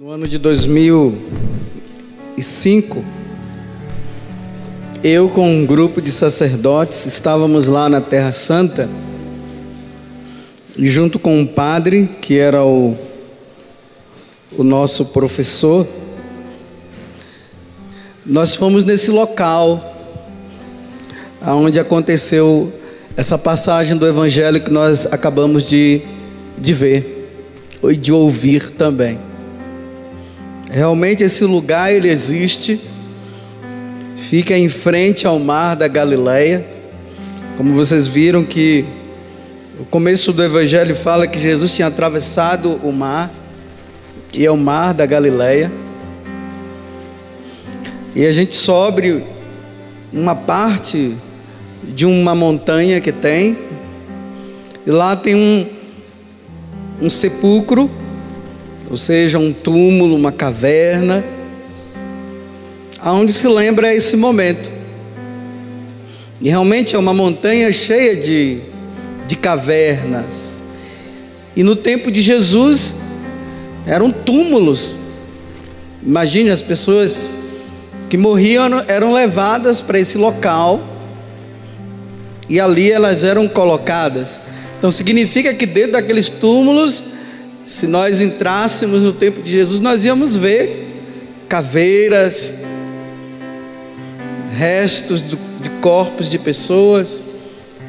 No 0.00 0.12
ano 0.12 0.28
de 0.28 0.38
2005, 0.38 3.04
eu 5.02 5.28
com 5.28 5.50
um 5.50 5.66
grupo 5.66 6.00
de 6.00 6.12
sacerdotes 6.12 7.04
estávamos 7.04 7.66
lá 7.66 7.88
na 7.88 8.00
Terra 8.00 8.30
Santa, 8.30 8.88
junto 10.78 11.18
com 11.18 11.40
um 11.40 11.44
padre 11.44 12.08
que 12.20 12.38
era 12.38 12.64
o, 12.64 12.96
o 14.56 14.62
nosso 14.62 15.06
professor, 15.06 15.84
nós 18.24 18.54
fomos 18.54 18.84
nesse 18.84 19.10
local 19.10 19.82
onde 21.44 21.80
aconteceu 21.80 22.72
essa 23.16 23.36
passagem 23.36 23.96
do 23.96 24.06
Evangelho 24.06 24.60
que 24.60 24.70
nós 24.70 25.06
acabamos 25.06 25.68
de, 25.68 26.02
de 26.56 26.72
ver 26.72 27.28
e 27.82 27.96
de 27.96 28.12
ouvir 28.12 28.70
também. 28.70 29.26
Realmente 30.70 31.24
esse 31.24 31.44
lugar 31.44 31.90
ele 31.94 32.10
existe, 32.10 32.78
fica 34.16 34.56
em 34.56 34.68
frente 34.68 35.26
ao 35.26 35.38
mar 35.38 35.74
da 35.74 35.88
Galileia. 35.88 36.64
Como 37.56 37.72
vocês 37.72 38.06
viram 38.06 38.44
que 38.44 38.84
o 39.80 39.84
começo 39.86 40.30
do 40.30 40.44
evangelho 40.44 40.94
fala 40.94 41.26
que 41.26 41.40
Jesus 41.40 41.74
tinha 41.74 41.88
atravessado 41.88 42.78
o 42.82 42.92
mar, 42.92 43.32
e 44.34 44.44
é 44.44 44.50
o 44.50 44.58
mar 44.58 44.92
da 44.92 45.06
Galileia. 45.06 45.72
E 48.14 48.26
a 48.26 48.32
gente 48.32 48.54
sobe 48.54 49.24
uma 50.12 50.34
parte 50.34 51.16
de 51.82 52.04
uma 52.04 52.34
montanha 52.34 53.00
que 53.00 53.10
tem, 53.10 53.56
e 54.86 54.90
lá 54.90 55.16
tem 55.16 55.34
um, 55.34 55.66
um 57.00 57.08
sepulcro 57.08 57.90
ou 58.90 58.96
seja, 58.96 59.38
um 59.38 59.52
túmulo, 59.52 60.16
uma 60.16 60.32
caverna, 60.32 61.24
aonde 62.98 63.32
se 63.32 63.46
lembra 63.46 63.94
esse 63.94 64.16
momento. 64.16 64.70
E 66.40 66.48
realmente 66.48 66.96
é 66.96 66.98
uma 66.98 67.12
montanha 67.12 67.70
cheia 67.72 68.16
de, 68.16 68.60
de 69.26 69.36
cavernas. 69.36 70.64
E 71.54 71.62
no 71.62 71.76
tempo 71.76 72.10
de 72.10 72.22
Jesus 72.22 72.96
eram 73.86 74.10
túmulos. 74.10 74.94
Imagine 76.02 76.50
as 76.50 76.62
pessoas 76.62 77.28
que 78.08 78.16
morriam 78.16 78.64
eram 78.86 79.12
levadas 79.12 79.80
para 79.80 79.98
esse 79.98 80.16
local 80.16 80.80
e 82.48 82.58
ali 82.58 82.90
elas 82.90 83.22
eram 83.22 83.46
colocadas. 83.46 84.40
Então 84.78 84.90
significa 84.90 85.52
que 85.52 85.66
dentro 85.66 85.92
daqueles 85.92 86.28
túmulos 86.28 87.02
se 87.68 87.86
nós 87.86 88.22
entrássemos 88.22 89.02
no 89.02 89.12
tempo 89.12 89.42
de 89.42 89.50
Jesus, 89.50 89.78
nós 89.78 90.02
íamos 90.02 90.34
ver 90.34 90.86
caveiras, 91.46 92.54
restos 94.56 95.22
de 95.22 95.68
corpos 95.82 96.30
de 96.30 96.38
pessoas, 96.38 97.22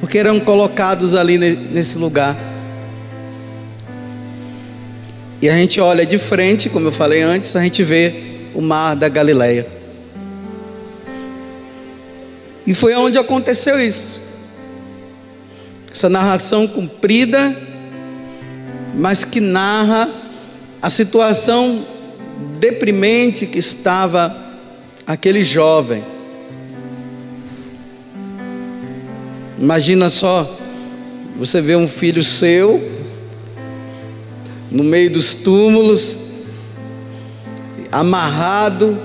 porque 0.02 0.18
eram 0.18 0.38
colocados 0.38 1.16
ali 1.16 1.38
nesse 1.38 1.98
lugar. 1.98 2.38
E 5.42 5.48
a 5.48 5.56
gente 5.56 5.80
olha 5.80 6.06
de 6.06 6.18
frente, 6.18 6.68
como 6.68 6.88
eu 6.88 6.92
falei 6.92 7.22
antes, 7.22 7.56
a 7.56 7.62
gente 7.62 7.82
vê 7.82 8.14
o 8.54 8.60
mar 8.62 8.98
da 8.98 9.08
Galileia. 9.08 9.66
E 12.68 12.74
foi 12.74 12.94
onde 12.96 13.18
aconteceu 13.18 13.80
isso. 13.80 14.22
Essa 15.90 16.10
narração 16.10 16.68
cumprida 16.68 17.69
mas 18.96 19.24
que 19.26 19.40
narra 19.40 20.10
a 20.82 20.90
situação 20.90 21.86
deprimente 22.60 23.46
que 23.46 23.60
estava 23.60 24.36
aquele 25.06 25.44
jovem. 25.44 26.04
Imagina 29.58 30.10
só, 30.10 30.58
você 31.36 31.60
vê 31.60 31.76
um 31.76 31.88
filho 31.88 32.24
seu 32.24 32.98
no 34.72 34.84
meio 34.84 35.10
dos 35.10 35.34
túmulos, 35.34 36.18
amarrado, 37.92 38.98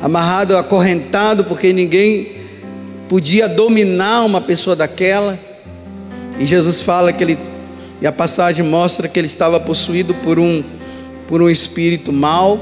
amarrado, 0.00 0.56
acorrentado, 0.56 1.44
porque 1.44 1.72
ninguém 1.72 2.36
podia 3.08 3.48
dominar 3.48 4.24
uma 4.24 4.40
pessoa 4.40 4.76
daquela. 4.76 5.38
E 6.42 6.46
Jesus 6.46 6.80
fala 6.80 7.12
que 7.12 7.22
ele 7.22 7.38
e 8.00 8.06
a 8.06 8.10
passagem 8.10 8.66
mostra 8.66 9.06
que 9.06 9.16
ele 9.16 9.28
estava 9.28 9.60
possuído 9.60 10.12
por 10.12 10.40
um, 10.40 10.64
por 11.28 11.40
um 11.40 11.48
espírito 11.48 12.12
mau. 12.12 12.58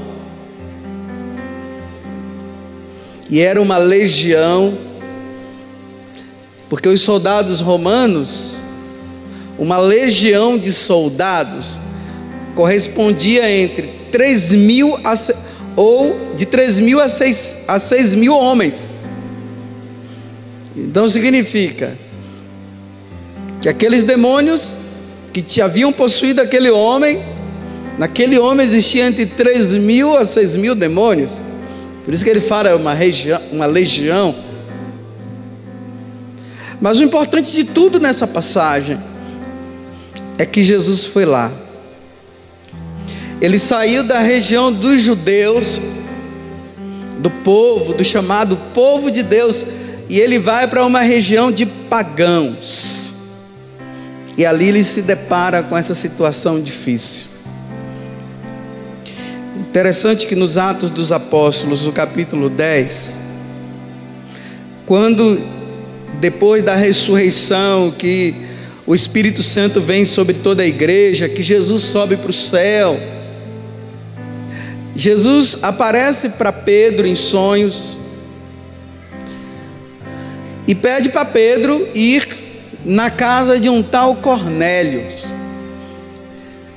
E 3.27 3.41
era 3.41 3.59
uma 3.59 3.79
legião, 3.79 4.77
porque 6.69 6.87
os 6.87 7.01
soldados 7.01 7.59
romanos, 7.59 8.57
uma 9.57 9.79
legião 9.79 10.59
de 10.59 10.71
soldados, 10.71 11.79
correspondia 12.53 13.49
entre 13.49 13.87
3 14.11 14.51
mil 14.51 14.95
a, 15.03 15.15
ou 15.75 16.35
de 16.35 16.45
3 16.45 16.81
mil 16.81 16.99
a 16.99 17.09
6, 17.09 17.63
a 17.67 17.79
6 17.79 18.13
mil 18.13 18.37
homens. 18.37 18.91
Então 20.77 21.09
significa 21.09 21.97
que 23.61 23.69
aqueles 23.69 24.01
demônios 24.01 24.73
que 25.31 25.41
te 25.41 25.61
haviam 25.61 25.93
possuído 25.93 26.41
aquele 26.41 26.71
homem, 26.71 27.23
naquele 27.97 28.37
homem 28.39 28.65
existia 28.65 29.05
entre 29.05 29.27
3 29.27 29.75
mil 29.75 30.17
a 30.17 30.25
6 30.25 30.55
mil 30.55 30.73
demônios. 30.73 31.43
Por 32.03 32.11
isso 32.13 32.23
que 32.23 32.29
ele 32.29 32.41
fala 32.41 32.75
uma, 32.75 32.93
uma 33.51 33.65
legião. 33.67 34.35
Mas 36.81 36.99
o 36.99 37.03
importante 37.03 37.51
de 37.51 37.63
tudo 37.63 37.99
nessa 37.99 38.25
passagem 38.25 38.97
é 40.39 40.45
que 40.45 40.63
Jesus 40.63 41.05
foi 41.05 41.25
lá. 41.25 41.51
Ele 43.39 43.59
saiu 43.59 44.03
da 44.03 44.19
região 44.19 44.73
dos 44.73 45.01
judeus, 45.01 45.79
do 47.19 47.29
povo, 47.29 47.93
do 47.93 48.03
chamado 48.03 48.57
povo 48.73 49.11
de 49.11 49.21
Deus, 49.21 49.63
e 50.09 50.19
ele 50.19 50.39
vai 50.39 50.67
para 50.67 50.83
uma 50.83 51.01
região 51.01 51.51
de 51.51 51.67
pagãos. 51.67 53.10
E 54.37 54.45
ali 54.45 54.69
ele 54.69 54.83
se 54.83 55.01
depara 55.01 55.61
com 55.61 55.77
essa 55.77 55.93
situação 55.93 56.61
difícil. 56.61 57.25
Interessante 59.59 60.25
que 60.25 60.35
nos 60.35 60.57
Atos 60.57 60.89
dos 60.89 61.11
Apóstolos, 61.11 61.85
no 61.85 61.91
capítulo 61.91 62.49
10, 62.49 63.21
quando 64.85 65.41
depois 66.19 66.63
da 66.63 66.75
ressurreição, 66.75 67.91
que 67.91 68.35
o 68.85 68.93
Espírito 68.93 69.41
Santo 69.41 69.79
vem 69.79 70.05
sobre 70.05 70.35
toda 70.35 70.63
a 70.63 70.67
igreja, 70.67 71.29
que 71.29 71.41
Jesus 71.41 71.83
sobe 71.83 72.17
para 72.17 72.29
o 72.29 72.33
céu, 72.33 72.99
Jesus 74.95 75.59
aparece 75.61 76.29
para 76.29 76.51
Pedro 76.51 77.07
em 77.07 77.15
sonhos 77.15 77.97
e 80.67 80.75
pede 80.75 81.09
para 81.09 81.23
Pedro 81.25 81.87
ir 81.95 82.27
na 82.83 83.09
casa 83.09 83.59
de 83.59 83.69
um 83.69 83.83
tal 83.83 84.15
Cornélio, 84.15 85.05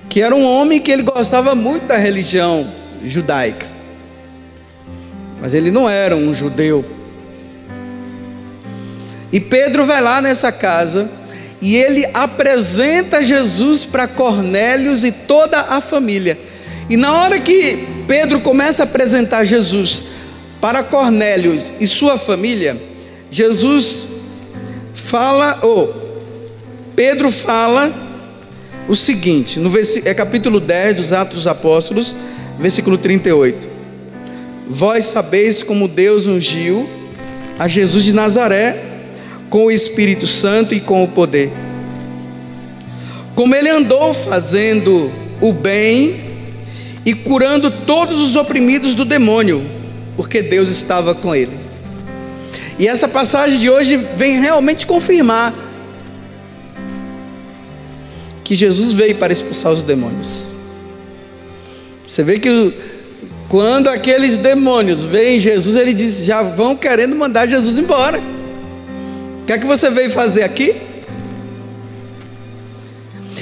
que 0.09 0.21
era 0.23 0.35
um 0.35 0.45
homem 0.45 0.81
que 0.81 0.91
ele 0.91 1.03
gostava 1.03 1.55
muito 1.55 1.87
da 1.87 1.97
religião 1.97 2.71
judaica, 3.05 3.67
mas 5.41 5.55
ele 5.55 5.71
não 5.71 5.89
era 5.89 6.15
um 6.15 6.33
judeu. 6.33 6.85
E 9.33 9.41
Pedro 9.41 9.85
vai 9.85 10.01
lá 10.01 10.23
nessa 10.23 10.53
casa 10.53 11.11
e 11.61 11.77
ele 11.77 12.07
apresenta 12.15 13.23
Jesus 13.23 13.85
para 13.85 14.07
Cornélios 14.07 15.03
e 15.03 15.11
toda 15.11 15.59
a 15.61 15.81
família. 15.81 16.39
E 16.89 16.97
na 16.97 17.13
hora 17.15 17.41
que 17.41 17.87
Pedro 18.07 18.41
começa 18.41 18.83
a 18.83 18.85
apresentar 18.85 19.45
Jesus 19.45 20.05
para 20.61 20.83
Cornélios 20.83 21.73
e 21.81 21.87
sua 21.87 22.17
família, 22.17 22.81
Jesus 23.31 24.14
fala, 25.05 25.59
ou 25.63 25.85
oh, 25.85 26.95
Pedro 26.97 27.31
fala 27.31 27.93
o 28.89 28.97
seguinte, 28.97 29.59
no 29.61 29.71
é 30.05 30.15
capítulo 30.15 30.59
10 30.59 30.97
dos 30.97 31.13
Atos 31.13 31.37
dos 31.37 31.47
Apóstolos, 31.47 32.15
versículo 32.59 32.97
38. 32.97 33.69
Vós 34.67 35.05
sabeis 35.05 35.63
como 35.63 35.87
Deus 35.87 36.27
ungiu 36.27 36.89
a 37.59 37.69
Jesus 37.69 38.05
de 38.05 38.15
Nazaré 38.15 38.83
com 39.51 39.67
o 39.67 39.71
Espírito 39.71 40.27
Santo 40.27 40.75
e 40.75 40.81
com 40.81 41.05
o 41.05 41.09
poder. 41.09 41.53
Como 43.35 43.55
ele 43.55 43.69
andou 43.69 44.15
fazendo 44.15 45.13
o 45.41 45.53
bem 45.53 46.21
e 47.05 47.13
curando 47.15 47.71
todos 47.71 48.21
os 48.21 48.37
oprimidos 48.37 48.95
do 48.95 49.05
demônio, 49.05 49.63
porque 50.17 50.41
Deus 50.41 50.71
estava 50.71 51.15
com 51.15 51.35
ele. 51.35 51.64
E 52.79 52.89
essa 52.89 53.07
passagem 53.07 53.59
de 53.59 53.71
hoje 53.71 53.97
vem 53.97 54.41
realmente 54.41 54.87
confirmar 54.87 55.55
que 58.43 58.55
Jesus 58.55 58.93
veio 58.93 59.15
para 59.17 59.33
expulsar 59.33 59.73
os 59.73 59.83
demônios. 59.83 60.51
Você 62.07 62.23
vê 62.23 62.39
que 62.39 62.75
quando 63.49 63.89
aqueles 63.89 64.39
demônios 64.39 65.05
veem 65.05 65.41
Jesus, 65.41 65.77
eles 65.77 65.95
diz, 65.95 66.25
já 66.25 66.43
vão 66.43 66.77
querendo 66.77 67.15
mandar 67.15 67.47
Jesus 67.47 67.79
embora. 67.79 68.19
O 69.43 69.47
que 69.47 69.53
é 69.53 69.59
que 69.59 69.67
você 69.67 69.89
veio 69.91 70.11
fazer 70.11 70.43
aqui? 70.43 70.75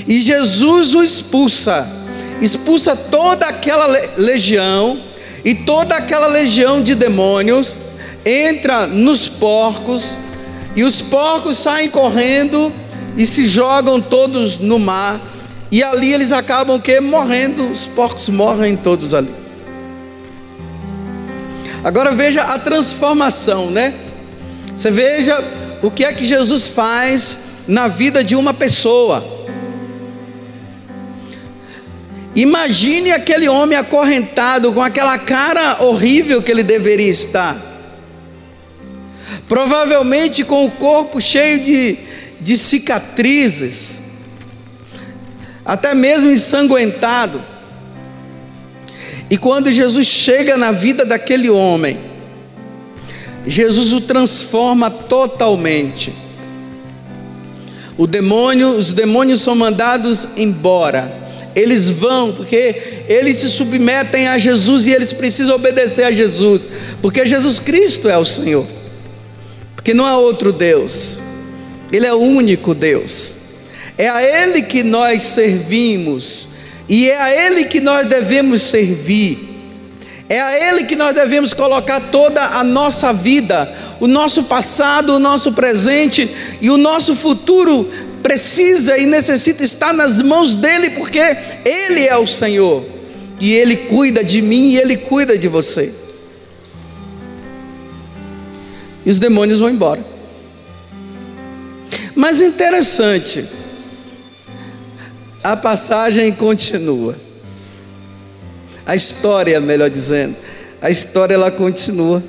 E 0.06 0.20
Jesus 0.20 0.94
o 0.94 1.02
expulsa, 1.02 1.88
expulsa 2.40 2.94
toda 2.94 3.46
aquela 3.46 3.86
legião, 4.16 5.00
e 5.44 5.54
toda 5.54 5.96
aquela 5.96 6.26
legião 6.26 6.82
de 6.82 6.94
demônios 6.94 7.78
entra 8.24 8.86
nos 8.86 9.28
porcos, 9.28 10.16
e 10.74 10.84
os 10.84 11.00
porcos 11.00 11.58
saem 11.58 11.90
correndo 11.90 12.72
e 13.16 13.26
se 13.26 13.44
jogam 13.44 14.00
todos 14.00 14.58
no 14.58 14.78
mar, 14.78 15.20
e 15.70 15.82
ali 15.82 16.12
eles 16.12 16.32
acabam 16.32 16.80
que 16.80 17.00
morrendo, 17.00 17.70
os 17.70 17.86
porcos 17.86 18.28
morrem 18.28 18.76
todos 18.76 19.14
ali. 19.14 19.34
Agora 21.84 22.12
veja 22.12 22.42
a 22.42 22.58
transformação, 22.58 23.70
né? 23.70 23.94
Você 24.74 24.90
veja 24.90 25.42
o 25.82 25.90
que 25.90 26.04
é 26.04 26.12
que 26.12 26.24
Jesus 26.24 26.66
faz 26.66 27.38
na 27.66 27.88
vida 27.88 28.22
de 28.22 28.36
uma 28.36 28.54
pessoa. 28.54 29.24
Imagine 32.34 33.12
aquele 33.12 33.48
homem 33.48 33.76
acorrentado 33.76 34.72
com 34.72 34.80
aquela 34.80 35.18
cara 35.18 35.82
horrível 35.82 36.42
que 36.42 36.50
ele 36.50 36.62
deveria 36.62 37.10
estar. 37.10 37.71
Provavelmente 39.48 40.44
com 40.44 40.64
o 40.64 40.70
corpo 40.70 41.20
cheio 41.20 41.60
de, 41.60 41.98
de 42.40 42.56
cicatrizes, 42.58 44.02
até 45.64 45.94
mesmo 45.94 46.30
ensanguentado. 46.30 47.40
E 49.30 49.36
quando 49.36 49.72
Jesus 49.72 50.06
chega 50.06 50.56
na 50.56 50.72
vida 50.72 51.04
daquele 51.04 51.48
homem, 51.48 51.98
Jesus 53.46 53.92
o 53.92 54.00
transforma 54.00 54.90
totalmente. 54.90 56.12
O 57.96 58.06
demônio, 58.06 58.70
os 58.70 58.92
demônios 58.92 59.40
são 59.40 59.54
mandados 59.54 60.26
embora. 60.36 61.20
Eles 61.54 61.90
vão 61.90 62.32
porque 62.32 63.04
eles 63.08 63.36
se 63.36 63.48
submetem 63.50 64.28
a 64.28 64.38
Jesus 64.38 64.86
e 64.86 64.92
eles 64.92 65.12
precisam 65.12 65.54
obedecer 65.54 66.04
a 66.04 66.10
Jesus, 66.10 66.68
porque 67.02 67.26
Jesus 67.26 67.58
Cristo 67.58 68.08
é 68.08 68.16
o 68.16 68.24
Senhor. 68.24 68.66
Porque 69.82 69.92
não 69.92 70.06
há 70.06 70.16
outro 70.16 70.52
Deus. 70.52 71.20
Ele 71.90 72.06
é 72.06 72.14
o 72.14 72.18
único 72.18 72.72
Deus. 72.72 73.34
É 73.98 74.08
a 74.08 74.22
ele 74.22 74.62
que 74.62 74.84
nós 74.84 75.22
servimos 75.22 76.46
e 76.88 77.10
é 77.10 77.20
a 77.20 77.34
ele 77.34 77.64
que 77.64 77.80
nós 77.80 78.08
devemos 78.08 78.62
servir. 78.62 79.50
É 80.28 80.40
a 80.40 80.70
Ele 80.70 80.84
que 80.84 80.96
nós 80.96 81.14
devemos 81.14 81.52
colocar 81.52 82.00
toda 82.00 82.40
a 82.40 82.64
nossa 82.64 83.12
vida, 83.12 83.70
o 84.00 84.06
nosso 84.06 84.44
passado, 84.44 85.14
o 85.14 85.18
nosso 85.18 85.52
presente 85.52 86.30
e 86.58 86.70
o 86.70 86.78
nosso 86.78 87.14
futuro 87.14 87.86
precisa 88.22 88.96
e 88.96 89.04
necessita 89.04 89.62
estar 89.62 89.92
nas 89.92 90.22
mãos 90.22 90.54
dele, 90.54 90.88
porque 90.88 91.18
Ele 91.66 92.06
é 92.06 92.16
o 92.16 92.26
Senhor, 92.26 92.82
e 93.38 93.52
Ele 93.52 93.76
cuida 93.76 94.24
de 94.24 94.40
mim 94.40 94.70
e 94.70 94.78
Ele 94.78 94.96
cuida 94.96 95.36
de 95.36 95.48
você. 95.48 95.92
E 99.04 99.10
os 99.10 99.18
demônios 99.18 99.60
vão 99.60 99.70
embora. 99.70 100.04
Mas 102.14 102.40
interessante, 102.40 103.44
a 105.42 105.56
passagem 105.56 106.30
continua. 106.32 107.16
A 108.84 108.94
história, 108.94 109.60
melhor 109.60 109.88
dizendo, 109.88 110.36
a 110.80 110.90
história 110.90 111.34
ela 111.34 111.50
continua. 111.50 112.22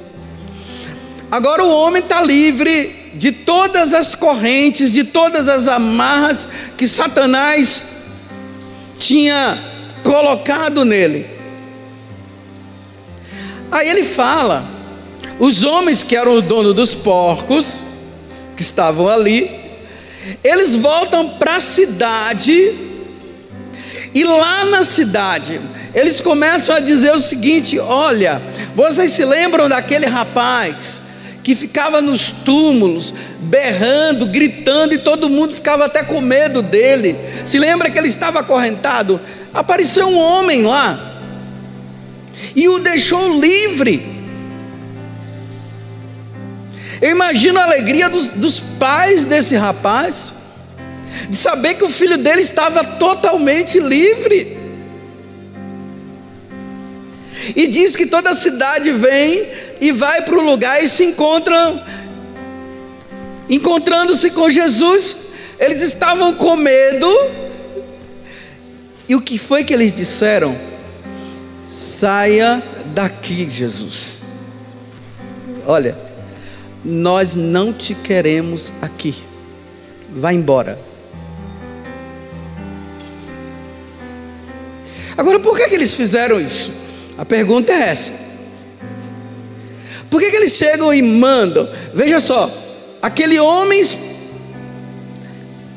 Agora 1.30 1.64
o 1.64 1.72
homem 1.72 2.02
está 2.02 2.22
livre 2.22 3.12
de 3.16 3.32
todas 3.32 3.94
as 3.94 4.16
correntes, 4.16 4.92
de 4.92 5.04
todas 5.04 5.50
as 5.50 5.68
amarras 5.68 6.48
que 6.78 6.88
Satanás 6.88 7.86
tinha 8.98 9.58
colocado 10.04 10.86
nele. 10.86 11.28
Aí 13.72 13.90
ele 13.90 14.04
fala: 14.04 14.73
os 15.40 15.64
homens 15.64 16.04
que 16.04 16.16
eram 16.16 16.36
o 16.36 16.42
dono 16.42 16.74
dos 16.74 16.94
porcos, 16.94 17.84
que 18.56 18.62
estavam 18.62 19.08
ali, 19.08 19.50
eles 20.44 20.76
voltam 20.76 21.30
para 21.30 21.58
a 21.58 21.60
cidade, 21.60 22.74
e 24.14 24.24
lá 24.24 24.64
na 24.66 24.84
cidade, 24.84 25.60
eles 25.94 26.22
começam 26.22 26.76
a 26.76 26.80
dizer 26.80 27.14
o 27.14 27.20
seguinte: 27.20 27.80
olha, 27.80 28.42
vocês 28.76 29.12
se 29.12 29.26
lembram 29.26 29.68
daquele 29.68 30.06
rapaz 30.06 31.02
que 31.44 31.56
ficava 31.56 32.02
nos 32.02 32.30
túmulos, 32.30 33.14
berrando, 33.40 34.26
gritando, 34.26 34.94
e 34.94 34.98
todo 34.98 35.30
mundo 35.30 35.54
ficava 35.54 35.86
até 35.86 36.02
com 36.04 36.22
medo 36.22 36.62
dele. 36.62 37.18
Se 37.46 37.60
lembra 37.60 37.90
que 37.90 37.98
ele 37.98 38.08
estava 38.08 38.40
acorrentado? 38.40 39.20
Apareceu 39.54 40.08
um 40.08 40.18
homem 40.18 40.64
lá 40.64 41.12
e 42.56 42.68
o 42.70 42.80
deixou 42.80 43.40
livre. 43.40 44.13
Eu 47.04 47.12
imagino 47.12 47.60
a 47.60 47.64
alegria 47.64 48.08
dos, 48.08 48.30
dos 48.30 48.62
pais 48.62 49.26
desse 49.26 49.58
rapaz, 49.58 50.34
de 51.30 51.36
saber 51.36 51.74
que 51.74 51.84
o 51.84 51.90
filho 51.90 52.18
dele 52.18 52.42
estava 52.42 52.82
totalmente 52.82 53.78
livre. 53.78 54.58
E 57.54 57.68
diz 57.68 57.98
que 57.98 58.06
toda 58.06 58.30
a 58.30 58.34
cidade 58.34 58.90
vem 58.94 59.46
e 59.82 59.92
vai 59.92 60.22
para 60.22 60.38
o 60.38 60.42
lugar 60.42 60.82
e 60.82 60.88
se 60.88 61.04
encontram, 61.04 61.84
encontrando-se 63.50 64.30
com 64.30 64.50
Jesus. 64.50 65.18
Eles 65.60 65.82
estavam 65.82 66.34
com 66.34 66.56
medo. 66.56 67.14
E 69.10 69.14
o 69.14 69.20
que 69.20 69.38
foi 69.38 69.66
que 69.66 69.74
eles 69.74 69.92
disseram? 69.92 70.58
Saia 71.66 72.64
daqui, 72.94 73.46
Jesus. 73.52 74.22
Olha, 75.68 76.03
nós 76.84 77.36
não 77.36 77.72
te 77.72 77.96
queremos 77.96 78.74
aqui. 78.82 79.16
Vá 80.10 80.34
embora. 80.34 80.80
Agora, 85.18 85.40
por 85.40 85.56
que, 85.56 85.68
que 85.70 85.76
eles 85.76 85.94
fizeram 85.94 86.42
isso? 86.42 86.72
A 87.18 87.24
pergunta 87.24 87.72
é 87.72 87.90
essa. 87.90 88.12
Por 90.10 90.20
que, 90.20 90.30
que 90.30 90.36
eles 90.36 90.54
chegam 90.54 90.94
e 90.94 91.02
mandam? 91.02 91.68
Veja 91.94 92.20
só, 92.20 92.52
aquele 93.02 93.40
homem 93.40 93.84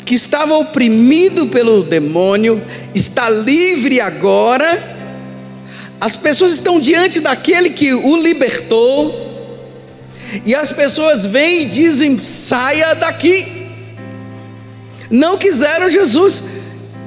que 0.04 0.14
estava 0.14 0.54
oprimido 0.54 1.46
pelo 1.48 1.82
demônio 1.82 2.62
está 2.94 3.28
livre 3.28 4.00
agora. 4.00 4.96
As 6.00 6.16
pessoas 6.16 6.52
estão 6.52 6.78
diante 6.78 7.20
daquele 7.20 7.70
que 7.70 7.92
o 7.92 8.16
libertou. 8.16 9.25
E 10.44 10.54
as 10.54 10.72
pessoas 10.72 11.24
vêm 11.24 11.62
e 11.62 11.64
dizem: 11.64 12.18
saia 12.18 12.94
daqui. 12.94 13.46
Não 15.10 15.38
quiseram 15.38 15.88
Jesus. 15.88 16.42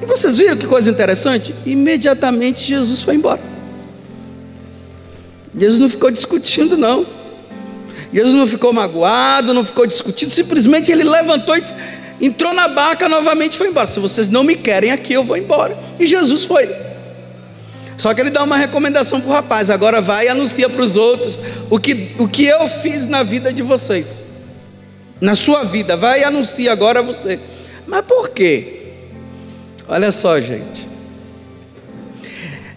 E 0.02 0.06
vocês 0.06 0.38
viram 0.38 0.56
que 0.56 0.66
coisa 0.66 0.90
interessante? 0.90 1.54
Imediatamente 1.66 2.64
Jesus 2.64 3.02
foi 3.02 3.14
embora. 3.14 3.40
Jesus 5.56 5.78
não 5.78 5.90
ficou 5.90 6.10
discutindo, 6.10 6.76
não. 6.76 7.06
Jesus 8.12 8.34
não 8.34 8.46
ficou 8.46 8.72
magoado, 8.72 9.54
não 9.54 9.64
ficou 9.64 9.86
discutindo, 9.86 10.30
simplesmente 10.30 10.90
ele 10.90 11.04
levantou 11.04 11.56
e 11.56 12.26
entrou 12.26 12.52
na 12.52 12.66
barca 12.66 13.08
novamente 13.08 13.52
e 13.52 13.58
foi 13.58 13.68
embora. 13.68 13.86
Se 13.86 14.00
vocês 14.00 14.28
não 14.28 14.42
me 14.42 14.56
querem 14.56 14.90
aqui, 14.90 15.12
eu 15.12 15.22
vou 15.22 15.36
embora. 15.36 15.78
E 15.98 16.06
Jesus 16.06 16.44
foi. 16.44 16.68
Só 18.00 18.14
que 18.14 18.20
ele 18.22 18.30
dá 18.30 18.42
uma 18.42 18.56
recomendação 18.56 19.20
para 19.20 19.28
o 19.28 19.32
rapaz: 19.32 19.68
agora 19.68 20.00
vai 20.00 20.24
e 20.24 20.28
anuncia 20.30 20.70
para 20.70 20.80
os 20.80 20.96
outros 20.96 21.38
o 21.68 21.78
que, 21.78 22.12
o 22.18 22.26
que 22.26 22.46
eu 22.46 22.66
fiz 22.66 23.06
na 23.06 23.22
vida 23.22 23.52
de 23.52 23.62
vocês, 23.62 24.24
na 25.20 25.34
sua 25.34 25.64
vida. 25.64 25.98
Vai 25.98 26.20
e 26.20 26.24
anuncia 26.24 26.72
agora 26.72 27.02
você. 27.02 27.38
Mas 27.86 28.00
por 28.06 28.30
quê? 28.30 28.94
Olha 29.86 30.10
só, 30.10 30.40
gente. 30.40 30.88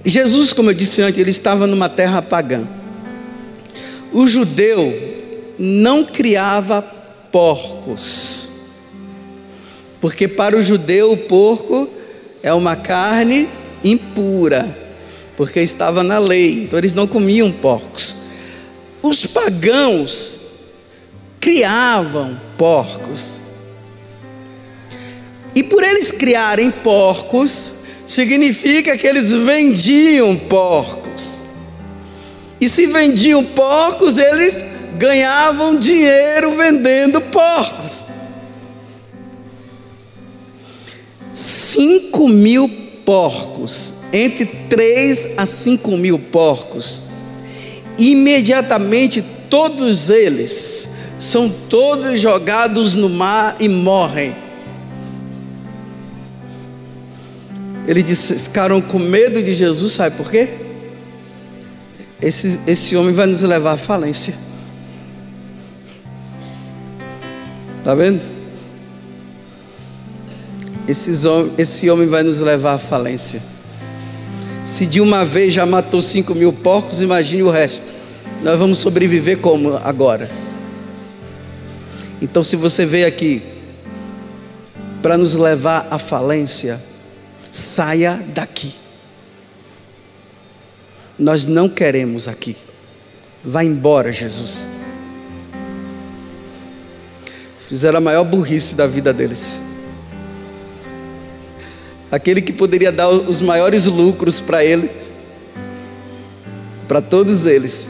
Jesus, 0.04 0.52
como 0.52 0.72
eu 0.72 0.74
disse 0.74 1.02
antes, 1.02 1.18
ele 1.18 1.30
estava 1.30 1.66
numa 1.66 1.88
terra 1.88 2.22
pagã. 2.22 2.68
O 4.12 4.28
judeu 4.28 4.94
não 5.58 6.04
criava 6.04 6.82
porcos, 7.32 8.50
porque 10.02 10.28
para 10.28 10.58
o 10.58 10.62
judeu 10.62 11.14
o 11.14 11.18
porco 11.18 11.88
é 12.44 12.54
uma 12.54 12.76
carne 12.76 13.48
impura, 13.86 14.83
porque 15.36 15.60
estava 15.62 16.04
na 16.04 16.20
lei, 16.20 16.64
então 16.64 16.78
eles 16.78 16.94
não 16.94 17.08
comiam 17.08 17.52
porcos. 17.52 18.16
Os 19.02 19.26
pagãos 19.26 20.40
criavam 21.40 22.40
porcos, 22.58 23.42
e 25.56 25.62
por 25.62 25.84
eles 25.84 26.12
criarem 26.12 26.72
porcos, 26.72 27.74
significa 28.08 28.98
que 28.98 29.06
eles 29.06 29.32
vendiam 29.32 30.36
porcos. 30.36 31.44
E 32.60 32.68
se 32.68 32.88
vendiam 32.88 33.44
porcos, 33.44 34.18
eles 34.18 34.64
ganhavam 34.98 35.78
dinheiro 35.78 36.56
vendendo 36.56 37.22
porcos. 37.22 38.04
Cinco 41.34 42.28
mil 42.30 42.70
porcos, 43.06 43.96
entre 44.14 44.46
três 44.46 45.28
a 45.36 45.48
cinco 45.48 45.98
mil 45.98 46.20
porcos, 46.20 47.02
imediatamente 47.98 49.24
todos 49.50 50.12
eles 50.12 50.88
são 51.20 51.50
todos 51.50 52.22
jogados 52.22 52.94
no 52.94 53.10
mar 53.10 53.56
e 53.60 53.68
morrem. 53.68 54.36
Eles 57.88 58.04
disse, 58.04 58.36
ficaram 58.36 58.80
com 58.80 59.00
medo 59.00 59.42
de 59.42 59.54
Jesus, 59.54 59.94
sabe 59.94 60.16
por 60.16 60.30
quê? 60.30 60.50
Esse, 62.22 62.60
esse 62.66 62.96
homem 62.96 63.14
vai 63.14 63.26
nos 63.26 63.42
levar 63.42 63.74
à 63.74 63.78
falência. 63.78 64.36
Está 67.80 67.94
vendo? 67.94 68.22
Esse 71.58 71.90
homem 71.90 72.08
vai 72.08 72.24
nos 72.24 72.40
levar 72.40 72.76
à 72.76 72.78
falência. 72.78 73.42
Se 74.64 74.86
de 74.86 75.02
uma 75.02 75.26
vez 75.26 75.54
já 75.54 75.66
matou 75.66 76.02
cinco 76.02 76.34
mil 76.34 76.54
porcos, 76.54 77.02
imagine 77.02 77.44
o 77.44 77.50
resto. 77.50 77.94
Nós 78.42 78.58
vamos 78.58 78.80
sobreviver 78.80 79.40
como 79.40 79.76
agora? 79.78 80.30
Então, 82.22 82.42
se 82.42 82.56
você 82.56 82.86
veio 82.86 83.06
aqui 83.06 83.42
para 85.02 85.18
nos 85.18 85.36
levar 85.36 85.88
à 85.92 86.00
falência, 86.00 86.82
saia 87.52 88.24
daqui. 88.34 88.74
Nós 91.20 91.46
não 91.46 91.68
queremos 91.68 92.30
aqui. 92.30 92.56
Vá 93.44 93.64
embora, 93.64 94.14
Jesus. 94.14 94.66
Fizeram 97.68 97.98
a 97.98 98.02
maior 98.02 98.24
burrice 98.24 98.76
da 98.76 98.88
vida 98.88 99.12
deles. 99.12 99.60
Aquele 102.14 102.44
que 102.44 102.54
poderia 102.54 102.92
dar 102.92 103.10
os 103.10 103.42
maiores 103.42 103.86
lucros 103.86 104.40
para 104.40 104.64
eles, 104.64 105.10
para 106.88 107.02
todos 107.02 107.48
eles, 107.48 107.90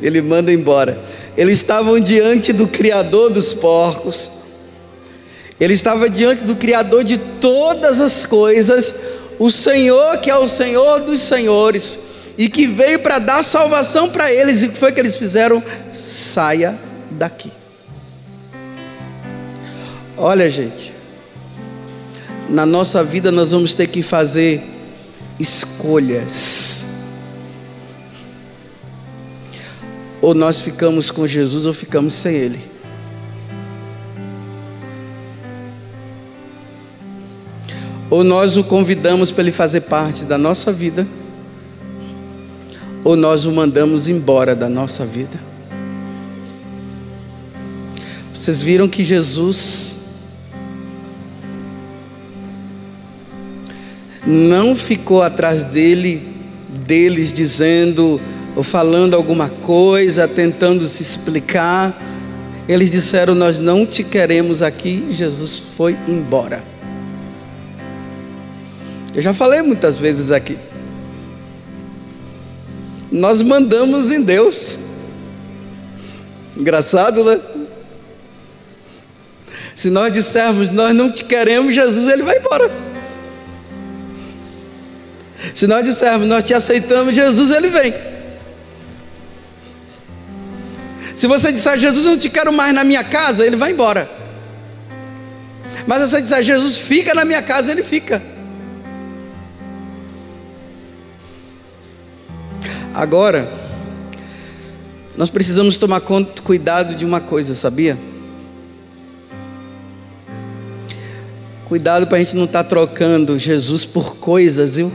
ele 0.00 0.22
manda 0.22 0.52
embora. 0.52 0.96
Eles 1.36 1.54
estavam 1.54 1.98
diante 1.98 2.52
do 2.52 2.68
Criador 2.68 3.30
dos 3.30 3.52
porcos, 3.52 4.30
ele 5.58 5.74
estava 5.74 6.08
diante 6.08 6.44
do 6.44 6.54
Criador 6.54 7.02
de 7.02 7.18
todas 7.18 8.00
as 8.00 8.24
coisas, 8.24 8.94
o 9.40 9.50
Senhor 9.50 10.18
que 10.18 10.30
é 10.30 10.36
o 10.36 10.46
Senhor 10.46 11.00
dos 11.00 11.18
Senhores, 11.18 11.98
e 12.38 12.48
que 12.48 12.68
veio 12.68 13.00
para 13.00 13.18
dar 13.18 13.42
salvação 13.42 14.08
para 14.08 14.32
eles, 14.32 14.62
e 14.62 14.66
o 14.66 14.70
que 14.70 14.78
foi 14.78 14.92
que 14.92 15.00
eles 15.00 15.16
fizeram? 15.16 15.60
Saia 15.92 16.78
daqui. 17.10 17.50
Olha, 20.16 20.48
gente, 20.48 20.94
na 22.48 22.66
nossa 22.66 23.02
vida 23.02 23.32
nós 23.32 23.52
vamos 23.52 23.74
ter 23.74 23.86
que 23.86 24.02
fazer 24.02 24.62
escolhas. 25.38 26.86
Ou 30.20 30.34
nós 30.34 30.60
ficamos 30.60 31.10
com 31.10 31.26
Jesus 31.26 31.66
ou 31.66 31.74
ficamos 31.74 32.14
sem 32.14 32.34
Ele. 32.34 32.60
Ou 38.10 38.22
nós 38.22 38.56
o 38.56 38.64
convidamos 38.64 39.30
para 39.30 39.42
Ele 39.42 39.52
fazer 39.52 39.82
parte 39.82 40.24
da 40.24 40.38
nossa 40.38 40.72
vida, 40.72 41.06
ou 43.02 43.16
nós 43.16 43.44
o 43.44 43.52
mandamos 43.52 44.06
embora 44.06 44.54
da 44.54 44.68
nossa 44.68 45.04
vida. 45.04 45.38
Vocês 48.32 48.60
viram 48.60 48.88
que 48.88 49.02
Jesus 49.02 49.93
não 54.26 54.74
ficou 54.74 55.22
atrás 55.22 55.64
dele, 55.64 56.22
deles 56.86 57.32
dizendo, 57.32 58.20
ou 58.56 58.62
falando 58.62 59.14
alguma 59.14 59.48
coisa, 59.48 60.26
tentando 60.26 60.86
se 60.86 61.02
explicar. 61.02 62.00
Eles 62.68 62.90
disseram: 62.90 63.34
Nós 63.34 63.58
não 63.58 63.86
te 63.86 64.02
queremos 64.02 64.62
aqui. 64.62 65.08
Jesus 65.10 65.62
foi 65.76 65.96
embora. 66.08 66.62
Eu 69.14 69.22
já 69.22 69.32
falei 69.32 69.62
muitas 69.62 69.96
vezes 69.96 70.32
aqui. 70.32 70.56
Nós 73.12 73.42
mandamos 73.42 74.10
em 74.10 74.20
Deus. 74.20 74.78
Engraçado, 76.56 77.22
né? 77.22 77.40
Se 79.74 79.90
nós 79.90 80.12
dissermos, 80.12 80.70
nós 80.70 80.94
não 80.94 81.10
te 81.10 81.24
queremos, 81.24 81.74
Jesus, 81.74 82.08
ele 82.08 82.22
vai 82.22 82.38
embora. 82.38 82.83
Se 85.54 85.68
nós 85.68 85.84
dissermos, 85.84 86.26
nós 86.26 86.42
te 86.42 86.52
aceitamos, 86.52 87.14
Jesus, 87.14 87.52
ele 87.52 87.68
vem. 87.68 87.94
Se 91.14 91.28
você 91.28 91.52
disser, 91.52 91.78
Jesus, 91.78 92.04
não 92.06 92.18
te 92.18 92.28
quero 92.28 92.52
mais 92.52 92.74
na 92.74 92.82
minha 92.82 93.04
casa, 93.04 93.46
ele 93.46 93.54
vai 93.54 93.70
embora. 93.70 94.10
Mas 95.86 96.02
se 96.02 96.10
você 96.10 96.22
disser, 96.22 96.42
Jesus, 96.42 96.76
fica 96.76 97.14
na 97.14 97.24
minha 97.24 97.40
casa, 97.40 97.70
ele 97.70 97.84
fica. 97.84 98.20
Agora, 102.92 103.48
nós 105.16 105.30
precisamos 105.30 105.76
tomar 105.76 106.00
cuidado 106.42 106.96
de 106.96 107.04
uma 107.04 107.20
coisa, 107.20 107.54
sabia? 107.54 107.96
Cuidado 111.66 112.08
para 112.08 112.16
a 112.16 112.18
gente 112.18 112.34
não 112.34 112.44
estar 112.44 112.64
tá 112.64 112.68
trocando 112.68 113.38
Jesus 113.38 113.84
por 113.84 114.16
coisas, 114.16 114.76
viu? 114.76 114.92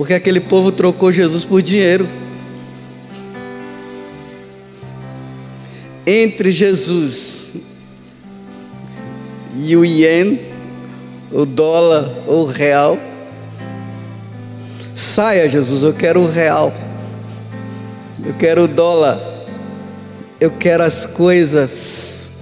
Porque 0.00 0.14
aquele 0.14 0.40
povo 0.40 0.72
trocou 0.72 1.12
Jesus 1.12 1.44
por 1.44 1.60
dinheiro. 1.60 2.08
Entre 6.06 6.50
Jesus 6.50 7.50
e 9.62 9.76
o 9.76 9.84
ien, 9.84 10.40
o 11.30 11.44
dólar 11.44 12.10
ou 12.26 12.44
o 12.44 12.46
real, 12.46 12.98
saia 14.94 15.46
Jesus, 15.46 15.82
eu 15.82 15.92
quero 15.92 16.22
o 16.22 16.30
real, 16.30 16.72
eu 18.24 18.32
quero 18.32 18.62
o 18.62 18.68
dólar, 18.68 19.20
eu 20.40 20.50
quero 20.50 20.82
as 20.82 21.04
coisas. 21.04 22.32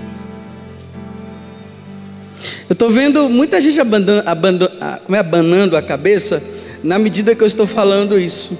Eu 2.68 2.74
estou 2.74 2.88
vendo 2.88 3.28
muita 3.28 3.60
gente 3.60 3.80
abandonando, 3.80 4.28
abandonando, 4.28 4.76
é, 5.12 5.18
abanando 5.18 5.76
a 5.76 5.82
cabeça 5.82 6.40
na 6.82 6.98
medida 6.98 7.34
que 7.34 7.42
eu 7.42 7.46
estou 7.46 7.66
falando 7.66 8.18
isso. 8.18 8.58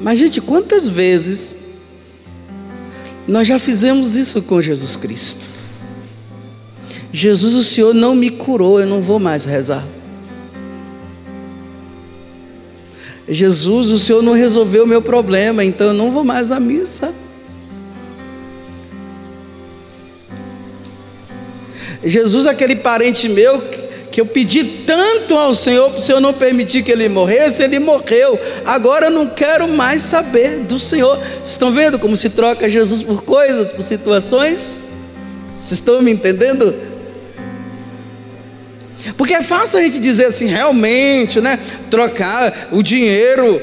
Mas, 0.00 0.18
gente, 0.18 0.40
quantas 0.40 0.88
vezes 0.88 1.58
nós 3.26 3.48
já 3.48 3.58
fizemos 3.58 4.14
isso 4.14 4.42
com 4.42 4.60
Jesus 4.60 4.96
Cristo? 4.96 5.40
Jesus, 7.12 7.54
o 7.54 7.62
Senhor 7.62 7.94
não 7.94 8.14
me 8.14 8.30
curou, 8.30 8.78
eu 8.78 8.86
não 8.86 9.00
vou 9.00 9.18
mais 9.18 9.44
rezar. 9.44 9.86
Jesus, 13.28 13.88
o 13.88 13.98
Senhor 13.98 14.22
não 14.22 14.34
resolveu 14.34 14.84
o 14.84 14.86
meu 14.86 15.02
problema, 15.02 15.64
então 15.64 15.88
eu 15.88 15.94
não 15.94 16.10
vou 16.10 16.22
mais 16.22 16.52
à 16.52 16.60
missa. 16.60 17.12
Jesus, 22.04 22.46
aquele 22.46 22.76
parente 22.76 23.28
meu 23.28 23.60
que 24.16 24.20
eu 24.22 24.24
pedi 24.24 24.64
tanto 24.64 25.36
ao 25.36 25.52
Senhor 25.52 25.90
para 25.90 25.98
o 25.98 26.02
Senhor 26.02 26.20
não 26.22 26.32
permitir 26.32 26.82
que 26.82 26.90
ele 26.90 27.06
morresse, 27.06 27.62
ele 27.62 27.78
morreu. 27.78 28.40
Agora 28.64 29.08
eu 29.08 29.10
não 29.10 29.26
quero 29.26 29.68
mais 29.68 30.04
saber 30.04 30.60
do 30.60 30.78
Senhor. 30.78 31.18
Vocês 31.18 31.50
estão 31.50 31.70
vendo 31.70 31.98
como 31.98 32.16
se 32.16 32.30
troca 32.30 32.66
Jesus 32.66 33.02
por 33.02 33.22
coisas, 33.22 33.72
por 33.72 33.82
situações? 33.82 34.80
Vocês 35.52 35.72
estão 35.72 36.00
me 36.00 36.10
entendendo? 36.10 36.74
Porque 39.18 39.34
é 39.34 39.42
fácil 39.42 39.80
a 39.80 39.82
gente 39.82 39.98
dizer 39.98 40.24
assim, 40.24 40.46
realmente, 40.46 41.38
né? 41.38 41.58
Trocar 41.90 42.68
o 42.72 42.82
dinheiro. 42.82 43.60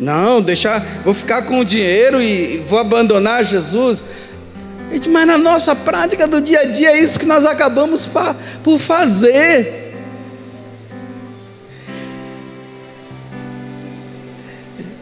Não, 0.00 0.42
deixar, 0.42 0.84
vou 1.04 1.14
ficar 1.14 1.42
com 1.42 1.60
o 1.60 1.64
dinheiro 1.64 2.20
e 2.20 2.58
vou 2.68 2.80
abandonar 2.80 3.44
Jesus. 3.44 4.02
Mas 5.08 5.26
na 5.26 5.38
nossa 5.38 5.74
prática 5.74 6.26
do 6.26 6.40
dia 6.40 6.60
a 6.60 6.64
dia 6.64 6.90
é 6.90 6.98
isso 6.98 7.18
que 7.18 7.26
nós 7.26 7.44
acabamos 7.44 8.08
por 8.62 8.78
fazer. 8.78 9.94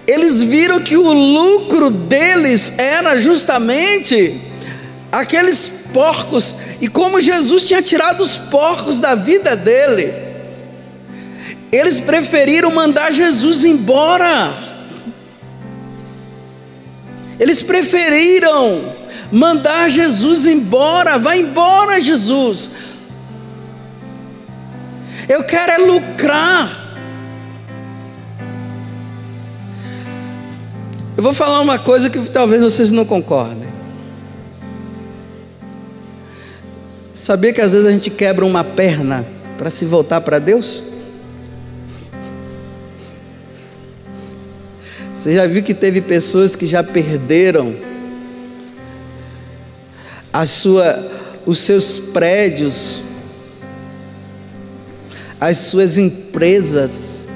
Eles 0.06 0.42
viram 0.42 0.80
que 0.80 0.96
o 0.96 1.12
lucro 1.12 1.90
deles 1.90 2.72
era 2.78 3.16
justamente 3.16 4.40
aqueles 5.10 5.66
porcos 5.92 6.54
e 6.80 6.88
como 6.88 7.20
Jesus 7.20 7.64
tinha 7.64 7.82
tirado 7.82 8.22
os 8.22 8.36
porcos 8.36 9.00
da 9.00 9.14
vida 9.14 9.56
dele, 9.56 10.12
eles 11.72 11.98
preferiram 11.98 12.70
mandar 12.70 13.12
Jesus 13.12 13.64
embora. 13.64 14.54
Eles 17.38 17.62
preferiram 17.62 18.94
mandar 19.30 19.88
Jesus 19.88 20.46
embora. 20.46 21.18
Vai 21.18 21.40
embora, 21.40 22.00
Jesus. 22.00 22.70
Eu 25.28 25.42
quero 25.44 25.72
é 25.72 25.78
lucrar. 25.78 26.86
Eu 31.16 31.22
vou 31.22 31.32
falar 31.32 31.60
uma 31.60 31.78
coisa 31.78 32.10
que 32.10 32.18
talvez 32.28 32.62
vocês 32.62 32.92
não 32.92 33.04
concordem. 33.04 33.66
Sabia 37.14 37.52
que 37.52 37.60
às 37.60 37.72
vezes 37.72 37.86
a 37.86 37.90
gente 37.90 38.10
quebra 38.10 38.44
uma 38.44 38.62
perna 38.62 39.26
para 39.56 39.70
se 39.70 39.84
voltar 39.84 40.20
para 40.20 40.38
Deus? 40.38 40.84
Você 45.14 45.32
já 45.32 45.46
viu 45.46 45.62
que 45.62 45.74
teve 45.74 46.00
pessoas 46.00 46.54
que 46.54 46.66
já 46.66 46.84
perderam 46.84 47.74
a 50.36 50.44
sua, 50.44 51.10
os 51.46 51.60
seus 51.60 51.96
prédios, 51.96 53.00
as 55.40 55.56
suas 55.56 55.96
empresas, 55.96 57.26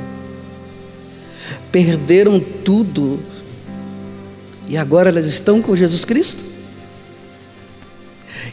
perderam 1.72 2.38
tudo 2.38 3.18
e 4.68 4.76
agora 4.76 5.08
elas 5.08 5.24
estão 5.24 5.62
com 5.62 5.74
Jesus 5.74 6.04
Cristo? 6.04 6.44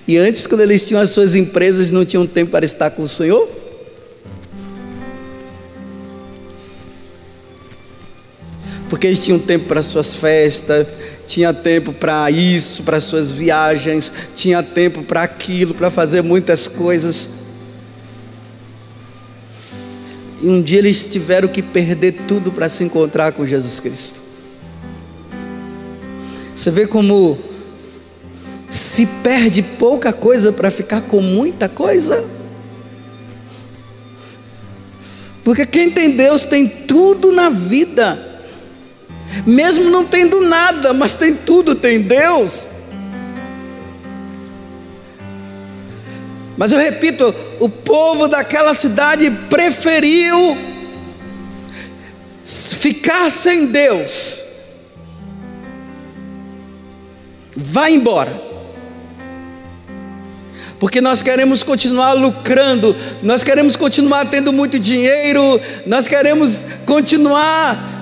E 0.07 0.15
antes, 0.15 0.47
quando 0.47 0.61
eles 0.61 0.85
tinham 0.85 1.01
as 1.01 1.09
suas 1.09 1.35
empresas, 1.35 1.91
não 1.91 2.05
tinham 2.05 2.25
tempo 2.25 2.51
para 2.51 2.63
estar 2.63 2.89
com 2.91 3.03
o 3.03 3.07
Senhor? 3.07 3.49
Porque 8.89 9.07
eles 9.07 9.23
tinham 9.23 9.37
tempo 9.37 9.65
para 9.65 9.83
suas 9.83 10.13
festas, 10.15 10.95
tinha 11.25 11.53
tempo 11.53 11.91
para 11.91 12.31
isso, 12.31 12.83
para 12.83 13.01
suas 13.01 13.31
viagens, 13.31 14.11
tinha 14.33 14.63
tempo 14.63 15.03
para 15.03 15.23
aquilo, 15.23 15.73
para 15.73 15.91
fazer 15.91 16.21
muitas 16.21 16.67
coisas. 16.67 17.29
E 20.41 20.47
um 20.47 20.61
dia 20.61 20.79
eles 20.79 21.05
tiveram 21.05 21.47
que 21.47 21.61
perder 21.61 22.13
tudo 22.27 22.51
para 22.51 22.69
se 22.69 22.83
encontrar 22.83 23.33
com 23.33 23.45
Jesus 23.45 23.79
Cristo. 23.79 24.21
Você 26.55 26.71
vê 26.71 26.87
como 26.87 27.37
se 28.69 29.05
perde 29.05 29.61
pouca 29.61 30.13
coisa 30.13 30.51
para 30.51 30.71
ficar 30.71 31.01
com 31.01 31.21
muita 31.21 31.67
coisa? 31.67 32.25
Porque 35.43 35.65
quem 35.65 35.89
tem 35.89 36.11
Deus 36.11 36.45
tem 36.45 36.67
tudo 36.67 37.31
na 37.31 37.49
vida 37.49 38.36
mesmo 39.47 39.89
não 39.89 40.03
tendo 40.03 40.41
nada, 40.41 40.93
mas 40.93 41.15
tem 41.15 41.33
tudo, 41.33 41.73
tem 41.73 42.01
Deus. 42.01 42.67
Mas 46.57 46.73
eu 46.73 46.77
repito, 46.77 47.33
o 47.57 47.69
povo 47.69 48.27
daquela 48.27 48.73
cidade 48.73 49.31
preferiu 49.49 50.57
ficar 52.45 53.31
sem 53.31 53.67
Deus. 53.67 54.43
Vai 57.55 57.93
embora. 57.93 58.47
Porque 60.77 60.99
nós 60.99 61.23
queremos 61.23 61.63
continuar 61.63 62.13
lucrando, 62.13 62.93
nós 63.23 63.45
queremos 63.45 63.77
continuar 63.77 64.25
tendo 64.25 64.51
muito 64.51 64.77
dinheiro, 64.77 65.41
nós 65.85 66.05
queremos 66.05 66.65
continuar 66.85 67.96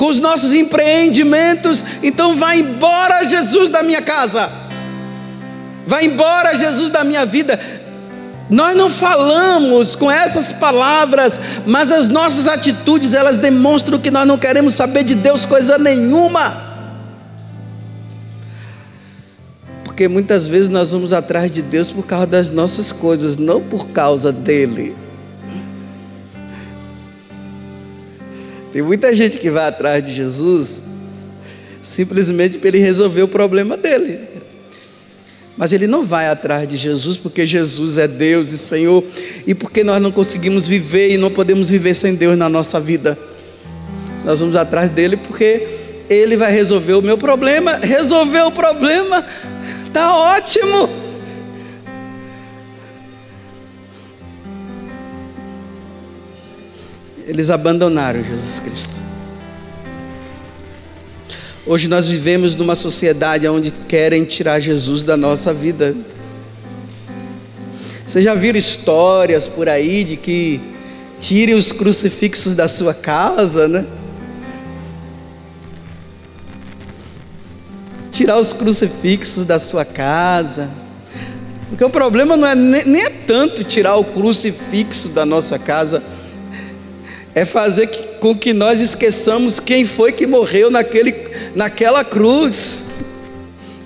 com 0.00 0.08
os 0.08 0.18
nossos 0.18 0.54
empreendimentos. 0.54 1.84
Então, 2.02 2.34
vai 2.34 2.60
embora, 2.60 3.22
Jesus, 3.22 3.68
da 3.68 3.82
minha 3.82 4.00
casa, 4.00 4.50
vai 5.86 6.06
embora, 6.06 6.56
Jesus, 6.56 6.88
da 6.88 7.04
minha 7.04 7.26
vida. 7.26 7.60
Nós 8.48 8.74
não 8.74 8.88
falamos 8.88 9.94
com 9.94 10.10
essas 10.10 10.52
palavras, 10.52 11.38
mas 11.66 11.92
as 11.92 12.08
nossas 12.08 12.48
atitudes 12.48 13.12
elas 13.12 13.36
demonstram 13.36 13.98
que 13.98 14.10
nós 14.10 14.26
não 14.26 14.38
queremos 14.38 14.72
saber 14.72 15.04
de 15.04 15.14
Deus 15.14 15.44
coisa 15.44 15.76
nenhuma. 15.76 16.56
Porque 19.84 20.08
muitas 20.08 20.46
vezes 20.46 20.70
nós 20.70 20.92
vamos 20.92 21.12
atrás 21.12 21.50
de 21.50 21.60
Deus 21.60 21.92
por 21.92 22.06
causa 22.06 22.26
das 22.26 22.48
nossas 22.48 22.90
coisas, 22.90 23.36
não 23.36 23.60
por 23.60 23.88
causa 23.88 24.32
dele. 24.32 24.96
Tem 28.72 28.82
muita 28.82 29.14
gente 29.14 29.38
que 29.38 29.50
vai 29.50 29.66
atrás 29.66 30.04
de 30.04 30.12
Jesus 30.12 30.82
simplesmente 31.82 32.58
para 32.58 32.68
ele 32.68 32.78
resolver 32.78 33.22
o 33.22 33.28
problema 33.28 33.76
dele. 33.76 34.20
Mas 35.56 35.72
ele 35.72 35.86
não 35.86 36.04
vai 36.04 36.28
atrás 36.28 36.66
de 36.66 36.76
Jesus 36.76 37.16
porque 37.16 37.44
Jesus 37.44 37.98
é 37.98 38.08
Deus 38.08 38.52
e 38.52 38.58
Senhor 38.58 39.04
e 39.46 39.54
porque 39.54 39.84
nós 39.84 40.00
não 40.00 40.10
conseguimos 40.12 40.66
viver 40.66 41.10
e 41.10 41.18
não 41.18 41.30
podemos 41.30 41.68
viver 41.68 41.94
sem 41.94 42.14
Deus 42.14 42.38
na 42.38 42.48
nossa 42.48 42.80
vida. 42.80 43.18
Nós 44.24 44.40
vamos 44.40 44.56
atrás 44.56 44.88
dele 44.88 45.16
porque 45.16 45.66
ele 46.08 46.36
vai 46.36 46.52
resolver 46.52 46.94
o 46.94 47.02
meu 47.02 47.18
problema. 47.18 47.76
Resolver 47.76 48.42
o 48.42 48.50
problema 48.50 49.26
está 49.86 50.14
ótimo. 50.14 51.09
Eles 57.30 57.48
abandonaram 57.48 58.24
Jesus 58.24 58.58
Cristo. 58.58 59.00
Hoje 61.64 61.86
nós 61.86 62.08
vivemos 62.08 62.56
numa 62.56 62.74
sociedade 62.74 63.46
onde 63.46 63.70
querem 63.70 64.24
tirar 64.24 64.58
Jesus 64.58 65.04
da 65.04 65.16
nossa 65.16 65.54
vida. 65.54 65.94
Vocês 68.04 68.24
já 68.24 68.34
viram 68.34 68.58
histórias 68.58 69.46
por 69.46 69.68
aí 69.68 70.02
de 70.02 70.16
que 70.16 70.60
tire 71.20 71.54
os 71.54 71.70
crucifixos 71.70 72.56
da 72.56 72.66
sua 72.66 72.92
casa, 72.92 73.68
né? 73.68 73.84
Tirar 78.10 78.40
os 78.40 78.52
crucifixos 78.52 79.44
da 79.44 79.60
sua 79.60 79.84
casa. 79.84 80.68
Porque 81.68 81.84
o 81.84 81.90
problema 81.90 82.36
não 82.36 82.48
é 82.48 82.56
nem 82.56 83.02
é 83.02 83.08
tanto 83.08 83.62
tirar 83.62 83.94
o 83.94 84.04
crucifixo 84.04 85.10
da 85.10 85.24
nossa 85.24 85.60
casa 85.60 86.02
é 87.34 87.44
fazer 87.44 87.86
com 88.18 88.34
que 88.34 88.52
nós 88.52 88.80
esqueçamos 88.80 89.60
quem 89.60 89.86
foi 89.86 90.12
que 90.12 90.26
morreu 90.26 90.70
naquele, 90.70 91.14
naquela 91.54 92.04
cruz. 92.04 92.84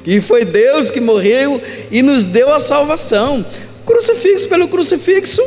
Que 0.03 0.21
foi 0.21 0.45
Deus 0.45 0.91
que 0.91 1.01
morreu 1.01 1.61
e 1.91 2.03
nos 2.03 2.25
deu 2.25 2.53
a 2.53 2.61
salvação. 2.61 3.45
Crucifixo 3.87 4.49
pelo 4.49 4.69
crucifixo. 4.69 5.43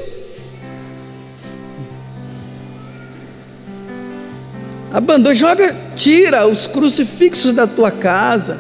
Abandona, 4.92 5.36
joga, 5.36 5.76
tira 5.96 6.48
os 6.48 6.66
crucifixos 6.66 7.54
da 7.54 7.68
tua 7.68 7.92
casa. 7.92 8.60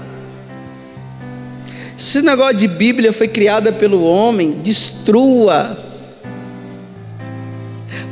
Esse 1.97 2.21
negócio 2.21 2.55
de 2.55 2.67
Bíblia 2.67 3.11
foi 3.11 3.27
criada 3.27 3.71
pelo 3.71 4.03
homem, 4.03 4.51
destrua 4.51 5.86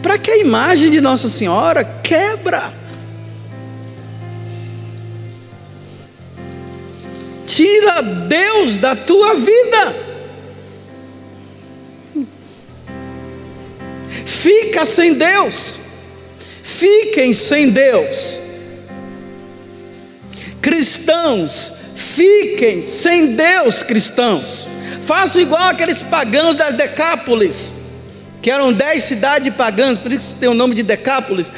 para 0.06 0.20
que 0.20 0.30
a 0.30 0.38
imagem 0.38 0.92
de 0.92 1.02
Nossa 1.02 1.28
Senhora 1.28 1.84
quebra. 1.84 2.72
Tira 7.48 8.04
Deus 8.04 8.78
da 8.78 8.96
tua 8.96 9.34
vida. 9.34 9.96
Fica 14.28 14.86
sem 14.86 15.16
Deus. 15.16 15.80
Fiquem 16.62 17.34
sem 17.34 17.72
Deus. 17.72 18.40
Cristãos, 20.62 21.74
fiquem 21.96 22.84
sem 22.84 23.34
Deus, 23.34 23.82
cristãos. 23.82 24.68
Façam 25.04 25.42
igual 25.42 25.64
aqueles 25.64 26.04
pagãos 26.04 26.56
das 26.56 26.76
Decápolis 26.76 27.75
que 28.46 28.52
eram 28.52 28.72
dez 28.72 29.06
cidades 29.06 29.52
pagãs, 29.56 29.98
por 29.98 30.14
isso 30.14 30.36
tem 30.36 30.48
o 30.48 30.54
nome 30.54 30.76
de 30.76 30.84
Decápolis. 30.84 31.52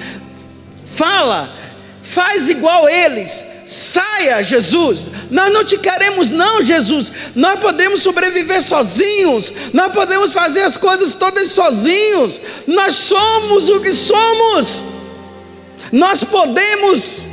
Fala, 0.86 1.54
faz 2.02 2.48
igual 2.48 2.88
eles, 2.88 3.46
saia, 3.66 4.42
Jesus. 4.42 5.08
Nós 5.30 5.52
não 5.52 5.66
te 5.66 5.78
queremos, 5.78 6.30
não, 6.30 6.62
Jesus. 6.62 7.12
Nós 7.36 7.60
podemos 7.60 8.02
sobreviver 8.02 8.64
sozinhos, 8.64 9.52
nós 9.74 9.92
podemos 9.92 10.32
fazer 10.32 10.62
as 10.62 10.78
coisas 10.78 11.14
todas 11.14 11.50
sozinhos. 11.52 12.40
Nós 12.66 12.96
somos 12.96 13.68
o 13.68 13.82
que 13.82 13.92
somos, 13.92 14.86
nós 15.92 16.24
podemos. 16.24 17.27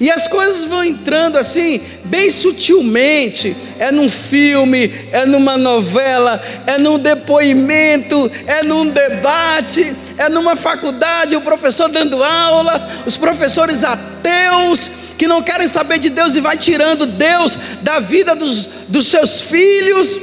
E 0.00 0.10
as 0.10 0.26
coisas 0.26 0.64
vão 0.64 0.82
entrando 0.82 1.36
assim, 1.36 1.80
bem 2.04 2.30
sutilmente. 2.30 3.54
É 3.78 3.92
num 3.92 4.08
filme, 4.08 4.92
é 5.12 5.26
numa 5.26 5.56
novela, 5.56 6.42
é 6.66 6.78
num 6.78 6.98
depoimento, 6.98 8.30
é 8.46 8.62
num 8.62 8.88
debate, 8.88 9.94
é 10.16 10.28
numa 10.28 10.56
faculdade, 10.56 11.36
o 11.36 11.40
professor 11.40 11.88
dando 11.88 12.22
aula, 12.22 12.90
os 13.06 13.16
professores 13.16 13.84
ateus 13.84 14.90
que 15.16 15.28
não 15.28 15.42
querem 15.42 15.68
saber 15.68 15.98
de 15.98 16.10
Deus 16.10 16.34
e 16.34 16.40
vai 16.40 16.56
tirando 16.56 17.06
Deus 17.06 17.56
da 17.82 18.00
vida 18.00 18.34
dos, 18.34 18.68
dos 18.88 19.06
seus 19.06 19.42
filhos. 19.42 20.18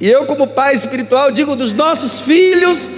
E 0.00 0.10
eu, 0.10 0.26
como 0.26 0.48
pai 0.48 0.74
espiritual, 0.74 1.30
digo 1.30 1.54
dos 1.54 1.72
nossos 1.72 2.20
filhos 2.20 2.90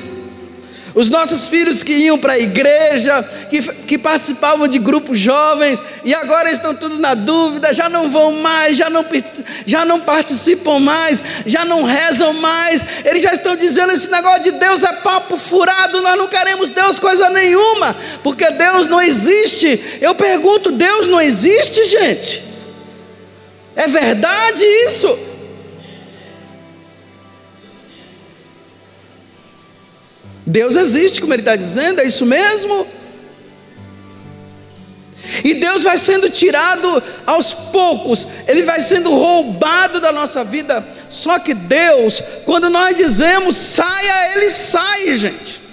os 0.94 1.10
nossos 1.10 1.48
filhos 1.48 1.82
que 1.82 1.92
iam 1.92 2.16
para 2.16 2.34
a 2.34 2.38
igreja, 2.38 3.22
que, 3.50 3.60
que 3.60 3.98
participavam 3.98 4.68
de 4.68 4.78
grupos 4.78 5.18
jovens, 5.18 5.82
e 6.04 6.14
agora 6.14 6.52
estão 6.52 6.72
tudo 6.74 6.98
na 6.98 7.14
dúvida, 7.14 7.74
já 7.74 7.88
não 7.88 8.08
vão 8.08 8.34
mais, 8.34 8.76
já 8.76 8.88
não, 8.88 9.04
já 9.66 9.84
não 9.84 10.00
participam 10.00 10.78
mais, 10.78 11.22
já 11.44 11.64
não 11.64 11.82
rezam 11.82 12.32
mais, 12.34 12.84
eles 13.04 13.22
já 13.22 13.34
estão 13.34 13.56
dizendo: 13.56 13.92
esse 13.92 14.08
negócio 14.08 14.44
de 14.44 14.52
Deus 14.52 14.84
é 14.84 14.92
papo 14.92 15.36
furado, 15.36 16.00
nós 16.00 16.16
não 16.16 16.28
queremos 16.28 16.68
Deus 16.68 17.00
coisa 17.00 17.28
nenhuma, 17.28 17.96
porque 18.22 18.48
Deus 18.52 18.86
não 18.86 19.02
existe. 19.02 19.98
Eu 20.00 20.14
pergunto: 20.14 20.70
Deus 20.70 21.08
não 21.08 21.20
existe, 21.20 21.84
gente? 21.86 22.44
É 23.74 23.88
verdade 23.88 24.64
isso? 24.86 25.33
Deus 30.46 30.76
existe, 30.76 31.20
como 31.20 31.32
ele 31.32 31.42
está 31.42 31.56
dizendo, 31.56 32.00
é 32.00 32.06
isso 32.06 32.26
mesmo. 32.26 32.86
E 35.42 35.54
Deus 35.54 35.82
vai 35.82 35.96
sendo 35.96 36.28
tirado 36.28 37.02
aos 37.26 37.52
poucos, 37.52 38.26
Ele 38.46 38.62
vai 38.62 38.80
sendo 38.82 39.10
roubado 39.10 39.98
da 39.98 40.12
nossa 40.12 40.44
vida. 40.44 40.86
Só 41.08 41.38
que 41.38 41.54
Deus, 41.54 42.22
quando 42.44 42.68
nós 42.68 42.94
dizemos 42.94 43.56
saia, 43.56 44.36
Ele 44.36 44.50
sai, 44.50 45.16
gente. 45.16 45.64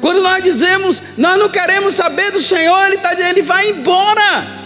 Quando 0.00 0.22
nós 0.22 0.42
dizemos 0.42 1.02
nós 1.16 1.38
não 1.38 1.48
queremos 1.48 1.94
saber 1.94 2.30
do 2.32 2.42
Senhor, 2.42 2.86
Ele, 2.86 2.98
tá, 2.98 3.14
ele 3.18 3.42
vai 3.42 3.70
embora. 3.70 4.58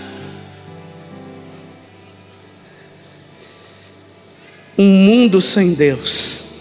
Um 4.78 4.88
mundo 4.88 5.40
sem 5.40 5.74
Deus 5.74 6.52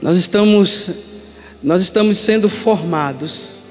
Nós 0.00 0.16
estamos, 0.16 0.90
nós 1.62 1.82
estamos 1.82 2.18
sendo 2.18 2.48
formados 2.48 3.62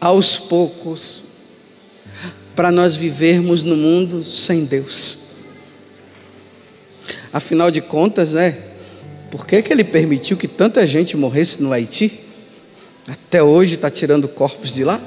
aos 0.00 0.38
poucos 0.38 1.24
para 2.54 2.70
nós 2.70 2.96
vivermos 2.96 3.64
no 3.64 3.76
mundo 3.76 4.22
sem 4.22 4.64
Deus. 4.64 5.18
Afinal 7.32 7.72
de 7.72 7.80
contas, 7.80 8.32
né? 8.32 8.56
Por 9.32 9.44
que, 9.44 9.60
que 9.62 9.72
ele 9.72 9.84
permitiu 9.84 10.36
que 10.36 10.48
tanta 10.48 10.86
gente 10.86 11.16
morresse 11.16 11.60
no 11.60 11.72
Haiti? 11.72 12.20
Até 13.06 13.42
hoje 13.42 13.74
está 13.74 13.90
tirando 13.90 14.28
corpos 14.28 14.74
de 14.74 14.84
lá? 14.84 15.00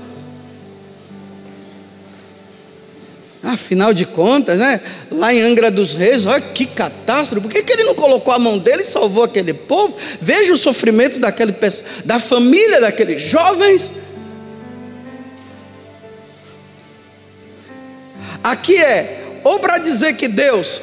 Afinal 3.43 3.91
de 3.91 4.05
contas, 4.05 4.59
né? 4.59 4.79
Lá 5.09 5.33
em 5.33 5.41
Angra 5.41 5.71
dos 5.71 5.95
Reis, 5.95 6.27
olha 6.27 6.39
que 6.39 6.65
catástrofe. 6.65 7.41
Por 7.41 7.51
que, 7.51 7.63
que 7.63 7.73
ele 7.73 7.83
não 7.83 7.95
colocou 7.95 8.31
a 8.31 8.37
mão 8.37 8.59
dele 8.59 8.83
e 8.83 8.85
salvou 8.85 9.23
aquele 9.23 9.53
povo? 9.53 9.97
Veja 10.19 10.53
o 10.53 10.57
sofrimento 10.57 11.17
daquele, 11.17 11.55
da 12.05 12.19
família 12.19 12.79
daqueles 12.79 13.21
jovens. 13.21 13.91
Aqui 18.43 18.77
é 18.77 19.21
ou 19.43 19.59
para 19.59 19.79
dizer 19.79 20.13
que 20.13 20.27
Deus 20.27 20.79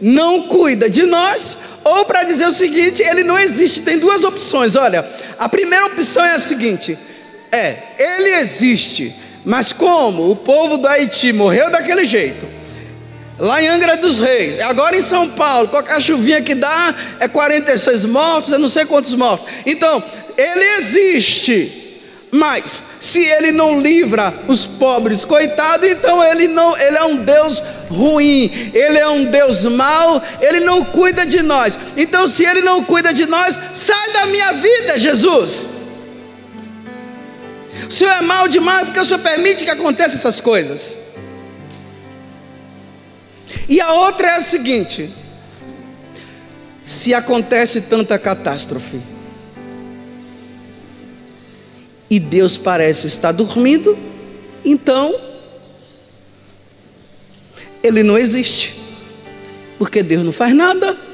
não 0.00 0.48
cuida 0.48 0.88
de 0.88 1.04
nós, 1.04 1.58
ou 1.84 2.06
para 2.06 2.24
dizer 2.24 2.46
o 2.46 2.52
seguinte: 2.52 3.02
ele 3.02 3.22
não 3.22 3.38
existe. 3.38 3.82
Tem 3.82 3.98
duas 3.98 4.24
opções. 4.24 4.76
Olha, 4.76 5.06
a 5.38 5.48
primeira 5.48 5.86
opção 5.86 6.24
é 6.24 6.32
a 6.32 6.38
seguinte: 6.38 6.98
é, 7.50 7.76
ele 7.98 8.30
existe 8.40 9.14
mas 9.44 9.72
como 9.72 10.30
o 10.30 10.36
povo 10.36 10.78
do 10.78 10.86
Haiti 10.86 11.32
morreu 11.32 11.70
daquele 11.70 12.04
jeito, 12.04 12.46
lá 13.38 13.62
em 13.62 13.68
Angra 13.68 13.96
dos 13.96 14.20
Reis, 14.20 14.60
agora 14.60 14.96
em 14.96 15.02
São 15.02 15.28
Paulo, 15.28 15.68
qualquer 15.68 16.00
chuvinha 16.00 16.40
que 16.40 16.54
dá 16.54 16.94
é 17.18 17.26
46 17.26 18.04
mortos, 18.04 18.52
eu 18.52 18.58
não 18.58 18.68
sei 18.68 18.84
quantos 18.84 19.14
mortos. 19.14 19.48
Então, 19.66 20.02
ele 20.36 20.64
existe. 20.78 21.80
Mas 22.34 22.80
se 22.98 23.22
ele 23.22 23.52
não 23.52 23.78
livra 23.78 24.32
os 24.48 24.64
pobres, 24.64 25.22
coitado, 25.22 25.86
então 25.86 26.24
ele 26.24 26.48
não, 26.48 26.74
ele 26.78 26.96
é 26.96 27.04
um 27.04 27.16
Deus 27.16 27.62
ruim, 27.90 28.70
ele 28.72 28.96
é 28.96 29.06
um 29.06 29.26
Deus 29.26 29.66
mau, 29.66 30.22
ele 30.40 30.60
não 30.60 30.82
cuida 30.82 31.26
de 31.26 31.42
nós. 31.42 31.78
Então 31.94 32.26
se 32.26 32.46
ele 32.46 32.62
não 32.62 32.82
cuida 32.82 33.12
de 33.12 33.26
nós, 33.26 33.58
sai 33.74 34.12
da 34.14 34.26
minha 34.26 34.50
vida, 34.52 34.96
Jesus. 34.96 35.68
O 37.88 37.90
Senhor 37.90 38.12
é 38.12 38.20
mal 38.20 38.48
demais 38.48 38.86
porque 38.86 39.00
o 39.00 39.04
Senhor 39.04 39.20
permite 39.20 39.64
que 39.64 39.70
aconteçam 39.70 40.16
essas 40.18 40.40
coisas. 40.40 40.98
E 43.68 43.80
a 43.80 43.92
outra 43.92 44.28
é 44.28 44.34
a 44.36 44.40
seguinte: 44.40 45.10
se 46.84 47.14
acontece 47.14 47.80
tanta 47.80 48.18
catástrofe, 48.18 49.00
e 52.10 52.20
Deus 52.20 52.56
parece 52.56 53.06
estar 53.06 53.32
dormindo, 53.32 53.98
então 54.64 55.18
Ele 57.82 58.02
não 58.02 58.18
existe, 58.18 58.78
porque 59.78 60.02
Deus 60.02 60.24
não 60.24 60.32
faz 60.32 60.54
nada. 60.54 61.11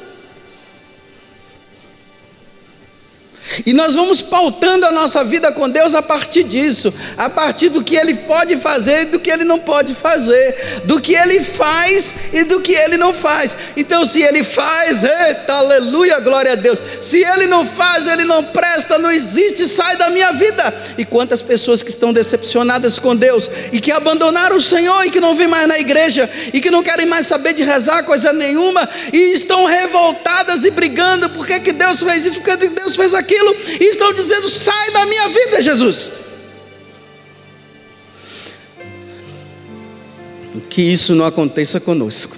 E 3.65 3.73
nós 3.73 3.95
vamos 3.95 4.21
pautando 4.21 4.87
a 4.87 4.91
nossa 4.91 5.25
vida 5.25 5.51
com 5.53 5.69
Deus 5.69 5.95
a 5.95 6.03
partir 6.03 6.45
disso, 6.45 6.93
a 7.17 7.29
partir 7.29 7.69
do 7.69 7.83
que 7.83 7.97
Ele 7.97 8.15
pode 8.15 8.57
fazer 8.57 9.03
e 9.03 9.05
do 9.07 9.19
que 9.19 9.31
Ele 9.31 9.45
não 9.45 9.59
pode 9.59 9.95
fazer, 9.95 10.83
do 10.85 11.01
que 11.01 11.15
Ele 11.15 11.43
faz 11.43 12.15
e 12.33 12.45
do 12.45 12.61
que 12.61 12.73
Ele 12.73 12.97
não 12.97 13.13
faz. 13.13 13.57
Então, 13.77 14.05
se 14.05 14.23
Ele 14.23 14.45
faz, 14.45 15.03
eita, 15.03 15.55
aleluia, 15.55 16.21
glória 16.21 16.53
a 16.53 16.57
Deus. 16.57 16.83
Se 17.01 17.25
Ele 17.25 17.47
não 17.47 17.65
faz, 17.65 18.07
Ele 18.07 18.25
não 18.25 18.45
presta, 18.45 18.99
não 18.99 19.11
existe, 19.11 19.67
sai 19.67 19.97
da 19.97 20.11
minha 20.11 20.33
vida. 20.33 20.73
E 20.97 21.05
quantas 21.05 21.43
pessoas 21.43 21.83
que 21.83 21.91
estão 21.91 22.13
decepcionadas 22.13 22.99
com 22.99 23.17
Deus 23.17 23.51
e 23.73 23.81
que 23.81 23.93
abandonaram 23.93 24.57
o 24.57 24.61
Senhor 24.61 25.05
e 25.05 25.11
que 25.11 25.21
não 25.21 25.35
vêm 25.35 25.49
mais 25.49 25.67
na 25.67 25.79
igreja 25.79 26.29
e 26.53 26.61
que 26.61 26.71
não 26.71 26.83
querem 26.83 27.07
mais 27.07 27.27
saber 27.27 27.53
de 27.53 27.63
rezar 27.63 28.03
coisa 28.03 28.33
nenhuma 28.33 28.89
e 29.13 29.33
estão 29.33 29.65
revoltadas 29.65 30.65
e 30.65 30.71
brigando, 30.71 31.31
por 31.31 31.47
que 31.47 31.73
Deus 31.73 32.03
fez 32.03 32.25
isso, 32.25 32.41
porque 32.41 32.69
Deus 32.69 32.97
fez 32.97 33.15
aquilo 33.15 33.38
aquilo 33.39 33.57
e 33.81 33.85
estão 33.85 34.13
dizendo: 34.13 34.49
sai 34.49 34.91
da 34.91 35.07
minha 35.07 35.29
vida, 35.29 35.61
Jesus. 35.61 36.15
Que 40.69 40.83
isso 40.83 41.15
não 41.15 41.25
aconteça 41.25 41.81
conosco. 41.81 42.37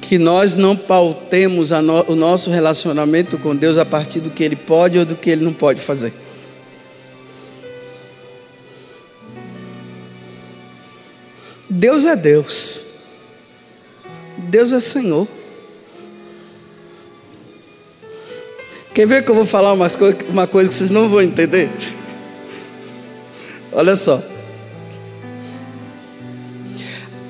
Que 0.00 0.18
nós 0.18 0.56
não 0.56 0.76
pautemos 0.76 1.70
no, 1.70 2.10
o 2.10 2.16
nosso 2.16 2.50
relacionamento 2.50 3.38
com 3.38 3.54
Deus 3.54 3.78
a 3.78 3.84
partir 3.84 4.20
do 4.20 4.30
que 4.30 4.42
Ele 4.42 4.56
pode 4.56 4.98
ou 4.98 5.04
do 5.04 5.14
que 5.14 5.30
Ele 5.30 5.44
não 5.44 5.52
pode 5.52 5.80
fazer. 5.80 6.12
Deus 11.68 12.04
é 12.04 12.16
Deus. 12.16 12.82
Deus 14.36 14.72
é 14.72 14.80
Senhor. 14.80 15.28
Quer 18.92 19.06
ver 19.06 19.24
que 19.24 19.30
eu 19.30 19.34
vou 19.34 19.46
falar 19.46 19.72
umas 19.72 19.94
co 19.94 20.06
uma 20.28 20.46
coisa 20.46 20.68
que 20.68 20.74
vocês 20.74 20.90
não 20.90 21.08
vão 21.08 21.22
entender? 21.22 21.70
Olha 23.72 23.94
só. 23.94 24.20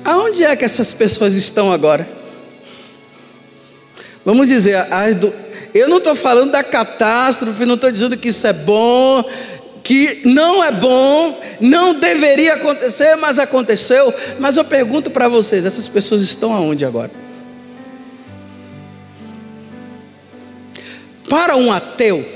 Aonde 0.03 0.43
é 0.43 0.55
que 0.55 0.65
essas 0.65 0.91
pessoas 0.91 1.35
estão 1.35 1.71
agora? 1.71 2.07
Vamos 4.25 4.47
dizer, 4.47 4.75
eu 5.73 5.87
não 5.87 5.97
estou 5.97 6.15
falando 6.15 6.51
da 6.51 6.63
catástrofe, 6.63 7.65
não 7.65 7.75
estou 7.75 7.91
dizendo 7.91 8.17
que 8.17 8.29
isso 8.29 8.45
é 8.45 8.53
bom, 8.53 9.23
que 9.83 10.21
não 10.25 10.63
é 10.63 10.71
bom, 10.71 11.39
não 11.59 11.93
deveria 11.93 12.55
acontecer, 12.55 13.15
mas 13.15 13.37
aconteceu. 13.37 14.13
Mas 14.39 14.57
eu 14.57 14.65
pergunto 14.65 15.11
para 15.11 15.27
vocês: 15.27 15.65
essas 15.65 15.87
pessoas 15.87 16.21
estão 16.21 16.53
aonde 16.53 16.83
agora? 16.85 17.11
Para 21.31 21.55
um 21.55 21.71
ateu 21.71 22.27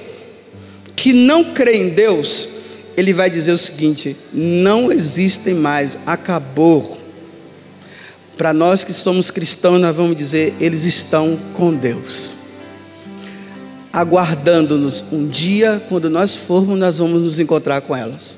que 0.96 1.12
não 1.12 1.54
crê 1.54 1.76
em 1.76 1.90
Deus, 1.90 2.48
ele 2.96 3.14
vai 3.14 3.30
dizer 3.30 3.52
o 3.52 3.58
seguinte: 3.58 4.16
não 4.32 4.90
existem 4.90 5.54
mais, 5.54 5.98
acabou. 6.06 6.98
Para 8.38 8.54
nós 8.54 8.86
que 8.86 8.94
somos 8.94 9.30
cristãos, 9.30 9.82
nós 9.82 9.94
vamos 9.94 10.16
dizer: 10.16 10.54
eles 10.62 10.86
estão 10.86 11.38
com 11.56 11.76
Deus, 11.76 12.38
aguardando-nos. 13.92 15.04
Um 15.12 15.28
dia, 15.28 15.84
quando 15.90 16.10
nós 16.10 16.38
formos, 16.38 16.80
nós 16.80 16.98
vamos 17.00 17.24
nos 17.24 17.38
encontrar 17.38 17.82
com 17.82 17.94
elas. 17.94 18.38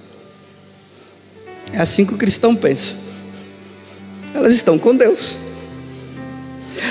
É 1.72 1.80
assim 1.80 2.04
que 2.04 2.15
o 2.15 2.17
cristão 2.17 2.56
pensa. 2.56 2.96
Elas 4.34 4.56
estão 4.56 4.80
com 4.80 4.96
Deus. 4.96 5.46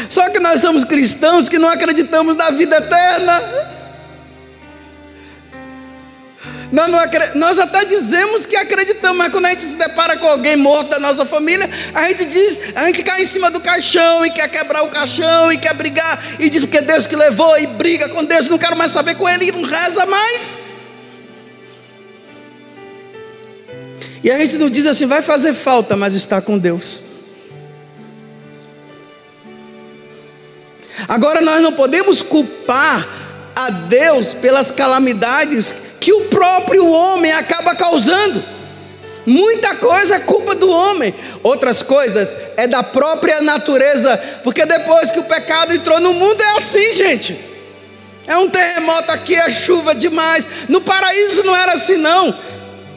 Só 0.08 0.28
que 0.30 0.38
nós 0.38 0.60
somos 0.60 0.84
cristãos 0.84 1.48
que 1.48 1.58
não 1.58 1.68
acreditamos 1.68 2.36
na 2.36 2.50
vida 2.50 2.76
eterna. 2.76 3.42
Nós, 6.72 6.90
não, 6.90 7.00
nós 7.36 7.58
até 7.58 7.84
dizemos 7.84 8.44
que 8.44 8.56
acreditamos, 8.56 9.16
mas 9.16 9.30
quando 9.30 9.46
a 9.46 9.50
gente 9.50 9.62
se 9.62 9.68
depara 9.68 10.16
com 10.16 10.26
alguém 10.26 10.56
morto 10.56 10.90
da 10.90 10.98
nossa 10.98 11.24
família, 11.24 11.70
a 11.94 12.08
gente 12.08 12.24
diz, 12.24 12.58
a 12.74 12.86
gente 12.86 13.02
cai 13.02 13.22
em 13.22 13.26
cima 13.26 13.50
do 13.50 13.60
caixão 13.60 14.26
e 14.26 14.30
quer 14.30 14.48
quebrar 14.48 14.82
o 14.82 14.88
caixão 14.88 15.52
e 15.52 15.58
quer 15.58 15.74
brigar 15.74 16.22
e 16.38 16.50
diz 16.50 16.62
porque 16.62 16.80
Deus 16.80 17.06
que 17.06 17.14
levou 17.14 17.58
e 17.58 17.66
briga 17.66 18.08
com 18.08 18.24
Deus, 18.24 18.48
não 18.48 18.58
quero 18.58 18.76
mais 18.76 18.90
saber 18.90 19.14
com 19.14 19.28
ele 19.28 19.48
e 19.48 19.52
não 19.52 19.62
reza 19.62 20.04
mais. 20.06 20.58
E 24.24 24.30
a 24.30 24.38
gente 24.38 24.58
não 24.58 24.68
diz 24.68 24.86
assim, 24.86 25.06
vai 25.06 25.22
fazer 25.22 25.54
falta, 25.54 25.96
mas 25.96 26.14
está 26.14 26.40
com 26.40 26.58
Deus. 26.58 27.15
Agora 31.08 31.40
nós 31.40 31.60
não 31.60 31.72
podemos 31.72 32.22
culpar 32.22 33.06
a 33.54 33.70
Deus 33.70 34.34
pelas 34.34 34.70
calamidades 34.70 35.74
que 36.00 36.12
o 36.12 36.24
próprio 36.24 36.86
homem 36.88 37.32
acaba 37.32 37.74
causando. 37.74 38.42
Muita 39.26 39.74
coisa 39.74 40.16
é 40.16 40.20
culpa 40.20 40.54
do 40.54 40.70
homem, 40.70 41.12
outras 41.42 41.82
coisas 41.82 42.36
é 42.56 42.66
da 42.68 42.82
própria 42.82 43.40
natureza, 43.40 44.16
porque 44.44 44.64
depois 44.64 45.10
que 45.10 45.18
o 45.18 45.24
pecado 45.24 45.74
entrou 45.74 45.98
no 45.98 46.14
mundo 46.14 46.40
é 46.40 46.56
assim, 46.56 46.92
gente. 46.92 47.36
É 48.26 48.36
um 48.36 48.48
terremoto 48.48 49.10
aqui, 49.10 49.34
é 49.34 49.48
chuva 49.50 49.94
demais. 49.94 50.48
No 50.68 50.80
paraíso 50.80 51.42
não 51.44 51.56
era 51.56 51.72
assim, 51.72 51.96
não. 51.96 52.36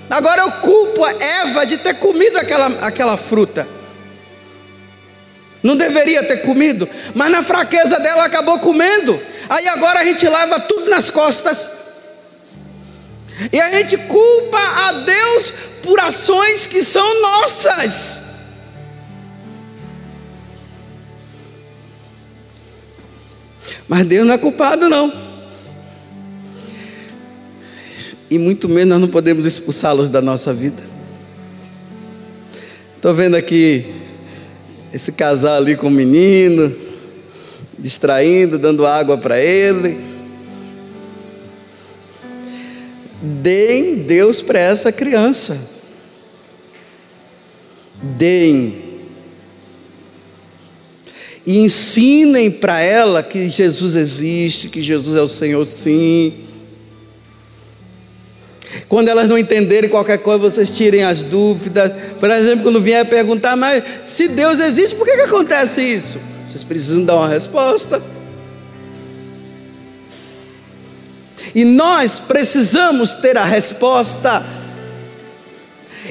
Agora 0.09 0.41
eu 0.41 0.51
culpo 0.51 1.03
a 1.03 1.11
Eva 1.11 1.65
de 1.65 1.77
ter 1.77 1.95
comido 1.95 2.37
aquela, 2.37 2.67
aquela 2.81 3.17
fruta. 3.17 3.67
Não 5.61 5.75
deveria 5.75 6.23
ter 6.23 6.37
comido, 6.37 6.87
mas 7.13 7.29
na 7.29 7.43
fraqueza 7.43 7.99
dela 7.99 8.25
acabou 8.25 8.59
comendo. 8.59 9.19
Aí 9.49 9.67
agora 9.67 9.99
a 9.99 10.05
gente 10.05 10.27
leva 10.27 10.59
tudo 10.59 10.89
nas 10.89 11.09
costas. 11.09 11.71
E 13.51 13.59
a 13.59 13.71
gente 13.71 13.97
culpa 13.97 14.57
a 14.57 14.91
Deus 14.91 15.53
por 15.81 15.99
ações 15.99 16.67
que 16.67 16.83
são 16.83 17.21
nossas. 17.21 18.19
Mas 23.87 24.05
Deus 24.05 24.25
não 24.25 24.35
é 24.35 24.37
culpado, 24.37 24.87
não. 24.87 25.11
E 28.29 28.37
muito 28.37 28.69
menos 28.69 28.89
nós 28.89 29.01
não 29.01 29.07
podemos 29.07 29.45
expulsá-los 29.45 30.09
da 30.09 30.21
nossa 30.21 30.53
vida. 30.53 30.83
Estou 32.95 33.13
vendo 33.13 33.35
aqui 33.35 33.95
esse 34.93 35.11
casal 35.11 35.57
ali 35.57 35.75
com 35.75 35.87
o 35.87 35.91
menino, 35.91 36.75
distraindo, 37.77 38.57
dando 38.57 38.85
água 38.85 39.17
para 39.17 39.39
ele. 39.39 39.99
Deem 43.21 43.95
Deus 43.95 44.41
para 44.41 44.59
essa 44.59 44.91
criança. 44.91 45.57
Deem. 48.01 48.89
E 51.45 51.59
ensinem 51.59 52.49
para 52.51 52.79
ela 52.81 53.23
que 53.23 53.49
Jesus 53.49 53.95
existe, 53.95 54.69
que 54.69 54.81
Jesus 54.81 55.15
é 55.15 55.21
o 55.21 55.27
Senhor, 55.27 55.65
sim 55.65 56.48
quando 58.89 59.07
elas 59.07 59.27
não 59.27 59.37
entenderem 59.37 59.87
qualquer 59.87 60.17
coisa, 60.17 60.39
vocês 60.39 60.75
tirem 60.75 61.03
as 61.03 61.21
dúvidas. 61.21 61.91
Por 62.19 62.31
exemplo, 62.31 62.63
quando 62.63 62.81
vier 62.81 63.05
perguntar, 63.05 63.55
mas 63.55 63.83
se 64.07 64.27
Deus 64.27 64.59
existe, 64.59 64.95
por 64.95 65.05
que, 65.05 65.15
que 65.15 65.21
acontece 65.21 65.79
isso? 65.79 66.19
Vocês 66.47 66.63
precisam 66.63 67.05
dar 67.05 67.17
uma 67.17 67.27
resposta. 67.27 68.01
E 71.53 71.63
nós 71.63 72.17
precisamos 72.17 73.13
ter 73.13 73.37
a 73.37 73.45
resposta. 73.45 74.43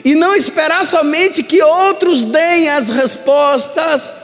E 0.05 0.15
não 0.15 0.37
esperar 0.37 0.87
somente 0.87 1.43
que 1.43 1.61
outros 1.61 2.25
deem 2.25 2.69
as 2.69 2.91
respostas. 2.91 4.15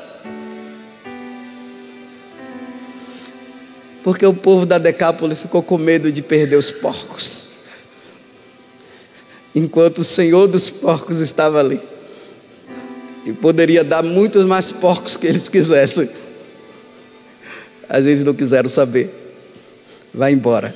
Porque 4.04 4.24
o 4.24 4.32
povo 4.32 4.64
da 4.64 4.78
Decápole 4.78 5.34
ficou 5.34 5.60
com 5.60 5.76
medo 5.76 6.12
de 6.12 6.22
perder 6.22 6.56
os 6.56 6.70
porcos 6.70 7.53
enquanto 9.54 9.98
o 9.98 10.04
Senhor 10.04 10.48
dos 10.48 10.68
porcos 10.68 11.20
estava 11.20 11.60
ali. 11.60 11.80
E 13.24 13.32
poderia 13.32 13.84
dar 13.84 14.02
muitos 14.02 14.44
mais 14.44 14.70
porcos 14.70 15.16
que 15.16 15.26
eles 15.26 15.48
quisessem. 15.48 16.08
Às 17.88 18.04
vezes 18.04 18.24
não 18.24 18.34
quiseram 18.34 18.68
saber. 18.68 19.14
Vai 20.12 20.32
embora. 20.32 20.74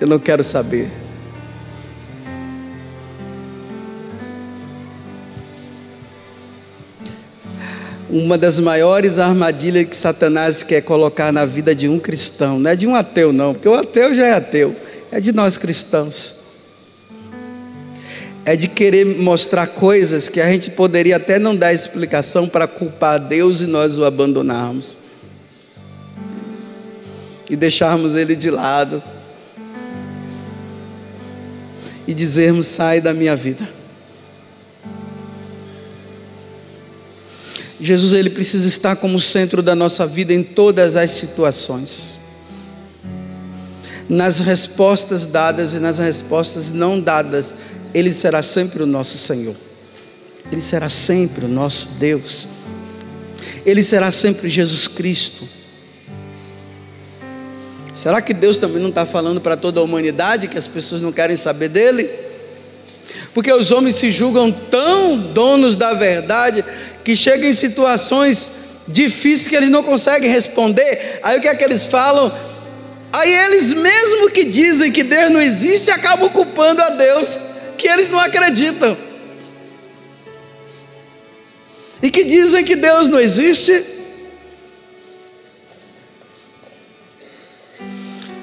Eu 0.00 0.06
não 0.06 0.18
quero 0.18 0.42
saber. 0.42 0.90
Uma 8.08 8.36
das 8.36 8.58
maiores 8.58 9.20
armadilhas 9.20 9.84
que 9.84 9.96
Satanás 9.96 10.64
quer 10.64 10.80
colocar 10.80 11.32
na 11.32 11.44
vida 11.44 11.72
de 11.76 11.88
um 11.88 12.00
cristão, 12.00 12.58
não 12.58 12.68
é 12.68 12.74
de 12.74 12.84
um 12.84 12.96
ateu, 12.96 13.32
não, 13.32 13.54
porque 13.54 13.68
o 13.68 13.74
ateu 13.74 14.12
já 14.12 14.26
é 14.26 14.32
ateu, 14.32 14.74
é 15.12 15.20
de 15.20 15.32
nós 15.32 15.56
cristãos 15.56 16.39
é 18.44 18.56
de 18.56 18.68
querer 18.68 19.04
mostrar 19.04 19.66
coisas 19.66 20.28
que 20.28 20.40
a 20.40 20.46
gente 20.46 20.70
poderia 20.70 21.16
até 21.16 21.38
não 21.38 21.54
dar 21.54 21.72
explicação 21.72 22.48
para 22.48 22.66
culpar 22.66 23.18
Deus 23.18 23.60
e 23.60 23.66
nós 23.66 23.98
o 23.98 24.04
abandonarmos. 24.04 24.96
E 27.48 27.56
deixarmos 27.56 28.14
ele 28.14 28.34
de 28.34 28.50
lado. 28.50 29.02
E 32.06 32.14
dizermos: 32.14 32.66
sai 32.66 33.00
da 33.00 33.12
minha 33.12 33.36
vida. 33.36 33.68
Jesus 37.80 38.12
ele 38.12 38.28
precisa 38.28 38.68
estar 38.68 38.96
como 38.96 39.18
centro 39.18 39.62
da 39.62 39.74
nossa 39.74 40.06
vida 40.06 40.34
em 40.34 40.42
todas 40.42 40.96
as 40.96 41.10
situações. 41.12 42.18
Nas 44.08 44.38
respostas 44.38 45.24
dadas 45.24 45.72
e 45.72 45.78
nas 45.78 45.98
respostas 45.98 46.72
não 46.72 47.00
dadas, 47.00 47.54
ele 47.92 48.12
será 48.12 48.42
sempre 48.42 48.82
o 48.82 48.86
nosso 48.86 49.18
Senhor. 49.18 49.54
Ele 50.50 50.60
será 50.60 50.88
sempre 50.88 51.44
o 51.44 51.48
nosso 51.48 51.88
Deus. 51.98 52.48
Ele 53.64 53.82
será 53.82 54.10
sempre 54.10 54.48
Jesus 54.48 54.88
Cristo. 54.88 55.48
Será 57.94 58.22
que 58.22 58.32
Deus 58.32 58.56
também 58.56 58.80
não 58.80 58.88
está 58.88 59.04
falando 59.04 59.40
para 59.40 59.56
toda 59.56 59.80
a 59.80 59.82
humanidade 59.82 60.48
que 60.48 60.56
as 60.56 60.66
pessoas 60.66 61.00
não 61.00 61.12
querem 61.12 61.36
saber 61.36 61.68
dele? 61.68 62.08
Porque 63.34 63.52
os 63.52 63.70
homens 63.70 63.96
se 63.96 64.10
julgam 64.10 64.50
tão 64.50 65.16
donos 65.18 65.76
da 65.76 65.92
verdade 65.94 66.64
que 67.04 67.14
chegam 67.14 67.48
em 67.48 67.54
situações 67.54 68.50
difíceis 68.88 69.46
que 69.46 69.54
eles 69.54 69.70
não 69.70 69.82
conseguem 69.82 70.30
responder. 70.30 71.20
Aí 71.22 71.38
o 71.38 71.40
que 71.40 71.48
é 71.48 71.54
que 71.54 71.62
eles 71.62 71.84
falam? 71.84 72.32
Aí 73.12 73.32
eles 73.32 73.72
mesmo 73.72 74.30
que 74.30 74.44
dizem 74.44 74.90
que 74.90 75.02
Deus 75.02 75.30
não 75.30 75.40
existe 75.40 75.90
acabam 75.90 76.28
culpando 76.30 76.80
a 76.80 76.90
Deus 76.90 77.38
que 77.80 77.88
eles 77.88 78.10
não 78.10 78.18
acreditam. 78.18 78.94
E 82.02 82.10
que 82.10 82.24
dizem 82.24 82.62
que 82.62 82.76
Deus 82.76 83.08
não 83.08 83.18
existe. 83.18 83.82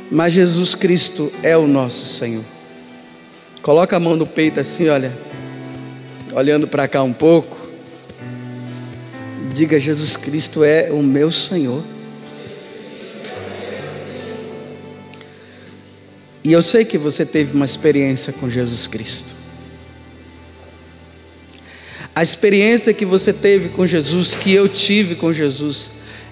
Mas 0.10 0.34
Jesus 0.34 0.74
Cristo 0.74 1.32
é 1.44 1.56
o 1.56 1.68
nosso 1.68 2.06
Senhor. 2.08 2.44
Coloca 3.62 3.96
a 3.96 4.00
mão 4.00 4.16
no 4.16 4.26
peito 4.26 4.60
assim, 4.60 4.90
olha. 4.90 5.16
Olhando 6.34 6.68
para 6.68 6.88
cá 6.88 7.04
um 7.04 7.14
pouco. 7.14 7.56
Diga: 9.54 9.80
Jesus 9.80 10.18
Cristo 10.18 10.64
é 10.64 10.92
o 10.92 11.04
meu 11.04 11.32
Senhor. 11.32 11.84
E 16.48 16.54
eu 16.54 16.62
sei 16.62 16.86
que 16.86 16.98
você 16.98 17.26
teve 17.26 17.54
uma 17.54 17.66
experiência 17.66 18.32
com 18.32 18.50
Jesus 18.50 18.88
Cristo. 18.88 19.36
A 22.16 22.24
experiência 22.24 22.94
que 22.94 23.04
você 23.04 23.34
teve 23.34 23.68
com 23.68 23.86
Jesus, 23.86 24.34
que 24.34 24.54
eu 24.54 24.70
tive 24.70 25.16
com 25.16 25.34
Jesus, 25.34 25.92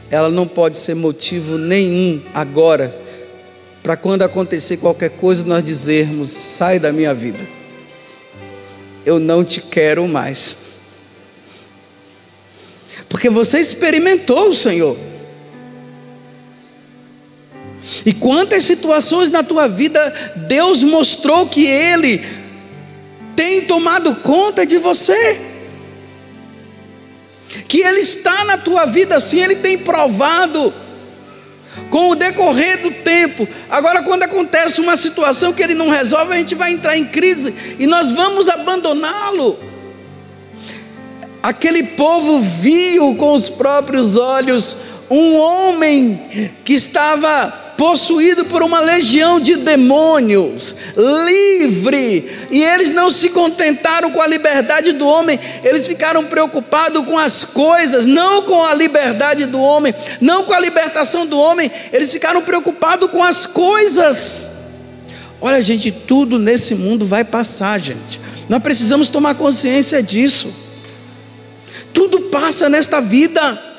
ela 0.10 0.32
não 0.32 0.48
pode 0.48 0.78
ser 0.78 0.96
motivo 0.96 1.58
nenhum 1.58 2.24
agora 2.34 2.98
para 3.84 3.98
quando 3.98 4.22
acontecer 4.22 4.78
qualquer 4.78 5.10
coisa 5.10 5.44
nós 5.44 5.62
dizermos: 5.62 6.30
sai 6.30 6.80
da 6.80 6.94
minha 6.94 7.14
vida, 7.14 7.46
eu 9.06 9.20
não 9.20 9.44
te 9.44 9.60
quero 9.60 10.08
mais. 10.08 10.56
Porque 13.10 13.30
você 13.30 13.60
experimentou 13.60 14.48
o 14.48 14.56
Senhor. 14.56 14.96
E 18.06 18.14
quantas 18.14 18.64
situações 18.64 19.30
na 19.30 19.44
tua 19.44 19.68
vida 19.68 20.34
Deus 20.48 20.84
mostrou 20.84 21.48
que 21.48 21.66
Ele 21.66 22.26
tem 23.36 23.62
tomado 23.62 24.16
conta 24.16 24.66
de 24.66 24.78
você? 24.78 25.40
Que 27.68 27.82
Ele 27.82 28.00
está 28.00 28.44
na 28.44 28.58
tua 28.58 28.86
vida 28.86 29.16
assim, 29.16 29.40
Ele 29.40 29.56
tem 29.56 29.78
provado 29.78 30.74
com 31.90 32.10
o 32.10 32.16
decorrer 32.16 32.82
do 32.82 32.92
tempo. 32.92 33.48
Agora, 33.70 34.02
quando 34.02 34.24
acontece 34.24 34.82
uma 34.82 34.98
situação 34.98 35.54
que 35.54 35.62
Ele 35.62 35.74
não 35.74 35.90
resolve, 35.90 36.34
a 36.34 36.38
gente 36.38 36.56
vai 36.56 36.72
entrar 36.72 36.98
em 36.98 37.06
crise 37.06 37.54
e 37.78 37.86
nós 37.86 38.12
vamos 38.12 38.50
abandoná-lo. 38.50 39.60
Aquele 41.44 41.84
povo 41.84 42.42
viu 42.42 43.16
com 43.16 43.34
os 43.34 43.48
próprios 43.48 44.16
olhos 44.16 44.78
um 45.10 45.36
homem 45.36 46.50
que 46.64 46.74
estava 46.74 47.65
possuído 47.78 48.46
por 48.46 48.64
uma 48.64 48.80
legião 48.80 49.40
de 49.40 49.56
demônios, 49.56 50.76
livre, 50.96 52.48
e 52.50 52.64
eles 52.64 52.90
não 52.90 53.10
se 53.12 53.30
contentaram 53.30 54.12
com 54.12 54.22
a 54.22 54.28
liberdade 54.28 54.92
do 54.94 55.06
homem, 55.06 55.40
eles 55.64 55.86
ficaram 55.86 56.26
preocupados 56.26 57.06
com 57.06 57.18
as 57.18 57.44
coisas, 57.44 58.06
não 58.06 58.44
com 58.44 58.64
a 58.64 58.74
liberdade 58.74 59.46
do 59.46 59.60
homem, 59.60 59.94
não 60.22 60.44
com 60.44 60.54
a 60.54 60.60
libertação 60.60 61.26
do 61.26 61.38
homem, 61.38 61.72
eles 61.92 62.12
ficaram 62.12 62.42
preocupados 62.42 63.10
com 63.10 63.24
as 63.24 63.46
coisas. 63.46 64.52
Olha, 65.42 65.62
gente, 65.62 65.92
tudo 65.92 66.40
nesse 66.40 66.74
mundo 66.76 67.06
vai 67.06 67.24
passar, 67.24 67.80
gente. 67.80 68.22
Nós 68.48 68.62
precisamos 68.62 69.10
tomar 69.10 69.36
consciência 69.36 70.02
disso. 70.02 70.54
Tudo 71.94 72.22
passa 72.22 72.70
nesta 72.70 73.00
vida. 73.02 73.75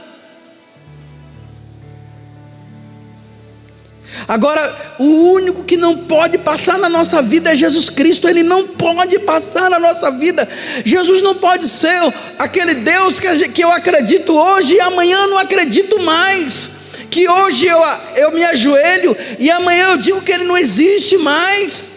Agora, 4.29 4.95
o 4.99 5.33
único 5.33 5.63
que 5.63 5.77
não 5.77 5.99
pode 5.99 6.37
passar 6.39 6.79
na 6.79 6.89
nossa 6.89 7.23
vida 7.23 7.53
é 7.53 7.55
Jesus 7.55 7.89
Cristo, 7.89 8.29
ele 8.29 8.43
não 8.43 8.67
pode 8.67 9.21
passar 9.21 9.71
na 9.71 9.79
nossa 9.79 10.11
vida. 10.11 10.49
Jesus 10.85 11.23
não 11.23 11.37
pode 11.37 11.69
ser 11.69 12.01
aquele 12.37 12.75
Deus 12.75 13.21
que 13.21 13.63
eu 13.63 13.71
acredito 13.71 14.35
hoje 14.37 14.75
e 14.75 14.81
amanhã 14.81 15.29
não 15.29 15.39
acredito 15.39 16.01
mais. 16.01 16.71
Que 17.09 17.29
hoje 17.29 17.67
eu, 17.67 17.81
eu 18.17 18.33
me 18.33 18.45
ajoelho 18.45 19.17
e 19.39 19.49
amanhã 19.49 19.91
eu 19.91 19.97
digo 19.97 20.21
que 20.21 20.33
ele 20.33 20.45
não 20.45 20.59
existe 20.59 21.17
mais. 21.19 21.91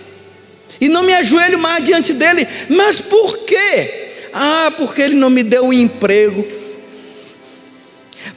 E 0.80 0.88
não 0.88 1.02
me 1.02 1.14
ajoelho 1.14 1.58
mais 1.58 1.84
diante 1.84 2.14
dele. 2.14 2.48
Mas 2.70 3.00
por 3.00 3.40
quê? 3.40 4.12
Ah, 4.32 4.72
porque 4.78 5.02
ele 5.02 5.16
não 5.16 5.32
me 5.32 5.42
deu 5.42 5.66
um 5.66 5.74
emprego 5.74 6.59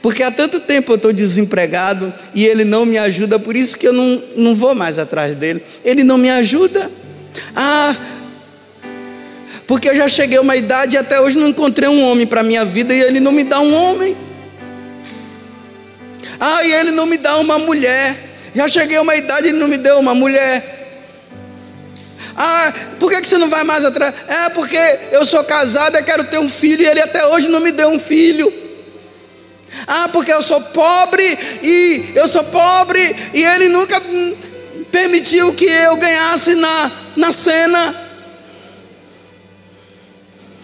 porque 0.03 0.21
há 0.21 0.29
tanto 0.29 0.59
tempo 0.59 0.91
eu 0.91 0.95
estou 0.97 1.13
desempregado 1.13 2.13
e 2.35 2.45
ele 2.45 2.65
não 2.65 2.85
me 2.85 2.97
ajuda, 2.97 3.39
por 3.39 3.55
isso 3.55 3.77
que 3.77 3.87
eu 3.87 3.93
não, 3.93 4.21
não 4.35 4.53
vou 4.53 4.75
mais 4.75 4.99
atrás 4.99 5.33
dele. 5.33 5.63
Ele 5.81 6.03
não 6.03 6.17
me 6.17 6.29
ajuda. 6.29 6.91
Ah, 7.55 7.95
porque 9.65 9.87
eu 9.87 9.95
já 9.95 10.09
cheguei 10.09 10.37
a 10.37 10.41
uma 10.41 10.57
idade 10.57 10.95
e 10.95 10.97
até 10.97 11.21
hoje 11.21 11.37
não 11.37 11.47
encontrei 11.47 11.87
um 11.87 12.03
homem 12.03 12.27
para 12.27 12.41
a 12.41 12.43
minha 12.43 12.65
vida 12.65 12.93
e 12.93 12.99
ele 12.99 13.21
não 13.21 13.31
me 13.31 13.45
dá 13.45 13.61
um 13.61 13.73
homem. 13.73 14.17
Ah, 16.37 16.65
e 16.65 16.73
ele 16.73 16.91
não 16.91 17.05
me 17.05 17.15
dá 17.15 17.37
uma 17.37 17.57
mulher. 17.57 18.17
Já 18.53 18.67
cheguei 18.67 18.97
a 18.97 19.01
uma 19.01 19.15
idade 19.15 19.47
e 19.47 19.49
ele 19.51 19.57
não 19.57 19.69
me 19.69 19.77
deu 19.77 19.99
uma 19.99 20.13
mulher. 20.13 20.99
Ah, 22.35 22.73
por 22.99 23.09
que, 23.09 23.21
que 23.21 23.27
você 23.29 23.37
não 23.37 23.47
vai 23.47 23.63
mais 23.63 23.85
atrás? 23.85 24.13
É 24.27 24.49
porque 24.49 24.77
eu 25.13 25.25
sou 25.25 25.41
casado 25.45 25.97
e 25.97 26.03
quero 26.03 26.25
ter 26.25 26.39
um 26.39 26.49
filho 26.49 26.81
e 26.81 26.87
ele 26.87 26.99
até 26.99 27.25
hoje 27.25 27.47
não 27.47 27.61
me 27.61 27.71
deu 27.71 27.87
um 27.87 27.99
filho. 27.99 28.62
Ah, 29.87 30.09
porque 30.11 30.31
eu 30.31 30.41
sou 30.41 30.61
pobre 30.61 31.37
e 31.61 32.11
eu 32.15 32.27
sou 32.27 32.43
pobre 32.43 33.15
e 33.33 33.43
ele 33.43 33.69
nunca 33.69 34.01
permitiu 34.91 35.53
que 35.53 35.65
eu 35.65 35.95
ganhasse 35.95 36.55
na, 36.55 36.91
na 37.15 37.31
cena. 37.31 38.03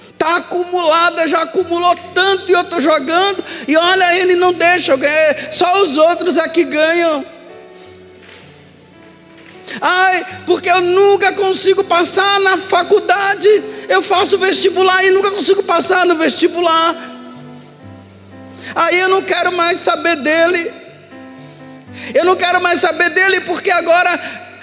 Está 0.10 0.38
acumulada, 0.38 1.28
já 1.28 1.43
acumulou 1.43 1.95
tanto 2.13 2.52
e 2.52 2.54
eu 2.54 2.62
estou 2.62 2.82
jogando, 2.82 3.41
e 3.65 3.78
olha, 3.78 4.17
ele 4.17 4.36
não 4.36 4.52
deixa 4.52 4.91
eu 4.91 4.98
ganhar, 4.98 5.54
só 5.54 5.82
os 5.82 5.95
outros 5.95 6.38
é 6.38 6.45
que 6.50 6.65
ganham. 6.65 7.24
Ai, 9.82 10.26
porque 10.45 10.69
eu 10.69 10.82
nunca 10.82 11.32
consigo 11.34 11.84
passar 11.84 12.39
na 12.39 12.58
faculdade. 12.58 13.48
Eu 13.88 14.02
faço 14.02 14.38
vestibular 14.38 15.04
e 15.06 15.12
nunca 15.12 15.32
consigo 15.32 15.63
passar 15.63 16.06
no 16.06 16.15
vestibular. 16.15 17.09
Aí 18.80 18.98
eu 18.98 19.10
não 19.10 19.22
quero 19.22 19.52
mais 19.52 19.82
saber 19.82 20.15
dele. 20.15 20.72
Eu 22.15 22.24
não 22.24 22.38
quero 22.38 22.62
mais 22.62 22.80
saber 22.80 23.10
dele 23.10 23.42
porque 23.42 23.70
agora 23.70 24.18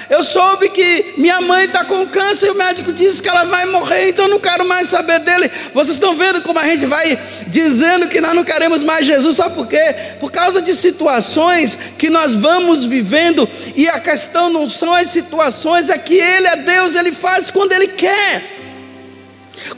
eu 0.08 0.24
soube 0.24 0.70
que 0.70 1.12
minha 1.18 1.38
mãe 1.42 1.66
está 1.66 1.84
com 1.84 2.06
câncer 2.06 2.46
e 2.46 2.50
o 2.50 2.54
médico 2.54 2.94
disse 2.94 3.20
que 3.20 3.28
ela 3.28 3.44
vai 3.44 3.66
morrer, 3.66 4.08
então 4.08 4.24
eu 4.24 4.30
não 4.30 4.40
quero 4.40 4.64
mais 4.64 4.88
saber 4.88 5.18
dele. 5.18 5.50
Vocês 5.74 5.96
estão 5.96 6.16
vendo 6.16 6.40
como 6.40 6.58
a 6.58 6.64
gente 6.64 6.86
vai 6.86 7.18
dizendo 7.48 8.08
que 8.08 8.18
nós 8.18 8.32
não 8.32 8.42
queremos 8.42 8.82
mais 8.82 9.04
Jesus, 9.04 9.36
sabe 9.36 9.54
por 9.54 9.66
quê? 9.66 9.94
Por 10.18 10.32
causa 10.32 10.62
de 10.62 10.74
situações 10.74 11.78
que 11.98 12.08
nós 12.08 12.34
vamos 12.34 12.86
vivendo, 12.86 13.46
e 13.74 13.86
a 13.86 14.00
questão 14.00 14.48
não 14.48 14.70
são 14.70 14.94
as 14.94 15.10
situações, 15.10 15.90
é 15.90 15.98
que 15.98 16.14
Ele 16.14 16.46
é 16.46 16.56
Deus, 16.56 16.94
Ele 16.94 17.12
faz 17.12 17.50
quando 17.50 17.72
Ele 17.72 17.88
quer 17.88 18.56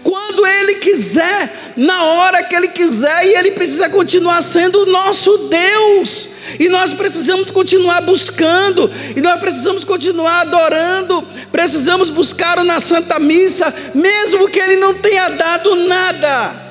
quando 0.02 0.46
Ele 0.46 0.76
quiser, 0.76 1.72
na 1.76 2.04
hora 2.04 2.42
que 2.42 2.54
Ele 2.54 2.68
quiser, 2.68 3.26
e 3.26 3.34
Ele 3.34 3.50
precisa 3.52 3.88
continuar 3.88 4.42
sendo 4.42 4.82
o 4.82 4.86
nosso 4.86 5.48
Deus, 5.48 6.28
e 6.58 6.68
nós 6.68 6.92
precisamos 6.92 7.50
continuar 7.50 8.00
buscando, 8.02 8.90
e 9.16 9.20
nós 9.20 9.38
precisamos 9.40 9.84
continuar 9.84 10.42
adorando, 10.42 11.22
precisamos 11.52 12.10
buscar 12.10 12.64
na 12.64 12.80
Santa 12.80 13.18
Missa, 13.18 13.74
mesmo 13.94 14.48
que 14.48 14.58
Ele 14.58 14.76
não 14.76 14.94
tenha 14.94 15.28
dado 15.28 15.74
nada. 15.74 16.68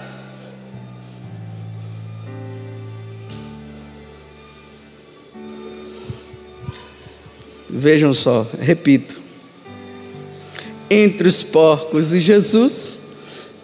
Vejam 7.70 8.14
só, 8.14 8.48
repito, 8.60 9.20
entre 10.90 11.28
os 11.28 11.44
porcos 11.44 12.14
e 12.14 12.20
Jesus, 12.20 13.07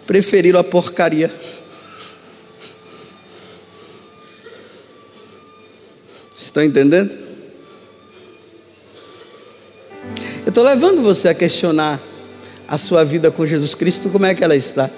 preferiram 0.06 0.58
a 0.60 0.64
porcaria. 0.64 1.32
Estão 6.34 6.62
entendendo? 6.62 7.10
Eu 10.44 10.48
estou 10.48 10.64
levando 10.64 11.02
você 11.02 11.28
a 11.28 11.34
questionar 11.34 12.00
a 12.68 12.76
sua 12.76 13.04
vida 13.04 13.30
com 13.30 13.46
Jesus 13.46 13.74
Cristo, 13.74 14.08
como 14.08 14.26
é 14.26 14.34
que 14.34 14.42
ela 14.42 14.56
está? 14.56 14.90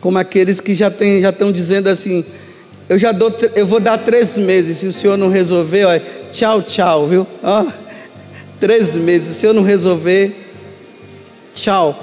Como 0.00 0.18
aqueles 0.18 0.60
que 0.60 0.74
já, 0.74 0.90
tem, 0.90 1.20
já 1.20 1.30
estão 1.30 1.52
dizendo 1.52 1.88
assim, 1.88 2.24
eu 2.88 2.98
já 2.98 3.12
dou, 3.12 3.32
eu 3.54 3.66
vou 3.66 3.78
dar 3.78 3.98
três 3.98 4.36
meses, 4.36 4.78
se 4.78 4.86
o 4.86 4.92
senhor 4.92 5.16
não 5.16 5.28
resolver, 5.28 5.84
ó, 5.84 6.00
tchau, 6.32 6.62
tchau, 6.62 7.06
viu? 7.06 7.26
Ó, 7.42 7.66
três 8.58 8.94
meses, 8.94 9.36
se 9.36 9.46
eu 9.46 9.54
não 9.54 9.62
resolver, 9.62 10.49
Tchau. 11.54 11.98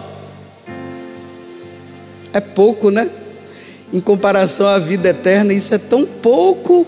É 2.33 2.39
pouco, 2.39 2.91
né? 2.91 3.09
Em 3.91 3.99
comparação 3.99 4.67
à 4.67 4.79
vida 4.79 5.09
eterna, 5.09 5.53
isso 5.53 5.73
é 5.73 5.77
tão 5.77 6.05
pouco. 6.05 6.85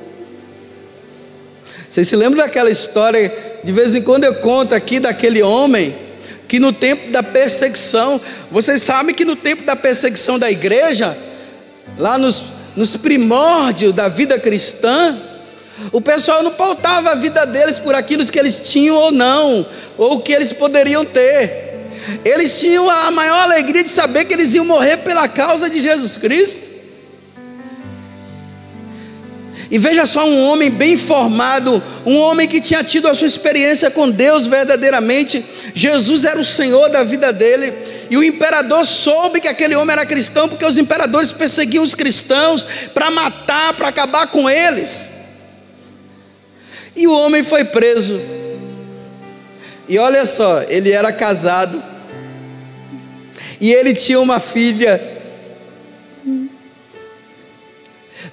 Vocês 1.89 2.07
se 2.07 2.15
lembram 2.15 2.43
daquela 2.45 2.69
história? 2.69 3.33
De 3.63 3.71
vez 3.71 3.95
em 3.95 4.01
quando 4.01 4.25
eu 4.25 4.35
conto 4.35 4.75
aqui 4.75 4.99
daquele 4.99 5.41
homem 5.41 5.95
que 6.47 6.59
no 6.59 6.73
tempo 6.73 7.11
da 7.11 7.21
perseguição, 7.21 8.19
vocês 8.49 8.81
sabem 8.81 9.13
que 9.13 9.23
no 9.23 9.35
tempo 9.35 9.63
da 9.63 9.75
perseguição 9.75 10.39
da 10.39 10.49
igreja, 10.49 11.15
lá 11.97 12.17
nos, 12.17 12.43
nos 12.75 12.97
primórdios 12.97 13.93
da 13.93 14.07
vida 14.07 14.39
cristã, 14.39 15.15
o 15.91 16.01
pessoal 16.01 16.41
não 16.41 16.51
pautava 16.51 17.11
a 17.11 17.15
vida 17.15 17.45
deles 17.45 17.77
por 17.77 17.93
aquilo 17.95 18.25
que 18.25 18.39
eles 18.39 18.59
tinham 18.59 18.95
ou 18.95 19.11
não, 19.11 19.65
ou 19.97 20.19
que 20.19 20.33
eles 20.33 20.51
poderiam 20.51 21.05
ter. 21.05 21.68
Eles 22.23 22.59
tinham 22.59 22.89
a 22.89 23.11
maior 23.11 23.43
alegria 23.43 23.83
de 23.83 23.89
saber 23.89 24.25
que 24.25 24.33
eles 24.33 24.53
iam 24.53 24.65
morrer 24.65 24.97
pela 24.97 25.27
causa 25.27 25.69
de 25.69 25.79
Jesus 25.79 26.15
Cristo. 26.17 26.69
E 29.71 29.77
veja 29.77 30.05
só 30.05 30.27
um 30.27 30.39
homem 30.39 30.71
bem 30.71 30.97
formado, 30.97 31.81
um 32.03 32.17
homem 32.17 32.47
que 32.47 32.59
tinha 32.59 32.83
tido 32.83 33.07
a 33.07 33.13
sua 33.13 33.27
experiência 33.27 33.91
com 33.91 34.09
Deus 34.09 34.47
verdadeiramente. 34.47 35.45
Jesus 35.75 36.25
era 36.25 36.39
o 36.39 36.45
Senhor 36.45 36.89
da 36.89 37.03
vida 37.03 37.31
dele. 37.31 37.73
E 38.09 38.17
o 38.17 38.23
imperador 38.23 38.83
soube 38.83 39.39
que 39.39 39.47
aquele 39.47 39.75
homem 39.75 39.93
era 39.93 40.05
cristão, 40.05 40.49
porque 40.49 40.65
os 40.65 40.79
imperadores 40.79 41.31
perseguiam 41.31 41.83
os 41.83 41.93
cristãos 41.93 42.65
para 42.95 43.11
matar, 43.11 43.73
para 43.75 43.89
acabar 43.89 44.27
com 44.27 44.49
eles. 44.49 45.07
E 46.95 47.07
o 47.07 47.13
homem 47.13 47.43
foi 47.43 47.63
preso. 47.63 48.19
E 49.89 49.97
olha 49.97 50.25
só, 50.25 50.61
ele 50.69 50.91
era 50.91 51.11
casado 51.11 51.83
e 53.59 53.73
ele 53.73 53.93
tinha 53.93 54.21
uma 54.21 54.39
filha 54.39 55.19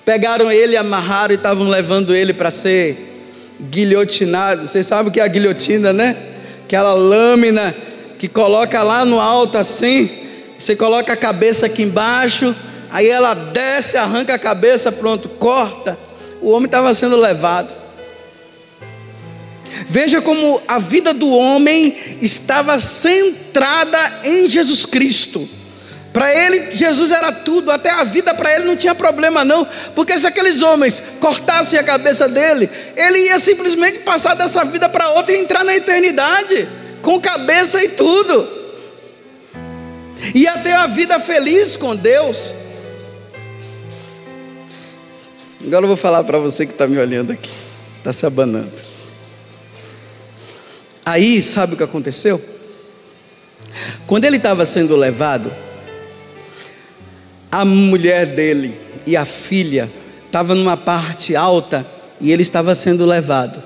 Pegaram 0.07 0.53
ele, 0.53 0.77
amarraram 0.77 1.35
e 1.35 1.37
estavam 1.37 1.69
levando 1.69 2.15
ele 2.15 2.33
para 2.33 2.53
ser 2.53 2.97
guilhotinado. 3.61 4.65
Vocês 4.65 4.87
sabem 4.87 5.11
o 5.11 5.13
que 5.13 5.19
é 5.19 5.25
a 5.25 5.27
guilhotina, 5.27 5.93
né? 5.93 6.17
Aquela 6.65 6.95
lâmina 6.95 7.75
que 8.17 8.29
coloca 8.29 8.85
lá 8.85 9.05
no 9.05 9.19
alto 9.19 9.59
assim. 9.59 10.09
Você 10.57 10.77
coloca 10.77 11.13
a 11.13 11.17
cabeça 11.17 11.67
aqui 11.67 11.83
embaixo, 11.83 12.55
aí 12.89 13.09
ela 13.09 13.35
desce, 13.35 13.97
arranca 13.97 14.33
a 14.33 14.39
cabeça, 14.39 14.93
pronto, 14.93 15.29
corta. 15.29 15.99
O 16.41 16.53
homem 16.53 16.67
estava 16.67 16.95
sendo 16.95 17.17
levado. 17.17 17.75
Veja 19.89 20.21
como 20.21 20.61
a 20.67 20.79
vida 20.79 21.13
do 21.13 21.29
homem 21.29 22.19
estava 22.21 22.79
centrada 22.81 24.21
em 24.25 24.49
Jesus 24.49 24.85
Cristo. 24.87 25.49
Para 26.17 26.35
ele, 26.35 26.71
Jesus 26.71 27.11
era 27.11 27.31
tudo, 27.31 27.71
até 27.71 27.91
a 27.91 28.03
vida 28.03 28.33
para 28.33 28.55
ele 28.55 28.65
não 28.65 28.75
tinha 28.75 28.95
problema, 28.95 29.45
não, 29.45 29.69
porque 29.95 30.19
se 30.19 30.27
aqueles 30.27 30.63
homens 30.63 31.03
cortassem 31.21 31.79
a 31.79 31.83
cabeça 31.83 32.27
dele, 32.27 32.71
ele 32.97 33.27
ia 33.27 33.39
simplesmente 33.39 33.99
passar 33.99 34.33
dessa 34.33 34.65
vida 34.65 34.89
para 34.89 35.11
outra 35.11 35.35
e 35.35 35.39
entrar 35.39 35.63
na 35.63 35.77
eternidade, 35.77 36.67
com 37.03 37.21
cabeça 37.21 37.85
e 37.85 37.91
tudo, 37.91 38.49
ia 40.35 40.57
ter 40.57 40.73
a 40.73 40.87
vida 40.87 41.21
feliz 41.21 41.77
com 41.77 41.95
Deus. 41.95 42.55
Agora 45.67 45.85
eu 45.85 45.89
vou 45.89 45.99
falar 45.99 46.25
para 46.25 46.39
você 46.39 46.65
que 46.65 46.73
está 46.73 46.87
me 46.87 46.97
olhando 46.97 47.33
aqui, 47.33 47.51
está 47.99 48.15
se 48.15 48.25
abanando. 48.25 48.73
Aí, 51.07 51.41
sabe 51.41 51.75
o 51.75 51.77
que 51.77 51.85
aconteceu? 51.85 52.45
Quando 54.09 54.25
ele 54.25 54.39
estava 54.39 54.67
sendo 54.67 54.97
levado, 54.97 55.53
a 57.49 57.65
mulher 57.65 58.27
dele 58.27 58.77
e 59.07 59.17
a 59.17 59.25
filha 59.25 59.89
estavam 60.27 60.57
numa 60.57 60.77
parte 60.77 61.37
alta 61.37 61.87
e 62.21 62.33
ele 62.33 62.43
estava 62.43 62.75
sendo 62.75 63.07
levado. 63.07 63.63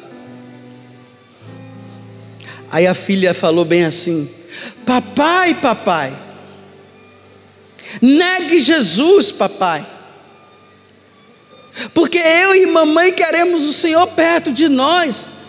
Aí 2.71 2.87
a 2.87 2.93
filha 2.93 3.33
falou 3.33 3.65
bem 3.65 3.85
assim: 3.85 4.29
Papai, 4.85 5.55
papai, 5.55 6.13
negue 8.03 8.59
Jesus, 8.59 9.33
papai. 9.33 9.87
Porque 11.95 12.19
eu 12.19 12.55
e 12.55 12.67
mamãe 12.67 13.13
queremos 13.15 13.63
o 13.63 13.73
Senhor 13.73 14.07
perto 14.09 14.53
de 14.53 14.69
nós. 14.69 15.40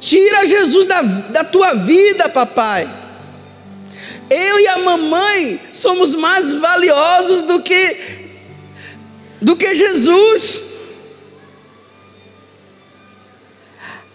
Tira 0.00 0.46
Jesus 0.46 0.86
da, 0.86 1.02
da 1.02 1.44
tua 1.44 1.74
vida, 1.74 2.28
papai 2.28 2.88
eu 4.30 4.60
e 4.60 4.68
a 4.68 4.78
mamãe 4.78 5.60
somos 5.72 6.14
mais 6.14 6.54
valiosos 6.54 7.42
do 7.42 7.60
que 7.60 7.96
do 9.42 9.56
que 9.56 9.74
Jesus. 9.74 10.62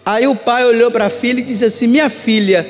Aí 0.04 0.26
o 0.26 0.34
pai 0.34 0.64
olhou 0.64 0.90
para 0.90 1.06
a 1.06 1.10
filha 1.10 1.40
e 1.40 1.42
disse 1.42 1.66
assim: 1.66 1.86
Minha 1.86 2.08
filha, 2.08 2.66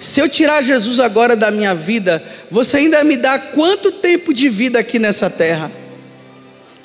se 0.00 0.18
eu 0.18 0.28
tirar 0.28 0.62
Jesus 0.62 0.98
agora 0.98 1.36
da 1.36 1.50
minha 1.50 1.74
vida, 1.74 2.22
você 2.50 2.78
ainda 2.78 3.04
me 3.04 3.16
dá 3.16 3.38
quanto 3.38 3.92
tempo 3.92 4.34
de 4.34 4.48
vida 4.48 4.80
aqui 4.80 4.98
nessa 4.98 5.30
terra? 5.30 5.70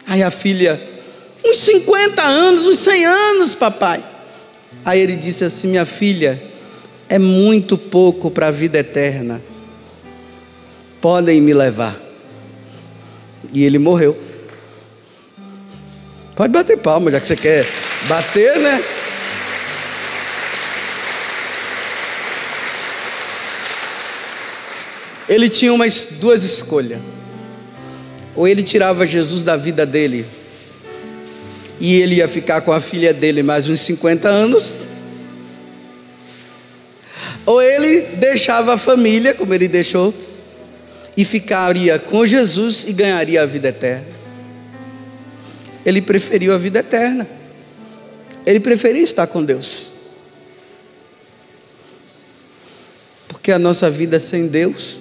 Aí 0.05 0.21
a 0.21 0.29
filha, 0.29 0.79
uns 1.43 1.57
50 1.57 2.21
anos, 2.21 2.67
uns 2.67 2.79
100 2.79 3.05
anos, 3.05 3.53
papai. 3.55 4.03
Aí 4.83 4.99
ele 4.99 5.15
disse 5.15 5.43
assim: 5.43 5.67
Minha 5.67 5.85
filha, 5.85 6.41
é 7.07 7.19
muito 7.19 7.77
pouco 7.77 8.29
para 8.29 8.47
a 8.47 8.51
vida 8.51 8.79
eterna 8.79 9.41
podem 11.05 11.39
me 11.39 11.53
levar. 11.53 11.95
E 13.53 13.63
ele 13.63 13.77
morreu. 13.77 14.19
Pode 16.35 16.51
bater 16.51 16.79
palma, 16.79 17.11
já 17.11 17.21
que 17.21 17.27
você 17.27 17.35
quer 17.35 17.63
bater, 18.07 18.57
né? 18.57 18.83
Ele 25.29 25.47
tinha 25.47 25.71
umas 25.71 26.07
duas 26.19 26.43
escolhas. 26.43 26.99
Ou 28.35 28.47
ele 28.47 28.63
tirava 28.63 29.05
Jesus 29.05 29.43
da 29.43 29.55
vida 29.55 29.85
dele, 29.85 30.25
e 31.79 32.01
ele 32.01 32.15
ia 32.15 32.27
ficar 32.27 32.61
com 32.61 32.71
a 32.71 32.79
filha 32.79 33.13
dele 33.13 33.43
mais 33.43 33.67
uns 33.67 33.81
50 33.81 34.27
anos, 34.29 34.75
ou 37.45 37.61
ele 37.61 38.01
deixava 38.17 38.73
a 38.73 38.77
família, 38.77 39.33
como 39.33 39.53
ele 39.53 39.67
deixou, 39.67 40.13
e 41.15 41.23
ficaria 41.23 41.99
com 41.99 42.25
Jesus 42.25 42.85
e 42.87 42.93
ganharia 42.93 43.43
a 43.43 43.45
vida 43.45 43.69
eterna. 43.69 44.07
Ele 45.85 46.01
preferiu 46.01 46.53
a 46.53 46.57
vida 46.57 46.79
eterna. 46.79 47.27
Ele 48.45 48.59
preferia 48.59 49.03
estar 49.03 49.27
com 49.27 49.43
Deus. 49.43 49.91
Porque 53.27 53.51
a 53.51 53.59
nossa 53.59 53.89
vida 53.89 54.17
sem 54.19 54.47
Deus, 54.47 54.99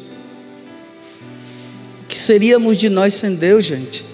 o 2.03 2.07
que 2.07 2.19
seríamos 2.19 2.79
de 2.79 2.91
nós 2.91 3.15
sem 3.15 3.35
Deus, 3.35 3.65
gente? 3.65 4.05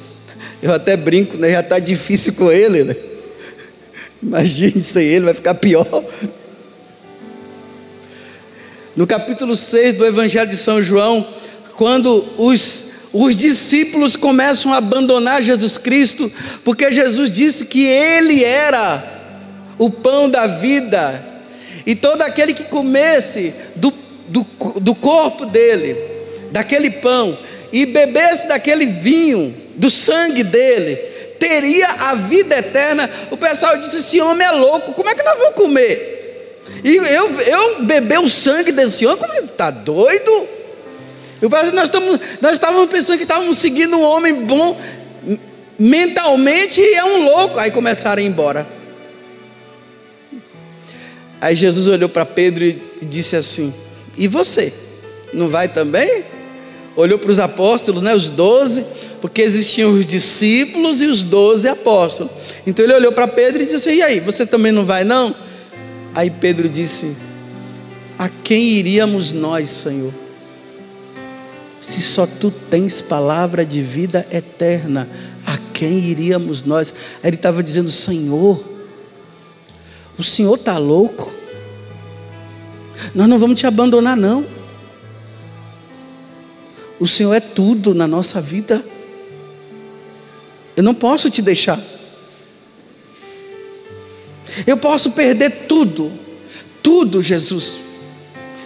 Eu 0.63 0.73
até 0.75 0.97
brinco, 0.97 1.37
né? 1.37 1.53
Já 1.53 1.61
está 1.61 1.79
difícil 1.79 2.35
com 2.35 2.51
Ele, 2.51 2.85
né? 2.85 2.97
Imagine 4.23 4.81
sem 4.81 5.05
Ele, 5.05 5.25
vai 5.25 5.35
ficar 5.35 5.55
pior. 5.55 6.05
No 8.95 9.07
capítulo 9.07 9.57
6 9.57 9.95
do 9.95 10.05
Evangelho 10.05 10.51
de 10.51 10.57
São 10.57 10.83
João, 10.83 11.27
quando 11.77 12.27
os, 12.37 12.87
os 13.13 13.35
discípulos 13.37 14.17
começam 14.17 14.73
a 14.73 14.77
abandonar 14.77 15.43
Jesus 15.43 15.79
Cristo, 15.79 16.31
porque 16.63 16.93
Jesus 16.93 17.33
disse 17.33 17.65
que 17.65 17.87
Ele 17.87 18.45
era 18.45 19.03
o 19.79 19.89
pão 19.89 20.29
da 20.29 20.47
vida, 20.47 21.25
e 21.87 21.95
todo 21.95 22.21
aquele 22.21 22.53
que 22.53 22.65
comesse 22.65 23.55
do, 23.75 23.95
do, 24.29 24.47
do 24.79 24.95
corpo 24.95 25.47
dele, 25.47 25.97
daquele 26.53 26.91
pão, 26.91 27.39
e 27.73 27.87
bebesse 27.87 28.47
daquele 28.47 28.85
vinho, 28.85 29.55
do 29.81 29.89
sangue 29.89 30.45
dele, 30.45 30.97
teria 31.39 31.89
a 31.89 32.15
vida 32.15 32.59
eterna. 32.59 33.09
O 33.31 33.37
pessoal 33.37 33.79
disse: 33.79 33.97
Esse 33.97 34.21
homem 34.21 34.47
é 34.47 34.51
louco, 34.51 34.93
como 34.93 35.09
é 35.09 35.15
que 35.15 35.23
nós 35.23 35.39
vamos 35.39 35.55
comer? 35.55 36.61
E 36.85 36.97
eu, 36.97 37.41
eu 37.41 37.83
beber 37.83 38.21
o 38.21 38.29
sangue 38.29 38.73
desse 38.73 39.07
homem, 39.07 39.19
como 39.19 39.33
está 39.33 39.71
doido? 39.71 40.47
E 41.41 41.47
o 41.47 41.49
Brasil, 41.49 41.73
nós, 41.73 41.85
estamos, 41.85 42.21
nós 42.43 42.53
estávamos 42.53 42.91
pensando 42.91 43.17
que 43.17 43.23
estávamos 43.23 43.57
seguindo 43.57 43.97
um 43.97 44.03
homem 44.03 44.35
bom 44.35 44.79
mentalmente 45.79 46.79
e 46.83 46.95
é 46.95 47.05
um 47.05 47.25
louco. 47.25 47.59
Aí 47.59 47.71
começaram 47.71 48.21
a 48.21 48.25
ir 48.25 48.29
embora. 48.29 48.67
Aí 51.41 51.57
Jesus 51.57 51.89
olhou 51.89 52.11
para 52.11 52.27
Pedro 52.27 52.65
e 52.65 52.79
disse 53.01 53.35
assim: 53.35 53.73
E 54.19 54.29
você? 54.29 54.75
Não 55.33 55.49
vai 55.49 55.69
também? 55.69 56.23
Olhou 56.97 57.19
para 57.19 57.31
os 57.31 57.39
apóstolos, 57.39 58.03
né, 58.03 58.15
os 58.15 58.29
doze, 58.29 58.85
porque 59.21 59.43
existiam 59.43 59.93
os 59.93 60.05
discípulos 60.05 61.01
e 61.01 61.07
os 61.07 61.23
doze 61.23 61.69
apóstolos. 61.69 62.33
Então 62.67 62.85
ele 62.85 62.95
olhou 62.95 63.13
para 63.13 63.29
Pedro 63.29 63.63
e 63.63 63.67
disse: 63.67 63.91
E 63.91 64.03
aí, 64.03 64.21
você 64.21 64.45
também 64.45 64.73
não 64.73 64.85
vai 64.85 65.05
não? 65.05 65.35
Aí 66.15 66.31
Pedro 66.31 66.69
disse: 66.69 67.15
A 68.19 68.29
quem 68.29 68.65
iríamos 68.65 69.33
nós, 69.33 69.69
Senhor? 69.71 70.13
Se 71.81 72.03
só 72.03 72.27
tu 72.27 72.51
tens 72.51 73.01
palavra 73.01 73.65
de 73.65 73.81
vida 73.81 74.27
eterna, 74.31 75.09
a 75.47 75.59
quem 75.73 75.99
iríamos 75.99 76.63
nós? 76.63 76.93
Aí 77.23 77.31
ele 77.31 77.37
estava 77.37 77.63
dizendo: 77.63 77.91
Senhor, 77.91 78.65
o 80.19 80.23
Senhor 80.23 80.55
está 80.55 80.77
louco? 80.77 81.33
Nós 83.15 83.29
não 83.29 83.39
vamos 83.39 83.59
te 83.59 83.67
abandonar, 83.67 84.17
não. 84.17 84.60
O 87.01 87.07
Senhor 87.07 87.33
é 87.33 87.41
tudo 87.41 87.95
na 87.95 88.07
nossa 88.07 88.43
vida. 88.43 88.85
Eu 90.77 90.83
não 90.83 90.95
posso 90.95 91.31
te 91.31 91.41
deixar. 91.41 91.81
Eu 94.67 94.77
posso 94.77 95.13
perder 95.13 95.67
tudo, 95.67 96.13
tudo, 96.83 97.23
Jesus, 97.23 97.77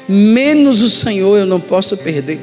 menos 0.09 0.80
o 0.82 0.91
Senhor 0.91 1.37
eu 1.39 1.47
não 1.47 1.61
posso 1.61 1.97
perder. 1.97 2.41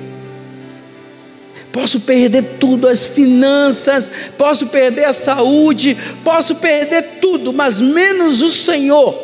Posso 1.72 2.02
perder 2.02 2.58
tudo, 2.60 2.88
as 2.88 3.06
finanças, 3.06 4.12
posso 4.38 4.68
perder 4.68 5.06
a 5.06 5.14
saúde, 5.14 5.98
posso 6.24 6.56
perder 6.56 7.20
tudo, 7.22 7.54
mas 7.54 7.80
menos 7.80 8.42
o 8.42 8.50
Senhor, 8.50 9.18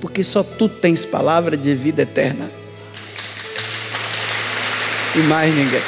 porque 0.00 0.22
só 0.22 0.42
tu 0.42 0.68
tens 0.68 1.04
palavra 1.04 1.56
de 1.56 1.74
vida 1.74 2.02
eterna. 2.02 2.61
E 5.14 5.18
mais 5.20 5.54
ninguém. 5.54 5.82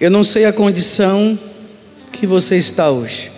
Eu 0.00 0.10
não 0.10 0.22
sei 0.22 0.44
a 0.44 0.52
condição 0.52 1.38
que 2.12 2.26
você 2.26 2.56
está 2.56 2.90
hoje. 2.90 3.32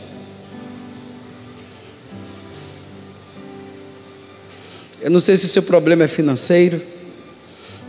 Eu 5.00 5.10
não 5.10 5.20
sei 5.20 5.36
se 5.36 5.44
o 5.44 5.48
seu 5.48 5.62
problema 5.62 6.04
é 6.04 6.08
financeiro, 6.08 6.82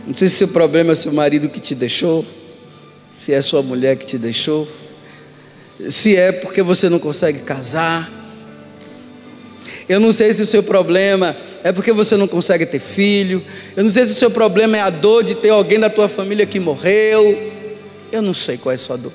não 0.06 0.16
sei 0.16 0.28
se 0.28 0.36
seu 0.36 0.48
problema 0.48 0.92
é 0.92 0.94
seu 0.94 1.12
marido 1.12 1.48
que 1.48 1.58
te 1.58 1.74
deixou, 1.74 2.24
se 3.20 3.32
é 3.32 3.42
sua 3.42 3.60
mulher 3.60 3.96
que 3.96 4.06
te 4.06 4.16
deixou, 4.16 4.68
se 5.90 6.16
é 6.16 6.30
porque 6.30 6.62
você 6.62 6.88
não 6.88 6.98
consegue 6.98 7.40
casar. 7.40 8.17
Eu 9.88 9.98
não 9.98 10.12
sei 10.12 10.32
se 10.34 10.42
o 10.42 10.46
seu 10.46 10.62
problema 10.62 11.34
é 11.64 11.72
porque 11.72 11.92
você 11.92 12.16
não 12.16 12.28
consegue 12.28 12.66
ter 12.66 12.78
filho. 12.78 13.42
Eu 13.76 13.82
não 13.82 13.90
sei 13.90 14.04
se 14.04 14.12
o 14.12 14.14
seu 14.14 14.30
problema 14.30 14.76
é 14.76 14.80
a 14.80 14.90
dor 14.90 15.24
de 15.24 15.34
ter 15.34 15.48
alguém 15.48 15.80
da 15.80 15.88
tua 15.88 16.08
família 16.08 16.44
que 16.44 16.60
morreu. 16.60 17.52
Eu 18.12 18.20
não 18.20 18.34
sei 18.34 18.58
qual 18.58 18.72
é 18.72 18.74
a 18.74 18.78
sua 18.78 18.96
dor. 18.96 19.12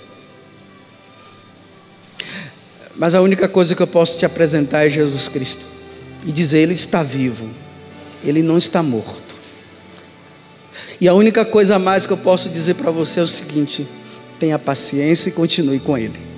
Mas 2.95 3.13
a 3.15 3.21
única 3.21 3.47
coisa 3.47 3.75
que 3.75 3.81
eu 3.81 3.87
posso 3.87 4.17
te 4.17 4.25
apresentar 4.25 4.85
é 4.85 4.89
Jesus 4.89 5.27
Cristo 5.27 5.61
e 6.25 6.31
dizer: 6.31 6.59
Ele 6.59 6.73
está 6.73 7.03
vivo, 7.03 7.49
Ele 8.23 8.41
não 8.41 8.57
está 8.57 8.81
morto. 8.81 9.35
E 11.01 11.07
a 11.07 11.13
única 11.13 11.43
coisa 11.43 11.77
mais 11.77 12.05
que 12.05 12.13
eu 12.13 12.17
posso 12.17 12.49
dizer 12.49 12.75
para 12.75 12.91
você 12.91 13.19
é 13.19 13.23
o 13.23 13.27
seguinte: 13.27 13.87
tenha 14.39 14.59
paciência 14.59 15.29
e 15.29 15.31
continue 15.31 15.79
com 15.79 15.97
Ele. 15.97 16.32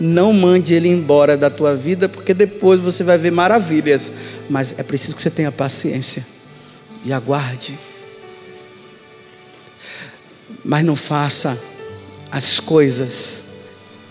Não 0.00 0.32
mande 0.32 0.74
Ele 0.74 0.88
embora 0.88 1.36
da 1.36 1.50
tua 1.50 1.74
vida, 1.74 2.08
porque 2.08 2.32
depois 2.32 2.80
você 2.80 3.02
vai 3.02 3.18
ver 3.18 3.32
maravilhas, 3.32 4.12
mas 4.48 4.74
é 4.78 4.82
preciso 4.82 5.16
que 5.16 5.22
você 5.22 5.30
tenha 5.30 5.50
paciência 5.50 6.24
e 7.04 7.12
aguarde. 7.12 7.78
Mas 10.64 10.84
não 10.84 10.94
faça 10.94 11.58
as 12.30 12.60
coisas 12.60 13.44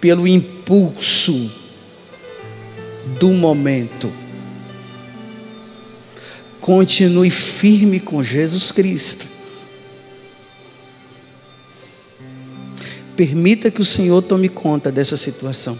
pelo 0.01 0.27
impulso 0.27 1.51
do 3.19 3.31
momento. 3.31 4.11
Continue 6.59 7.29
firme 7.31 7.99
com 7.99 8.21
Jesus 8.21 8.71
Cristo. 8.71 9.36
Permita 13.17 13.71
que 13.71 13.81
o 13.81 13.85
Senhor 13.85 14.21
tome 14.21 14.47
conta 14.47 14.91
dessa 14.91 15.17
situação. 15.17 15.77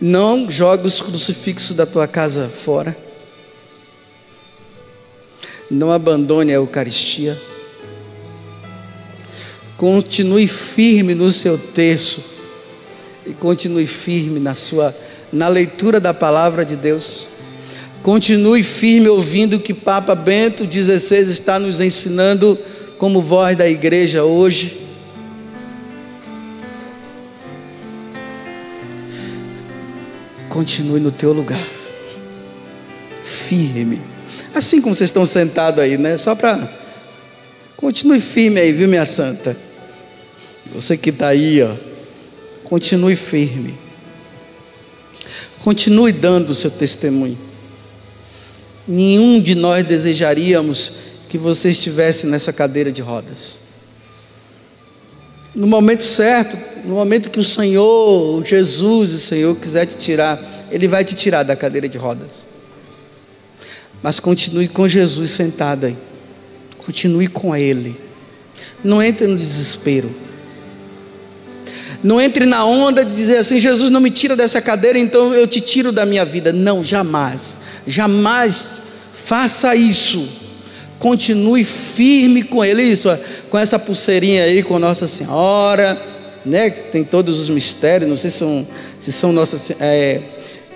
Não 0.00 0.50
jogue 0.50 0.86
os 0.86 1.02
crucifixos 1.02 1.76
da 1.76 1.84
tua 1.84 2.08
casa 2.08 2.48
fora. 2.48 2.96
Não 5.70 5.92
abandone 5.92 6.52
a 6.52 6.54
Eucaristia. 6.54 7.38
Continue 9.76 10.48
firme 10.48 11.14
no 11.14 11.30
seu 11.30 11.58
texto 11.58 12.22
e 13.26 13.34
continue 13.34 13.86
firme 13.86 14.40
na 14.40 14.54
sua 14.54 14.94
na 15.30 15.48
leitura 15.48 16.00
da 16.00 16.14
palavra 16.14 16.64
de 16.64 16.76
Deus. 16.76 17.28
Continue 18.02 18.62
firme 18.62 19.08
ouvindo 19.08 19.56
o 19.56 19.60
que 19.60 19.74
Papa 19.74 20.14
Bento 20.14 20.64
XVI 20.64 21.30
está 21.30 21.58
nos 21.58 21.78
ensinando 21.78 22.58
como 23.00 23.22
voz 23.22 23.56
da 23.56 23.66
igreja 23.66 24.24
hoje. 24.24 24.78
Continue 30.50 31.00
no 31.00 31.10
teu 31.10 31.32
lugar, 31.32 31.66
firme, 33.22 34.02
assim 34.54 34.82
como 34.82 34.94
vocês 34.94 35.08
estão 35.08 35.24
sentados 35.24 35.82
aí, 35.82 35.96
né? 35.96 36.18
Só 36.18 36.34
para 36.34 36.70
continue 37.74 38.20
firme 38.20 38.60
aí, 38.60 38.70
viu, 38.70 38.86
minha 38.86 39.06
santa? 39.06 39.56
Você 40.74 40.94
que 40.94 41.08
está 41.08 41.28
aí, 41.28 41.62
ó, 41.62 41.74
continue 42.64 43.16
firme. 43.16 43.74
Continue 45.60 46.12
dando 46.12 46.50
o 46.50 46.54
seu 46.54 46.70
testemunho. 46.70 47.38
Nenhum 48.86 49.40
de 49.40 49.54
nós 49.54 49.86
desejaríamos 49.86 51.09
que 51.30 51.38
você 51.38 51.70
estivesse 51.70 52.26
nessa 52.26 52.52
cadeira 52.52 52.90
de 52.90 53.00
rodas. 53.00 53.60
No 55.54 55.64
momento 55.64 56.02
certo, 56.02 56.58
no 56.84 56.96
momento 56.96 57.30
que 57.30 57.38
o 57.38 57.44
Senhor, 57.44 58.44
Jesus, 58.44 59.12
o 59.12 59.18
Senhor 59.18 59.54
quiser 59.54 59.86
te 59.86 59.96
tirar, 59.96 60.42
Ele 60.72 60.88
vai 60.88 61.04
te 61.04 61.14
tirar 61.14 61.44
da 61.44 61.54
cadeira 61.54 61.88
de 61.88 61.96
rodas. 61.96 62.44
Mas 64.02 64.18
continue 64.18 64.66
com 64.66 64.88
Jesus 64.88 65.30
sentado 65.30 65.86
aí. 65.86 65.96
Continue 66.78 67.28
com 67.28 67.54
Ele. 67.54 67.96
Não 68.82 69.00
entre 69.00 69.28
no 69.28 69.36
desespero. 69.36 70.12
Não 72.02 72.20
entre 72.20 72.44
na 72.44 72.64
onda 72.64 73.04
de 73.04 73.14
dizer 73.14 73.36
assim: 73.36 73.60
Jesus 73.60 73.88
não 73.88 74.00
me 74.00 74.10
tira 74.10 74.34
dessa 74.34 74.60
cadeira, 74.60 74.98
então 74.98 75.32
eu 75.32 75.46
te 75.46 75.60
tiro 75.60 75.92
da 75.92 76.04
minha 76.04 76.24
vida. 76.24 76.52
Não, 76.52 76.84
jamais. 76.84 77.60
Jamais 77.86 78.70
faça 79.14 79.76
isso. 79.76 80.39
Continue 81.00 81.64
firme 81.64 82.42
com 82.42 82.64
Ele. 82.64 82.82
Isso, 82.82 83.08
com 83.50 83.58
essa 83.58 83.78
pulseirinha 83.78 84.44
aí 84.44 84.62
com 84.62 84.78
Nossa 84.78 85.08
Senhora, 85.08 86.00
né? 86.44 86.70
Tem 86.70 87.02
todos 87.02 87.40
os 87.40 87.50
mistérios. 87.50 88.08
Não 88.08 88.16
sei 88.16 88.30
se 88.30 88.38
são, 88.38 88.68
se 89.00 89.10
são 89.10 89.32
nossas 89.32 89.72
é, 89.80 90.20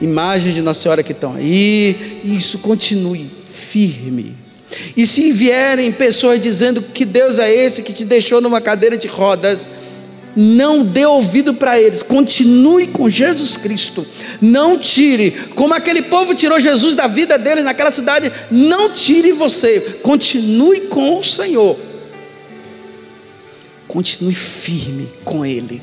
imagens 0.01 0.55
de 0.55 0.63
Nossa 0.63 0.81
Senhora 0.83 1.03
que 1.03 1.13
estão 1.13 1.35
aí. 1.37 2.21
Isso, 2.25 2.59
continue 2.59 3.31
firme. 3.47 4.35
E 4.97 5.07
se 5.07 5.31
vierem 5.31 5.93
pessoas 5.93 6.41
dizendo 6.41 6.81
que 6.81 7.05
Deus 7.05 7.39
é 7.39 7.55
esse 7.55 7.83
que 7.83 7.93
te 7.93 8.05
deixou 8.05 8.41
numa 8.41 8.61
cadeira 8.61 8.97
de 8.97 9.07
rodas, 9.07 9.69
não 10.37 10.85
dê 10.85 11.07
ouvido 11.07 11.55
para 11.55 11.81
eles, 11.81 12.03
continue 12.03 12.87
com 12.89 13.09
Jesus 13.09 13.57
Cristo, 13.57 14.07
não 14.41 14.79
tire, 14.79 15.31
como 15.55 15.75
aquele 15.75 16.03
povo 16.03 16.35
tirou 16.35 16.59
Jesus 16.59 16.95
da 16.95 17.07
vida 17.07 17.39
deles 17.39 17.65
naquela 17.65 17.91
cidade, 17.91 18.33
não 18.51 18.91
tire 18.91 19.33
você, 19.33 19.99
continue 20.03 20.83
com 20.83 21.19
o 21.19 21.25
Senhor, 21.25 21.79
continue 23.87 24.35
firme 24.35 25.09
com 25.25 25.45
Ele. 25.45 25.81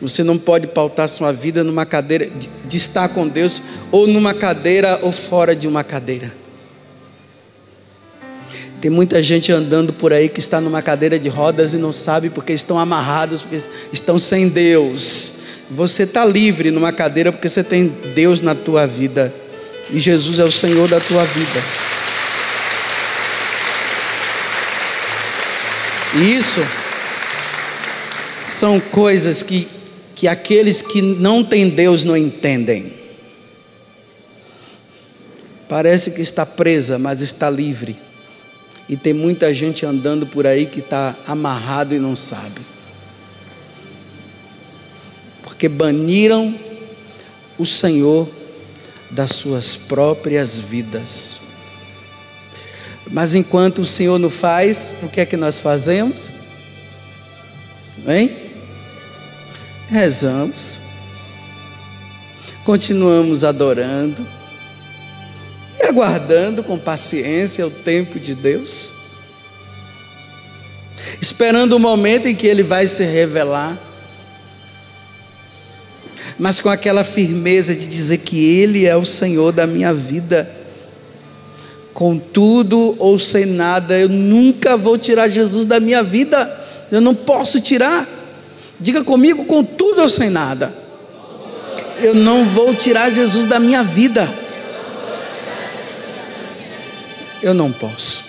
Você 0.00 0.22
não 0.22 0.38
pode 0.38 0.66
pautar 0.66 1.08
sua 1.08 1.32
vida 1.32 1.64
numa 1.64 1.86
cadeira 1.86 2.30
de, 2.66 2.76
estar 2.76 3.08
com 3.08 3.26
Deus, 3.26 3.62
ou 3.90 4.06
numa 4.06 4.34
cadeira 4.34 5.00
ou 5.02 5.10
fora 5.10 5.56
de 5.56 5.66
uma 5.66 5.82
cadeira. 5.82 6.45
Tem 8.86 8.90
muita 8.92 9.20
gente 9.20 9.50
andando 9.50 9.92
por 9.92 10.12
aí 10.12 10.28
que 10.28 10.38
está 10.38 10.60
numa 10.60 10.80
cadeira 10.80 11.18
de 11.18 11.28
rodas 11.28 11.74
e 11.74 11.76
não 11.76 11.92
sabe 11.92 12.30
porque 12.30 12.52
estão 12.52 12.78
amarrados, 12.78 13.42
porque 13.42 13.60
estão 13.92 14.16
sem 14.16 14.48
Deus. 14.48 15.32
Você 15.68 16.04
está 16.04 16.24
livre 16.24 16.70
numa 16.70 16.92
cadeira 16.92 17.32
porque 17.32 17.48
você 17.48 17.64
tem 17.64 17.88
Deus 18.14 18.40
na 18.40 18.54
tua 18.54 18.86
vida. 18.86 19.34
E 19.90 19.98
Jesus 19.98 20.38
é 20.38 20.44
o 20.44 20.52
Senhor 20.52 20.88
da 20.88 21.00
tua 21.00 21.24
vida. 21.24 21.60
E 26.14 26.36
isso 26.36 26.64
são 28.38 28.78
coisas 28.78 29.42
que, 29.42 29.66
que 30.14 30.28
aqueles 30.28 30.80
que 30.80 31.02
não 31.02 31.42
têm 31.42 31.70
Deus 31.70 32.04
não 32.04 32.16
entendem. 32.16 32.92
Parece 35.68 36.12
que 36.12 36.22
está 36.22 36.46
presa, 36.46 37.00
mas 37.00 37.20
está 37.20 37.50
livre. 37.50 38.05
E 38.88 38.96
tem 38.96 39.12
muita 39.12 39.52
gente 39.52 39.84
andando 39.84 40.26
por 40.26 40.46
aí 40.46 40.66
que 40.66 40.80
está 40.80 41.16
amarrado 41.26 41.94
e 41.94 41.98
não 41.98 42.14
sabe. 42.14 42.60
Porque 45.42 45.68
baniram 45.68 46.54
o 47.58 47.64
Senhor 47.64 48.28
das 49.10 49.30
suas 49.30 49.74
próprias 49.74 50.58
vidas. 50.58 51.38
Mas 53.10 53.34
enquanto 53.34 53.80
o 53.80 53.86
Senhor 53.86 54.18
não 54.18 54.30
faz, 54.30 54.94
o 55.02 55.08
que 55.08 55.20
é 55.20 55.26
que 55.26 55.36
nós 55.36 55.60
fazemos? 55.60 56.30
Hein? 58.06 58.36
Rezamos, 59.88 60.76
continuamos 62.64 63.44
adorando, 63.44 64.26
aguardando 65.88 66.62
com 66.62 66.78
paciência 66.78 67.66
o 67.66 67.70
tempo 67.70 68.18
de 68.18 68.34
Deus, 68.34 68.90
esperando 71.20 71.74
o 71.74 71.78
momento 71.78 72.26
em 72.26 72.34
que 72.34 72.46
Ele 72.46 72.62
vai 72.62 72.86
se 72.86 73.04
revelar, 73.04 73.78
mas 76.38 76.60
com 76.60 76.68
aquela 76.68 77.04
firmeza 77.04 77.74
de 77.74 77.86
dizer 77.86 78.18
que 78.18 78.38
Ele 78.60 78.86
é 78.86 78.96
o 78.96 79.04
Senhor 79.04 79.52
da 79.52 79.66
minha 79.66 79.92
vida, 79.92 80.50
com 81.94 82.18
tudo 82.18 82.94
ou 82.98 83.18
sem 83.18 83.46
nada, 83.46 83.98
eu 83.98 84.08
nunca 84.08 84.76
vou 84.76 84.98
tirar 84.98 85.28
Jesus 85.28 85.64
da 85.64 85.80
minha 85.80 86.02
vida, 86.02 86.64
eu 86.92 87.00
não 87.00 87.14
posso 87.14 87.58
tirar. 87.58 88.06
Diga 88.78 89.02
comigo, 89.02 89.46
com 89.46 89.64
tudo 89.64 90.02
ou 90.02 90.08
sem 90.08 90.28
nada, 90.28 90.74
eu 92.02 92.14
não 92.14 92.46
vou 92.46 92.74
tirar 92.74 93.10
Jesus 93.10 93.46
da 93.46 93.58
minha 93.58 93.82
vida 93.82 94.45
eu 97.48 97.54
não 97.54 97.72
posso. 97.72 98.24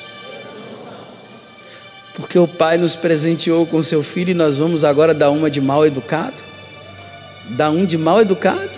Porque 2.16 2.38
o 2.38 2.48
pai 2.48 2.78
nos 2.78 2.96
presenteou 2.96 3.66
com 3.66 3.82
seu 3.84 4.02
filho 4.02 4.32
e 4.32 4.34
nós 4.34 4.58
vamos 4.58 4.84
agora 4.84 5.14
dar 5.14 5.30
uma 5.30 5.52
de 5.52 5.62
mal 5.62 5.86
educado? 5.86 6.36
Dar 7.50 7.70
um 7.70 7.86
de 7.86 7.98
mal 7.98 8.22
educado? 8.22 8.72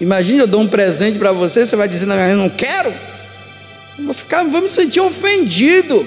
Imagina, 0.00 0.42
eu 0.42 0.46
dou 0.46 0.60
um 0.60 0.66
presente 0.68 1.18
para 1.18 1.30
você, 1.32 1.64
você 1.64 1.76
vai 1.76 1.88
dizer, 1.88 2.06
não, 2.06 2.16
eu 2.16 2.36
não 2.36 2.50
quero. 2.50 2.92
Vou 4.00 4.12
ficar, 4.12 4.44
vou 4.44 4.60
me 4.60 4.68
sentir 4.68 5.00
ofendido. 5.00 6.06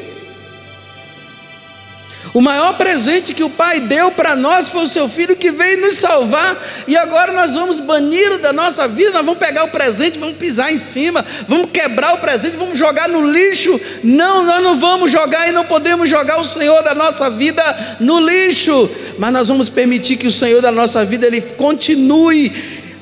O 2.38 2.42
maior 2.42 2.78
presente 2.78 3.34
que 3.34 3.44
o 3.44 3.50
Pai 3.50 3.80
deu 3.80 4.12
para 4.12 4.36
nós 4.36 4.70
foi 4.70 4.82
o 4.84 4.88
seu 4.88 5.10
filho 5.10 5.36
que 5.36 5.50
veio 5.50 5.82
nos 5.82 5.96
salvar, 5.98 6.56
e 6.88 6.96
agora 6.96 7.34
nós 7.34 7.56
vamos 7.56 7.80
banir 7.80 8.38
da 8.38 8.54
nossa 8.54 8.88
vida, 8.88 9.10
nós 9.10 9.26
vamos 9.26 9.40
pegar 9.40 9.64
o 9.64 9.70
presente, 9.70 10.20
vamos 10.20 10.38
pisar 10.38 10.72
em 10.72 10.78
cima, 10.78 11.26
vamos 11.48 11.72
quebrar 11.72 12.14
o 12.14 12.20
presente, 12.20 12.56
vamos 12.56 12.78
jogar 12.78 13.10
no 13.10 13.28
lixo. 13.28 13.82
Não, 14.04 14.46
nós 14.46 14.62
não 14.62 14.80
vamos 14.80 15.12
jogar 15.12 15.50
e 15.50 15.52
não 15.52 15.66
podemos 15.66 16.08
jogar 16.08 16.40
o 16.40 16.44
Senhor 16.44 16.84
da 16.84 16.94
nossa 16.94 17.28
vida 17.28 17.98
no 18.00 18.20
lixo, 18.20 18.88
mas 19.18 19.34
nós 19.34 19.48
vamos 19.48 19.68
permitir 19.68 20.18
que 20.18 20.28
o 20.28 20.32
Senhor 20.32 20.62
da 20.62 20.72
nossa 20.72 21.04
vida 21.04 21.26
ele 21.26 21.42
continue 21.42 22.54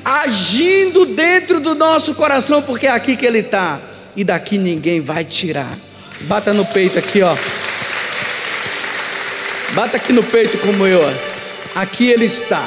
agindo 0.06 1.06
dentro 1.06 1.60
do 1.60 1.76
nosso 1.76 2.16
coração, 2.16 2.62
porque 2.62 2.88
é 2.88 2.92
aqui 2.92 3.18
que 3.18 3.26
ele 3.26 3.40
está, 3.40 3.82
e 4.16 4.24
daqui 4.24 4.58
ninguém 4.58 5.02
vai 5.02 5.26
tirar. 5.26 5.78
Bata 6.22 6.54
no 6.54 6.66
peito 6.66 6.98
aqui, 6.98 7.22
ó. 7.22 7.36
Bata 9.76 9.98
aqui 9.98 10.14
no 10.14 10.24
peito 10.24 10.58
como 10.60 10.88
eu. 10.88 11.02
Aqui 11.76 12.10
ele 12.10 12.24
está. 12.24 12.66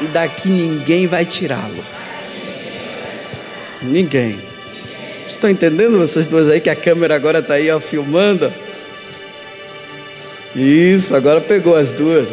E 0.00 0.04
daqui 0.06 0.48
ninguém 0.48 1.08
vai 1.08 1.24
tirá-lo. 1.24 1.84
Ninguém. 3.82 4.40
Estão 5.26 5.50
entendendo 5.50 5.98
vocês 5.98 6.24
duas 6.24 6.48
aí 6.48 6.60
que 6.60 6.70
a 6.70 6.76
câmera 6.76 7.16
agora 7.16 7.40
está 7.40 7.54
aí 7.54 7.68
ó, 7.68 7.80
filmando? 7.80 8.52
Isso, 10.54 11.16
agora 11.16 11.40
pegou 11.40 11.74
as 11.74 11.90
duas. 11.90 12.28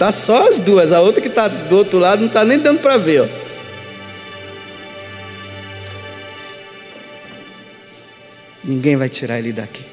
Tá 0.00 0.10
só 0.10 0.48
as 0.48 0.58
duas, 0.58 0.90
a 0.90 1.00
outra 1.00 1.20
que 1.22 1.28
está 1.28 1.46
do 1.46 1.76
outro 1.76 2.00
lado 2.00 2.18
não 2.18 2.26
está 2.26 2.44
nem 2.44 2.58
dando 2.58 2.80
para 2.80 2.98
ver. 2.98 3.22
Ó. 3.22 3.28
Ninguém 8.64 8.96
vai 8.96 9.08
tirar 9.08 9.38
ele 9.38 9.52
daqui. 9.52 9.91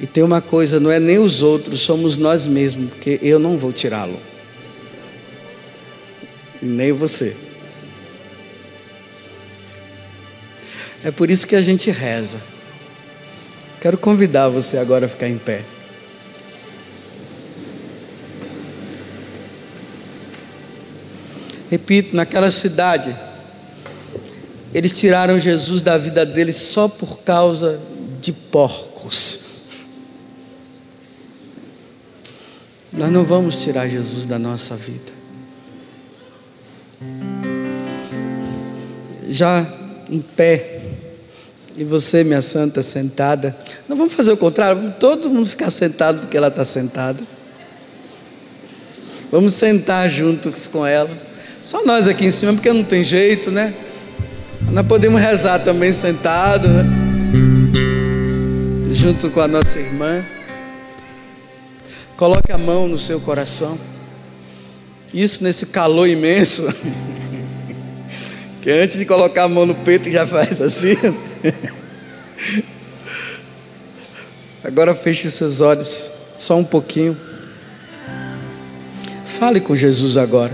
E 0.00 0.06
tem 0.06 0.24
uma 0.24 0.40
coisa, 0.40 0.80
não 0.80 0.90
é 0.90 0.98
nem 0.98 1.18
os 1.18 1.42
outros, 1.42 1.80
somos 1.80 2.16
nós 2.16 2.46
mesmos, 2.46 2.88
porque 2.88 3.18
eu 3.20 3.38
não 3.38 3.58
vou 3.58 3.70
tirá-lo. 3.70 4.18
Nem 6.62 6.90
você. 6.90 7.36
É 11.04 11.10
por 11.10 11.30
isso 11.30 11.46
que 11.46 11.54
a 11.54 11.60
gente 11.60 11.90
reza. 11.90 12.40
Quero 13.78 13.98
convidar 13.98 14.48
você 14.48 14.78
agora 14.78 15.04
a 15.04 15.08
ficar 15.08 15.28
em 15.28 15.36
pé. 15.36 15.62
Repito, 21.70 22.16
naquela 22.16 22.50
cidade, 22.50 23.14
eles 24.72 24.98
tiraram 24.98 25.38
Jesus 25.38 25.82
da 25.82 25.98
vida 25.98 26.24
deles 26.24 26.56
só 26.56 26.88
por 26.88 27.20
causa 27.20 27.78
de 28.18 28.32
porcos. 28.32 29.49
Nós 33.00 33.10
não 33.10 33.24
vamos 33.24 33.56
tirar 33.56 33.88
Jesus 33.88 34.26
da 34.26 34.38
nossa 34.38 34.76
vida. 34.76 35.10
Já 39.26 39.66
em 40.10 40.20
pé, 40.20 40.82
e 41.74 41.82
você, 41.82 42.22
minha 42.22 42.42
santa, 42.42 42.82
sentada. 42.82 43.56
Não 43.88 43.96
vamos 43.96 44.12
fazer 44.12 44.32
o 44.32 44.36
contrário, 44.36 44.82
vamos 44.82 44.96
todo 44.98 45.30
mundo 45.30 45.48
ficar 45.48 45.70
sentado 45.70 46.20
porque 46.20 46.36
ela 46.36 46.48
está 46.48 46.62
sentada. 46.62 47.24
Vamos 49.32 49.54
sentar 49.54 50.10
juntos 50.10 50.66
com 50.66 50.86
ela. 50.86 51.08
Só 51.62 51.82
nós 51.82 52.06
aqui 52.06 52.26
em 52.26 52.30
cima, 52.30 52.52
porque 52.52 52.70
não 52.70 52.84
tem 52.84 53.02
jeito, 53.02 53.50
né? 53.50 53.72
Nós 54.70 54.86
podemos 54.86 55.18
rezar 55.18 55.60
também 55.60 55.90
sentado, 55.90 56.68
né? 56.68 56.84
Junto 58.92 59.30
com 59.30 59.40
a 59.40 59.48
nossa 59.48 59.80
irmã. 59.80 60.22
Coloque 62.20 62.52
a 62.52 62.58
mão 62.58 62.86
no 62.86 62.98
seu 62.98 63.18
coração. 63.18 63.78
Isso 65.14 65.42
nesse 65.42 65.64
calor 65.64 66.06
imenso. 66.06 66.68
que 68.60 68.70
antes 68.70 68.98
de 68.98 69.06
colocar 69.06 69.44
a 69.44 69.48
mão 69.48 69.64
no 69.64 69.74
peito 69.74 70.10
já 70.10 70.26
faz 70.26 70.60
assim. 70.60 70.96
Agora 74.62 74.94
feche 74.94 75.28
os 75.28 75.32
seus 75.32 75.62
olhos, 75.62 76.10
só 76.38 76.58
um 76.58 76.64
pouquinho. 76.64 77.16
Fale 79.24 79.58
com 79.58 79.74
Jesus 79.74 80.18
agora. 80.18 80.52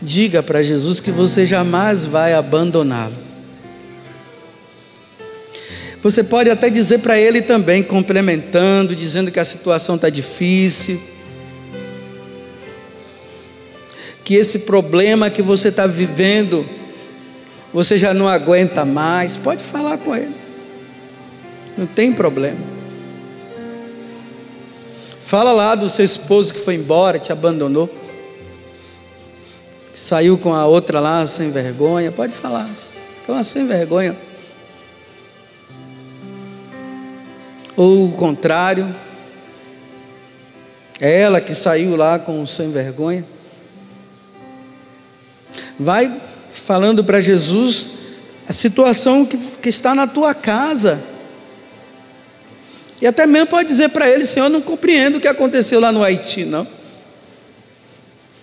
Diga 0.00 0.44
para 0.44 0.62
Jesus 0.62 1.00
que 1.00 1.10
você 1.10 1.44
jamais 1.44 2.04
vai 2.04 2.34
abandoná-lo. 2.34 3.29
Você 6.02 6.24
pode 6.24 6.48
até 6.48 6.70
dizer 6.70 6.98
para 6.98 7.18
ele 7.18 7.42
também, 7.42 7.82
complementando, 7.82 8.96
dizendo 8.96 9.30
que 9.30 9.38
a 9.38 9.44
situação 9.44 9.96
está 9.96 10.08
difícil, 10.08 11.00
que 14.24 14.34
esse 14.34 14.60
problema 14.60 15.28
que 15.28 15.42
você 15.42 15.68
está 15.68 15.86
vivendo, 15.86 16.66
você 17.72 17.98
já 17.98 18.14
não 18.14 18.26
aguenta 18.26 18.82
mais. 18.84 19.36
Pode 19.36 19.62
falar 19.62 19.98
com 19.98 20.16
ele, 20.16 20.34
não 21.76 21.86
tem 21.86 22.12
problema. 22.12 22.80
Fala 25.26 25.52
lá 25.52 25.74
do 25.74 25.90
seu 25.90 26.04
esposo 26.04 26.54
que 26.54 26.60
foi 26.60 26.76
embora, 26.76 27.18
te 27.18 27.30
abandonou, 27.30 27.88
que 29.92 30.00
saiu 30.00 30.38
com 30.38 30.54
a 30.54 30.64
outra 30.64 30.98
lá 30.98 31.26
sem 31.26 31.50
vergonha. 31.50 32.10
Pode 32.10 32.32
falar, 32.32 32.68
que 33.24 33.30
é 33.30 33.34
uma 33.34 33.44
sem 33.44 33.66
vergonha. 33.66 34.16
Ou 37.80 38.08
o 38.08 38.12
contrário, 38.12 38.94
é 41.00 41.18
ela 41.20 41.40
que 41.40 41.54
saiu 41.54 41.96
lá 41.96 42.18
com 42.18 42.44
sem 42.44 42.70
vergonha. 42.70 43.24
Vai 45.78 46.14
falando 46.50 47.02
para 47.02 47.22
Jesus 47.22 47.88
a 48.46 48.52
situação 48.52 49.24
que, 49.24 49.38
que 49.38 49.70
está 49.70 49.94
na 49.94 50.06
tua 50.06 50.34
casa. 50.34 51.02
E 53.00 53.06
até 53.06 53.26
mesmo 53.26 53.46
pode 53.46 53.68
dizer 53.68 53.88
para 53.88 54.10
ele: 54.10 54.26
Senhor, 54.26 54.50
não 54.50 54.60
compreendo 54.60 55.16
o 55.16 55.20
que 55.20 55.26
aconteceu 55.28 55.80
lá 55.80 55.90
no 55.90 56.04
Haiti, 56.04 56.44
não. 56.44 56.66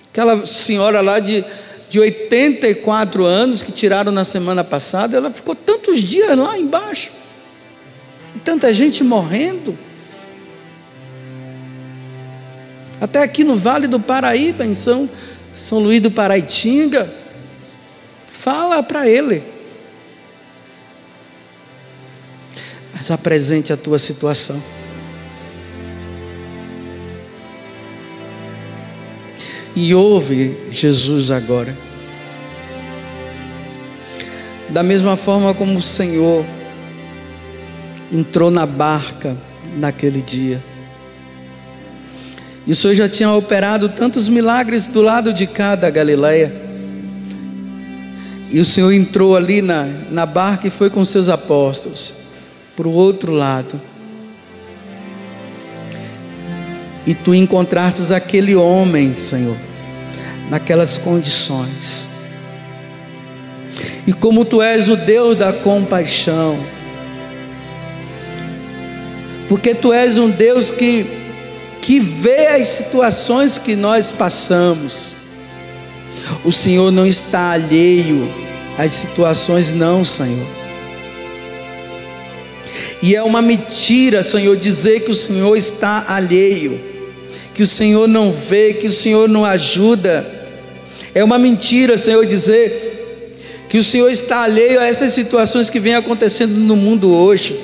Aquela 0.09 0.47
senhora 0.47 0.99
lá 0.99 1.19
de, 1.19 1.45
de 1.91 1.99
84 1.99 3.23
anos 3.23 3.61
que 3.61 3.71
tiraram 3.71 4.11
na 4.11 4.25
semana 4.25 4.63
passada, 4.63 5.15
ela 5.15 5.29
ficou 5.29 5.53
tantos 5.53 5.99
dias 5.99 6.35
lá 6.35 6.57
embaixo 6.57 7.11
tanta 8.37 8.73
gente 8.73 9.03
morrendo. 9.03 9.77
Até 12.99 13.21
aqui 13.21 13.43
no 13.43 13.55
Vale 13.55 13.87
do 13.87 13.99
Paraíba, 13.99 14.65
em 14.65 14.73
São, 14.73 15.09
São 15.53 15.79
Luís 15.79 16.01
do 16.01 16.09
Paraitinga. 16.09 17.13
Fala 18.31 18.81
para 18.81 19.07
ele. 19.07 19.43
Mas 22.93 23.11
apresente 23.11 23.71
a 23.71 23.77
tua 23.77 23.99
situação. 23.99 24.61
E 29.75 29.93
ouve 29.93 30.57
Jesus 30.71 31.29
agora. 31.29 31.77
Da 34.69 34.81
mesma 34.81 35.15
forma 35.15 35.53
como 35.53 35.77
o 35.77 35.81
Senhor 35.83 36.43
entrou 38.11 38.49
na 38.49 38.65
barca 38.65 39.35
naquele 39.77 40.21
dia. 40.21 40.61
E 42.65 42.71
o 42.71 42.75
Senhor 42.75 42.95
já 42.95 43.07
tinha 43.07 43.31
operado 43.31 43.87
tantos 43.87 44.27
milagres 44.27 44.87
do 44.87 45.01
lado 45.01 45.31
de 45.31 45.47
cá 45.47 45.75
da 45.75 45.89
Galileia. 45.89 46.53
E 48.51 48.59
o 48.59 48.65
Senhor 48.65 48.91
entrou 48.91 49.35
ali 49.35 49.61
na, 49.61 49.85
na 50.09 50.25
barca 50.25 50.67
e 50.67 50.69
foi 50.69 50.89
com 50.89 51.03
seus 51.05 51.29
apóstolos 51.29 52.15
para 52.75 52.87
o 52.87 52.91
outro 52.91 53.31
lado. 53.31 53.79
E 57.05 57.13
tu 57.15 57.33
encontrastes 57.33 58.11
aquele 58.11 58.53
homem, 58.53 59.13
Senhor, 59.13 59.55
naquelas 60.49 60.97
condições. 60.97 62.09
E 64.05 64.11
como 64.11 64.43
tu 64.43 64.61
és 64.61 64.89
o 64.89 64.95
Deus 64.97 65.37
da 65.37 65.53
compaixão, 65.53 66.57
porque 69.47 69.73
tu 69.73 69.93
és 69.93 70.17
um 70.17 70.29
Deus 70.29 70.71
que, 70.71 71.05
que 71.81 71.99
vê 71.99 72.47
as 72.47 72.67
situações 72.67 73.57
que 73.57 73.75
nós 73.75 74.11
passamos. 74.11 75.15
O 76.43 76.51
Senhor 76.51 76.91
não 76.91 77.07
está 77.07 77.51
alheio 77.51 78.29
às 78.77 78.91
situações, 78.93 79.71
não, 79.71 80.03
Senhor. 80.03 80.45
E 83.01 83.15
é 83.15 83.23
uma 83.23 83.41
mentira, 83.41 84.23
Senhor, 84.23 84.55
dizer 84.57 85.01
que 85.01 85.11
o 85.11 85.15
Senhor 85.15 85.55
está 85.55 86.05
alheio, 86.09 86.79
que 87.53 87.63
o 87.63 87.67
Senhor 87.67 88.07
não 88.07 88.31
vê, 88.31 88.73
que 88.73 88.87
o 88.87 88.91
Senhor 88.91 89.29
não 89.29 89.45
ajuda. 89.45 90.25
É 91.13 91.23
uma 91.23 91.37
mentira, 91.37 91.97
Senhor, 91.97 92.25
dizer 92.25 93.65
que 93.69 93.77
o 93.77 93.83
Senhor 93.83 94.09
está 94.09 94.43
alheio 94.43 94.79
a 94.79 94.85
essas 94.85 95.13
situações 95.13 95.69
que 95.69 95.79
vêm 95.79 95.95
acontecendo 95.95 96.53
no 96.53 96.75
mundo 96.75 97.13
hoje. 97.13 97.59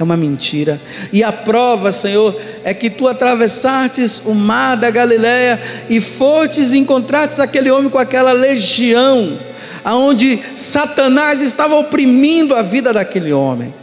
É 0.00 0.02
uma 0.02 0.16
mentira. 0.16 0.80
E 1.12 1.22
a 1.22 1.30
prova, 1.30 1.92
Senhor, 1.92 2.34
é 2.64 2.72
que 2.72 2.88
tu 2.88 3.06
atravessastes 3.06 4.22
o 4.24 4.32
mar 4.32 4.74
da 4.74 4.90
Galileia 4.90 5.60
e 5.90 6.00
fostes 6.00 6.72
e 6.72 6.78
encontrastes 6.78 7.38
aquele 7.38 7.70
homem 7.70 7.90
com 7.90 7.98
aquela 7.98 8.32
legião, 8.32 9.38
aonde 9.84 10.42
Satanás 10.56 11.42
estava 11.42 11.76
oprimindo 11.76 12.54
a 12.54 12.62
vida 12.62 12.94
daquele 12.94 13.30
homem. 13.30 13.74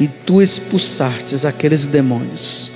E 0.00 0.08
tu 0.08 0.42
expulsastes 0.42 1.44
aqueles 1.44 1.86
demônios. 1.86 2.72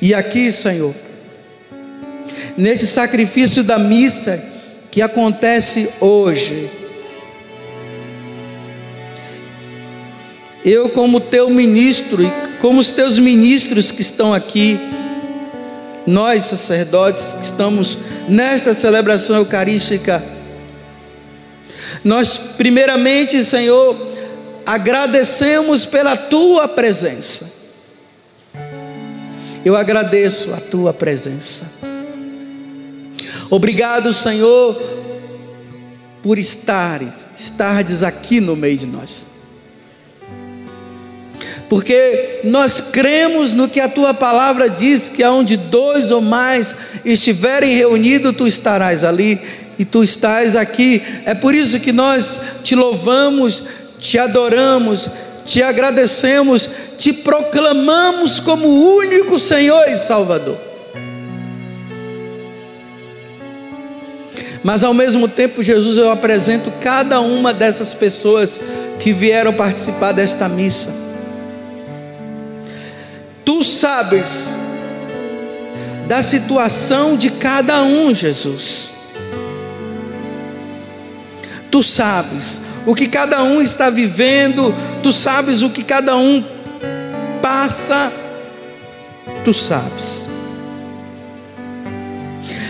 E 0.00 0.14
aqui, 0.14 0.52
Senhor, 0.52 0.94
nesse 2.56 2.86
sacrifício 2.86 3.64
da 3.64 3.76
missa 3.76 4.40
que 4.88 5.02
acontece 5.02 5.88
hoje, 6.00 6.83
eu, 10.64 10.88
como 10.88 11.20
teu 11.20 11.50
ministro 11.50 12.22
e 12.22 12.32
como 12.58 12.80
os 12.80 12.88
teus 12.88 13.18
ministros 13.18 13.92
que 13.92 14.00
estão 14.00 14.32
aqui, 14.32 14.80
nós 16.06 16.44
sacerdotes 16.44 17.32
que 17.32 17.44
estamos 17.44 17.98
nesta 18.26 18.72
celebração 18.72 19.36
eucarística, 19.36 20.24
nós, 22.02 22.38
primeiramente, 22.38 23.44
Senhor, 23.44 23.94
agradecemos 24.64 25.84
pela 25.84 26.16
tua 26.16 26.66
presença. 26.66 27.52
Eu 29.62 29.76
agradeço 29.76 30.52
a 30.54 30.58
tua 30.58 30.94
presença. 30.94 31.64
Obrigado, 33.50 34.14
Senhor, 34.14 34.80
por 36.22 36.38
estares, 36.38 37.12
estardes 37.38 38.02
aqui 38.02 38.40
no 38.40 38.56
meio 38.56 38.78
de 38.78 38.86
nós 38.86 39.33
porque 41.68 42.40
nós 42.44 42.80
cremos 42.80 43.52
no 43.52 43.68
que 43.68 43.80
a 43.80 43.88
tua 43.88 44.12
palavra 44.12 44.68
diz: 44.68 45.08
que 45.08 45.22
aonde 45.22 45.56
dois 45.56 46.10
ou 46.10 46.20
mais 46.20 46.74
estiverem 47.04 47.74
reunidos, 47.74 48.36
tu 48.36 48.46
estarás 48.46 49.02
ali 49.02 49.40
e 49.78 49.84
tu 49.84 50.02
estás 50.02 50.56
aqui. 50.56 51.02
É 51.24 51.34
por 51.34 51.54
isso 51.54 51.80
que 51.80 51.92
nós 51.92 52.40
te 52.62 52.74
louvamos, 52.74 53.62
te 53.98 54.18
adoramos, 54.18 55.08
te 55.46 55.62
agradecemos, 55.62 56.68
te 56.98 57.12
proclamamos 57.12 58.40
como 58.40 58.68
único 58.96 59.38
Senhor 59.38 59.88
e 59.88 59.96
Salvador. 59.96 60.58
Mas 64.62 64.82
ao 64.82 64.94
mesmo 64.94 65.28
tempo, 65.28 65.62
Jesus, 65.62 65.98
eu 65.98 66.10
apresento 66.10 66.72
cada 66.80 67.20
uma 67.20 67.52
dessas 67.52 67.92
pessoas 67.92 68.58
que 68.98 69.12
vieram 69.12 69.52
participar 69.52 70.12
desta 70.12 70.48
missa 70.48 71.03
Tu 73.44 73.62
sabes 73.62 74.48
da 76.06 76.22
situação 76.22 77.16
de 77.16 77.30
cada 77.30 77.82
um, 77.82 78.14
Jesus. 78.14 78.92
Tu 81.70 81.82
sabes 81.82 82.60
o 82.86 82.94
que 82.94 83.08
cada 83.08 83.42
um 83.42 83.60
está 83.60 83.90
vivendo, 83.90 84.74
tu 85.02 85.12
sabes 85.12 85.62
o 85.62 85.70
que 85.70 85.82
cada 85.82 86.16
um 86.16 86.44
passa, 87.40 88.12
tu 89.44 89.52
sabes. 89.52 90.26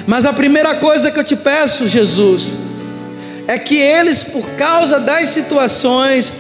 Mas 0.07 0.27
a 0.27 0.33
primeira 0.33 0.75
coisa 0.77 1.11
que 1.11 1.18
eu 1.18 1.25
te 1.25 1.37
peço, 1.37 1.89
Jesus, 1.89 2.57
é 3.47 3.59
que 3.59 3.77
eles, 3.77 4.22
por 4.22 4.47
causa 4.51 5.01
das 5.01 5.29
situações, 5.29 6.33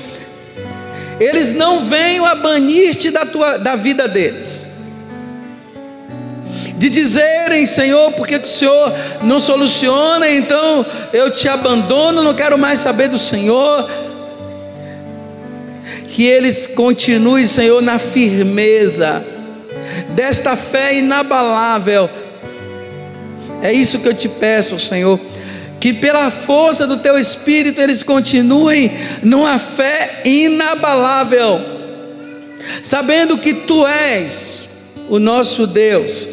eles 1.20 1.52
não 1.52 1.80
venham 1.80 2.24
a 2.24 2.34
banir-te 2.34 3.10
da, 3.10 3.24
tua, 3.24 3.58
da 3.58 3.76
vida 3.76 4.08
deles. 4.08 4.68
De 6.76 6.90
dizerem, 6.90 7.64
Senhor, 7.66 8.12
porque 8.12 8.36
o 8.36 8.46
Senhor 8.46 8.92
não 9.22 9.38
soluciona, 9.38 10.28
então 10.28 10.84
eu 11.12 11.30
te 11.30 11.48
abandono, 11.48 12.22
não 12.22 12.34
quero 12.34 12.58
mais 12.58 12.80
saber 12.80 13.08
do 13.08 13.18
Senhor. 13.18 13.88
Que 16.08 16.24
eles 16.24 16.66
continuem, 16.66 17.46
Senhor, 17.46 17.80
na 17.80 17.98
firmeza 17.98 19.24
desta 20.10 20.56
fé 20.56 20.96
inabalável. 20.96 22.08
É 23.62 23.72
isso 23.72 24.00
que 24.00 24.08
eu 24.08 24.14
te 24.14 24.28
peço, 24.28 24.78
Senhor 24.78 25.18
que 25.84 25.92
pela 25.92 26.30
força 26.30 26.86
do 26.86 26.96
teu 26.96 27.18
espírito 27.18 27.78
eles 27.78 28.02
continuem 28.02 28.90
numa 29.22 29.58
fé 29.58 30.22
inabalável, 30.24 31.60
sabendo 32.82 33.36
que 33.36 33.52
tu 33.52 33.86
és 33.86 34.62
o 35.10 35.18
nosso 35.18 35.66
Deus. 35.66 36.26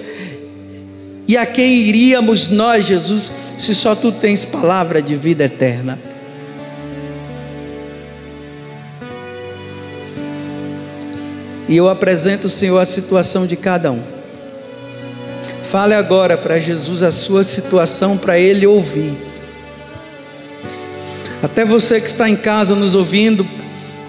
E 1.28 1.36
a 1.36 1.46
quem 1.46 1.82
iríamos 1.82 2.48
nós, 2.48 2.86
Jesus, 2.86 3.30
se 3.58 3.76
só 3.76 3.94
tu 3.94 4.10
tens 4.10 4.46
palavra 4.46 5.02
de 5.02 5.18
vida 5.18 5.44
eterna? 5.44 6.00
E 11.68 11.76
eu 11.76 11.90
apresento, 11.90 12.48
Senhor, 12.48 12.80
a 12.80 12.86
situação 12.86 13.46
de 13.46 13.58
cada 13.58 13.92
um. 13.92 14.02
Fale 15.62 15.94
agora 15.94 16.38
para 16.38 16.58
Jesus 16.58 17.04
a 17.04 17.12
sua 17.12 17.44
situação, 17.44 18.18
para 18.18 18.40
ele 18.40 18.66
ouvir. 18.66 19.31
Até 21.42 21.66
você 21.66 22.00
que 22.00 22.08
está 22.08 22.30
em 22.30 22.36
casa 22.36 22.76
nos 22.76 22.94
ouvindo, 22.94 23.48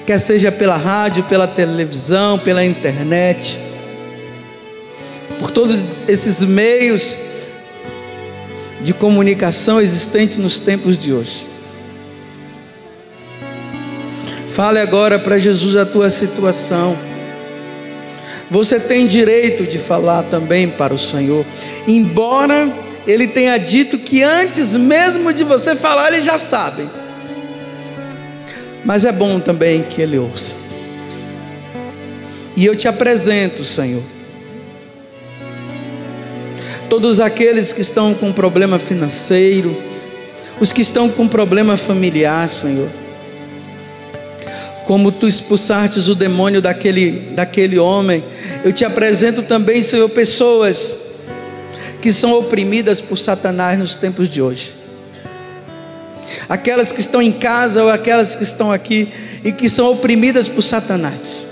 quer 0.04 0.18
seja 0.18 0.52
pela 0.52 0.76
rádio, 0.76 1.24
pela 1.24 1.46
televisão, 1.46 2.38
pela 2.38 2.62
internet, 2.62 3.58
por 5.38 5.50
todos 5.50 5.82
esses 6.06 6.42
meios 6.44 7.16
de 8.82 8.92
comunicação 8.92 9.80
existentes 9.80 10.36
nos 10.36 10.58
tempos 10.58 10.98
de 10.98 11.14
hoje. 11.14 11.46
Fale 14.48 14.78
agora 14.78 15.18
para 15.18 15.38
Jesus 15.38 15.74
a 15.76 15.86
tua 15.86 16.10
situação. 16.10 16.98
Você 18.50 18.78
tem 18.78 19.06
direito 19.06 19.64
de 19.64 19.78
falar 19.78 20.24
também 20.24 20.68
para 20.68 20.92
o 20.92 20.98
Senhor, 20.98 21.46
embora 21.88 22.70
Ele 23.06 23.26
tenha 23.26 23.56
dito 23.56 23.96
que 23.98 24.22
antes 24.22 24.76
mesmo 24.76 25.32
de 25.32 25.44
você 25.44 25.74
falar, 25.74 26.12
Ele 26.12 26.20
já 26.20 26.36
sabe 26.36 26.86
mas 28.84 29.04
é 29.04 29.12
bom 29.12 29.38
também 29.38 29.82
que 29.82 30.02
Ele 30.02 30.18
ouça. 30.18 30.56
E 32.56 32.64
eu 32.66 32.76
te 32.76 32.86
apresento, 32.86 33.64
Senhor, 33.64 34.02
todos 36.88 37.20
aqueles 37.20 37.72
que 37.72 37.80
estão 37.80 38.12
com 38.12 38.32
problema 38.32 38.78
financeiro, 38.78 39.76
os 40.60 40.72
que 40.72 40.82
estão 40.82 41.08
com 41.08 41.26
problema 41.26 41.76
familiar, 41.76 42.48
Senhor. 42.48 42.88
Como 44.84 45.12
tu 45.12 45.26
expulsastes 45.26 46.08
o 46.08 46.14
demônio 46.14 46.60
daquele, 46.60 47.30
daquele 47.34 47.78
homem, 47.78 48.22
eu 48.64 48.72
te 48.72 48.84
apresento 48.84 49.42
também, 49.42 49.82
Senhor, 49.82 50.08
pessoas 50.08 50.92
que 52.00 52.12
são 52.12 52.32
oprimidas 52.32 53.00
por 53.00 53.16
Satanás 53.16 53.78
nos 53.78 53.94
tempos 53.94 54.28
de 54.28 54.42
hoje 54.42 54.81
aquelas 56.48 56.92
que 56.92 57.00
estão 57.00 57.20
em 57.20 57.32
casa 57.32 57.82
ou 57.82 57.90
aquelas 57.90 58.34
que 58.34 58.42
estão 58.42 58.70
aqui 58.70 59.08
e 59.44 59.52
que 59.52 59.68
são 59.68 59.90
oprimidas 59.90 60.48
por 60.48 60.62
Satanás. 60.62 61.48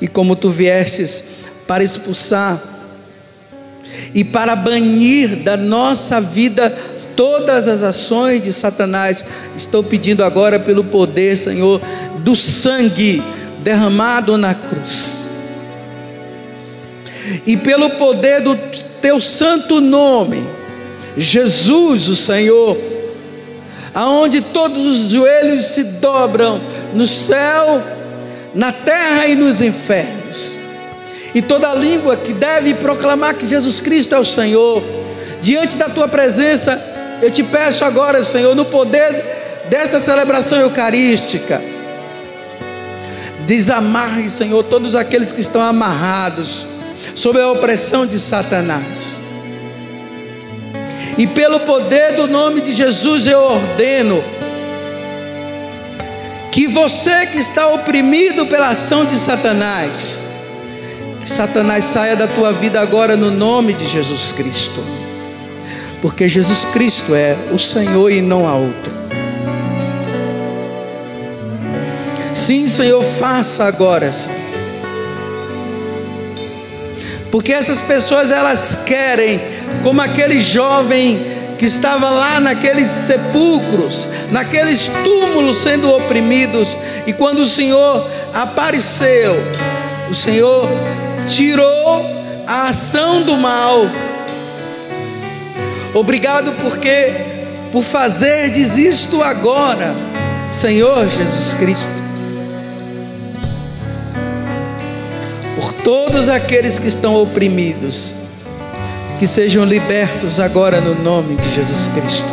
E 0.00 0.06
como 0.06 0.36
tu 0.36 0.50
viestes 0.50 1.24
para 1.66 1.82
expulsar 1.82 2.60
e 4.14 4.22
para 4.24 4.54
banir 4.54 5.36
da 5.36 5.56
nossa 5.56 6.20
vida 6.20 6.70
todas 7.16 7.66
as 7.66 7.82
ações 7.82 8.42
de 8.42 8.52
Satanás, 8.52 9.24
estou 9.56 9.82
pedindo 9.82 10.22
agora 10.22 10.58
pelo 10.60 10.84
poder, 10.84 11.36
Senhor, 11.36 11.80
do 12.18 12.36
sangue 12.36 13.20
derramado 13.58 14.38
na 14.38 14.54
cruz. 14.54 15.26
E 17.44 17.56
pelo 17.56 17.90
poder 17.90 18.40
do 18.40 18.56
teu 19.00 19.20
santo 19.20 19.80
nome, 19.80 20.42
Jesus, 21.16 22.08
o 22.08 22.16
Senhor, 22.16 22.76
aonde 23.94 24.40
todos 24.40 25.00
os 25.00 25.10
joelhos 25.10 25.66
se 25.66 25.84
dobram 25.84 26.60
no 26.94 27.06
céu, 27.06 27.82
na 28.54 28.72
terra 28.72 29.26
e 29.26 29.34
nos 29.34 29.60
infernos. 29.60 30.56
E 31.34 31.42
toda 31.42 31.74
língua 31.74 32.16
que 32.16 32.32
deve 32.32 32.74
proclamar 32.74 33.34
que 33.34 33.46
Jesus 33.46 33.80
Cristo 33.80 34.14
é 34.14 34.18
o 34.18 34.24
Senhor, 34.24 34.82
diante 35.40 35.76
da 35.76 35.88
tua 35.88 36.08
presença, 36.08 36.80
eu 37.20 37.30
te 37.30 37.42
peço 37.42 37.84
agora, 37.84 38.24
Senhor, 38.24 38.54
no 38.54 38.64
poder 38.64 39.64
desta 39.68 40.00
celebração 40.00 40.58
eucarística, 40.60 41.60
Desamarre, 43.48 44.28
Senhor, 44.28 44.62
todos 44.62 44.94
aqueles 44.94 45.32
que 45.32 45.40
estão 45.40 45.62
amarrados 45.62 46.66
sob 47.14 47.40
a 47.40 47.50
opressão 47.50 48.04
de 48.04 48.18
Satanás. 48.18 49.18
E 51.18 51.26
pelo 51.26 51.60
poder 51.60 52.14
do 52.14 52.26
nome 52.28 52.60
de 52.60 52.72
Jesus 52.72 53.26
eu 53.26 53.40
ordeno 53.40 54.22
que 56.52 56.66
você 56.66 57.26
que 57.26 57.38
está 57.38 57.68
oprimido 57.68 58.46
pela 58.46 58.70
ação 58.70 59.04
de 59.04 59.16
Satanás, 59.16 60.20
que 61.20 61.28
Satanás 61.28 61.84
saia 61.84 62.16
da 62.16 62.26
tua 62.26 62.52
vida 62.52 62.80
agora 62.80 63.16
no 63.16 63.30
nome 63.30 63.74
de 63.74 63.86
Jesus 63.86 64.32
Cristo. 64.32 64.82
Porque 66.00 66.28
Jesus 66.28 66.64
Cristo 66.66 67.14
é 67.14 67.36
o 67.52 67.58
Senhor 67.58 68.10
e 68.10 68.20
não 68.20 68.48
há 68.48 68.54
outro. 68.54 68.92
Sim, 72.34 72.68
Senhor, 72.68 73.02
faça 73.02 73.64
agora. 73.64 74.10
Porque 77.30 77.52
essas 77.52 77.80
pessoas 77.80 78.30
elas 78.30 78.78
querem, 78.86 79.40
como 79.78 80.00
aquele 80.00 80.40
jovem 80.40 81.18
que 81.58 81.66
estava 81.66 82.08
lá 82.08 82.38
naqueles 82.40 82.88
sepulcros, 82.88 84.08
naqueles 84.30 84.88
túmulos 85.02 85.58
sendo 85.58 85.90
oprimidos, 85.92 86.78
e 87.06 87.12
quando 87.12 87.40
o 87.40 87.46
Senhor 87.46 88.08
apareceu, 88.32 89.36
o 90.08 90.14
Senhor 90.14 90.68
tirou 91.28 92.06
a 92.46 92.68
ação 92.68 93.22
do 93.22 93.36
mal. 93.36 93.90
Obrigado 95.92 96.52
porque 96.62 97.12
por 97.72 97.82
fazer 97.82 98.56
isto 98.56 99.22
agora, 99.22 99.94
Senhor 100.50 101.08
Jesus 101.08 101.54
Cristo. 101.54 101.90
Por 105.56 105.72
todos 105.82 106.28
aqueles 106.28 106.78
que 106.78 106.86
estão 106.86 107.20
oprimidos, 107.20 108.14
que 109.18 109.26
sejam 109.26 109.64
libertos 109.64 110.38
agora 110.38 110.80
no 110.80 110.94
nome 110.94 111.34
de 111.34 111.52
Jesus 111.52 111.88
Cristo. 111.88 112.28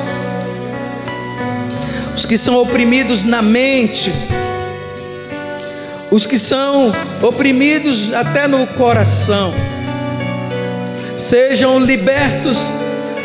Os 2.16 2.26
que 2.26 2.38
são 2.38 2.58
oprimidos 2.62 3.24
na 3.24 3.42
mente, 3.42 4.14
os 6.12 6.26
que 6.26 6.38
são 6.38 6.94
oprimidos 7.22 8.14
até 8.14 8.48
no 8.48 8.68
coração, 8.68 9.54
sejam 11.18 11.80
libertos 11.80 12.70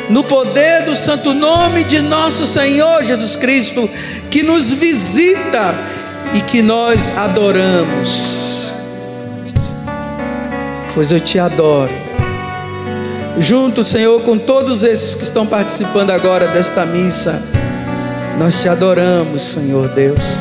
no 0.08 0.24
poder 0.24 0.84
do 0.84 0.96
santo 0.96 1.34
nome 1.34 1.84
de 1.84 2.00
nosso 2.00 2.46
Senhor 2.46 3.04
Jesus 3.04 3.36
Cristo, 3.36 3.88
que 4.30 4.42
nos 4.42 4.72
visita 4.72 5.74
e 6.34 6.40
que 6.40 6.62
nós 6.62 7.16
adoramos. 7.16 8.74
Pois 10.94 11.12
eu 11.12 11.20
te 11.20 11.38
adoro. 11.38 12.09
Junto, 13.38 13.84
Senhor, 13.84 14.20
com 14.22 14.36
todos 14.36 14.82
esses 14.82 15.14
que 15.14 15.22
estão 15.22 15.46
participando 15.46 16.10
agora 16.10 16.46
desta 16.48 16.84
missa, 16.84 17.40
nós 18.38 18.60
te 18.60 18.68
adoramos, 18.68 19.42
Senhor 19.42 19.88
Deus. 19.88 20.38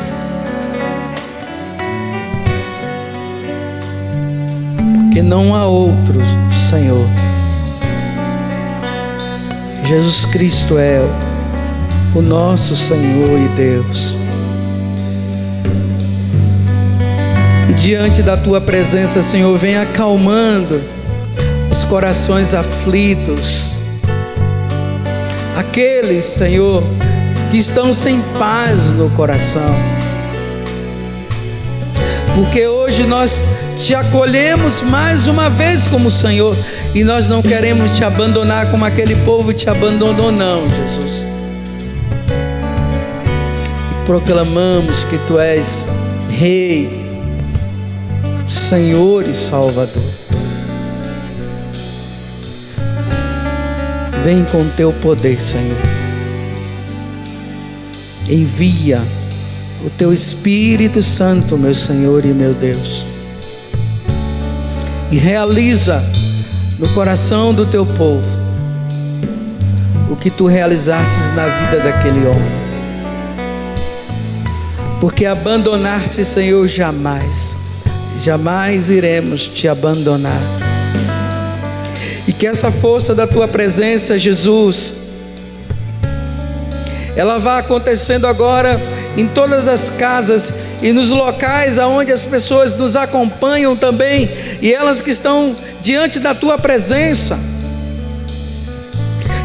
Porque 5.04 5.22
não 5.22 5.54
há 5.54 5.66
outros, 5.66 6.26
Senhor. 6.68 7.06
Jesus 9.84 10.24
Cristo 10.26 10.78
é 10.78 11.00
o 12.14 12.20
nosso 12.20 12.76
Senhor 12.76 13.38
e 13.38 13.48
Deus. 13.56 14.16
E 17.68 17.72
diante 17.72 18.22
da 18.22 18.36
tua 18.36 18.60
presença, 18.60 19.22
Senhor, 19.22 19.56
vem 19.56 19.76
acalmando 19.76 20.82
corações 21.90 22.54
aflitos, 22.54 23.72
aqueles, 25.56 26.24
Senhor, 26.24 26.84
que 27.50 27.58
estão 27.58 27.92
sem 27.92 28.20
paz 28.38 28.90
no 28.90 29.10
coração. 29.10 29.74
Porque 32.32 32.64
hoje 32.68 33.04
nós 33.04 33.40
te 33.76 33.92
acolhemos 33.92 34.80
mais 34.82 35.26
uma 35.26 35.50
vez 35.50 35.88
como 35.88 36.12
Senhor 36.12 36.56
e 36.94 37.02
nós 37.02 37.26
não 37.26 37.42
queremos 37.42 37.96
te 37.96 38.04
abandonar 38.04 38.70
como 38.70 38.84
aquele 38.84 39.16
povo 39.24 39.52
te 39.52 39.68
abandonou, 39.68 40.30
não, 40.30 40.68
Jesus. 40.70 41.26
Proclamamos 44.06 45.02
que 45.02 45.18
tu 45.26 45.40
és 45.40 45.84
Rei, 46.30 46.88
Senhor 48.48 49.28
e 49.28 49.34
Salvador. 49.34 50.29
Vem 54.22 54.44
com 54.44 54.68
teu 54.70 54.92
poder, 54.92 55.40
Senhor. 55.40 55.78
Envia 58.28 59.00
o 59.84 59.88
teu 59.88 60.12
Espírito 60.12 61.02
Santo, 61.02 61.56
meu 61.56 61.74
Senhor 61.74 62.26
e 62.26 62.28
meu 62.28 62.52
Deus. 62.52 63.04
E 65.10 65.16
realiza 65.16 66.04
no 66.78 66.86
coração 66.90 67.54
do 67.54 67.64
teu 67.64 67.86
povo 67.86 68.28
o 70.10 70.16
que 70.16 70.30
tu 70.30 70.46
realizastes 70.46 71.34
na 71.34 71.46
vida 71.46 71.82
daquele 71.82 72.26
homem. 72.26 72.60
Porque 75.00 75.24
abandonar-te, 75.24 76.22
Senhor, 76.26 76.68
jamais, 76.68 77.56
jamais 78.18 78.90
iremos 78.90 79.48
te 79.48 79.66
abandonar 79.66 80.69
e 82.26 82.32
que 82.32 82.46
essa 82.46 82.70
força 82.70 83.14
da 83.14 83.26
tua 83.26 83.48
presença, 83.48 84.18
Jesus, 84.18 84.94
ela 87.16 87.38
vá 87.38 87.58
acontecendo 87.58 88.26
agora 88.26 88.80
em 89.16 89.26
todas 89.26 89.68
as 89.68 89.90
casas 89.90 90.52
e 90.82 90.92
nos 90.92 91.10
locais 91.10 91.78
aonde 91.78 92.12
as 92.12 92.24
pessoas 92.24 92.72
nos 92.72 92.96
acompanham 92.96 93.76
também 93.76 94.30
e 94.62 94.72
elas 94.72 95.02
que 95.02 95.10
estão 95.10 95.54
diante 95.82 96.18
da 96.18 96.34
tua 96.34 96.58
presença. 96.58 97.38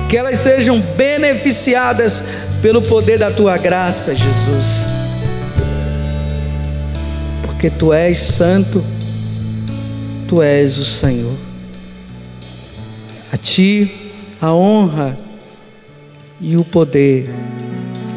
Que 0.07 0.17
elas 0.17 0.39
sejam 0.39 0.79
beneficiadas 0.95 2.23
pelo 2.61 2.81
poder 2.81 3.17
da 3.17 3.31
tua 3.31 3.57
graça, 3.57 4.15
Jesus. 4.15 4.85
Porque 7.41 7.69
tu 7.69 7.91
és 7.91 8.21
santo, 8.21 8.83
tu 10.27 10.41
és 10.41 10.77
o 10.77 10.85
Senhor. 10.85 11.44
A 13.31 13.37
ti 13.37 14.05
a 14.41 14.53
honra 14.53 15.17
e 16.39 16.57
o 16.57 16.63
poder 16.63 17.29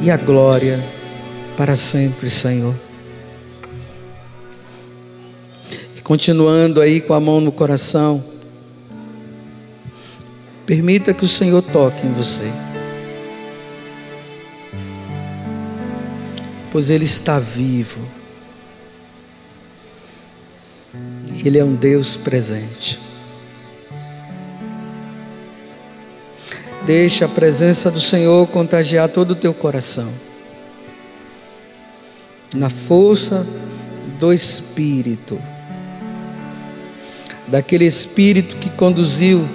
e 0.02 0.10
a 0.10 0.16
glória 0.16 0.84
para 1.56 1.76
sempre, 1.76 2.28
Senhor. 2.28 2.74
E 5.96 6.00
continuando 6.00 6.80
aí 6.80 7.00
com 7.00 7.14
a 7.14 7.20
mão 7.20 7.40
no 7.40 7.50
coração, 7.50 8.22
permita 10.66 11.14
que 11.14 11.24
o 11.24 11.28
Senhor 11.28 11.62
toque 11.62 12.06
em 12.06 12.12
você. 12.12 12.50
Pois 16.70 16.90
Ele 16.90 17.04
está 17.04 17.40
vivo. 17.40 18.00
Ele 21.44 21.58
é 21.58 21.64
um 21.64 21.74
Deus 21.74 22.16
presente. 22.16 23.07
Deixa 26.88 27.26
a 27.26 27.28
presença 27.28 27.90
do 27.90 28.00
Senhor 28.00 28.46
contagiar 28.46 29.10
todo 29.10 29.32
o 29.32 29.34
teu 29.34 29.52
coração. 29.52 30.08
Na 32.56 32.70
força 32.70 33.46
do 34.18 34.32
Espírito. 34.32 35.38
Daquele 37.46 37.84
Espírito 37.84 38.56
que 38.56 38.70
conduziu, 38.70 39.46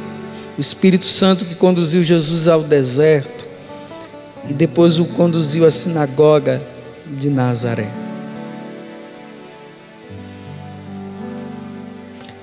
o 0.55 0.61
Espírito 0.61 1.07
Santo 1.07 1.43
que 1.43 1.55
conduziu 1.55 2.03
Jesus 2.03 2.47
ao 2.47 2.61
deserto 2.61 3.47
e 4.47 4.53
depois 4.53 4.99
o 4.99 5.05
conduziu 5.05 5.65
à 5.65 5.71
sinagoga 5.71 6.61
de 7.07 7.31
Nazaré. 7.31 7.89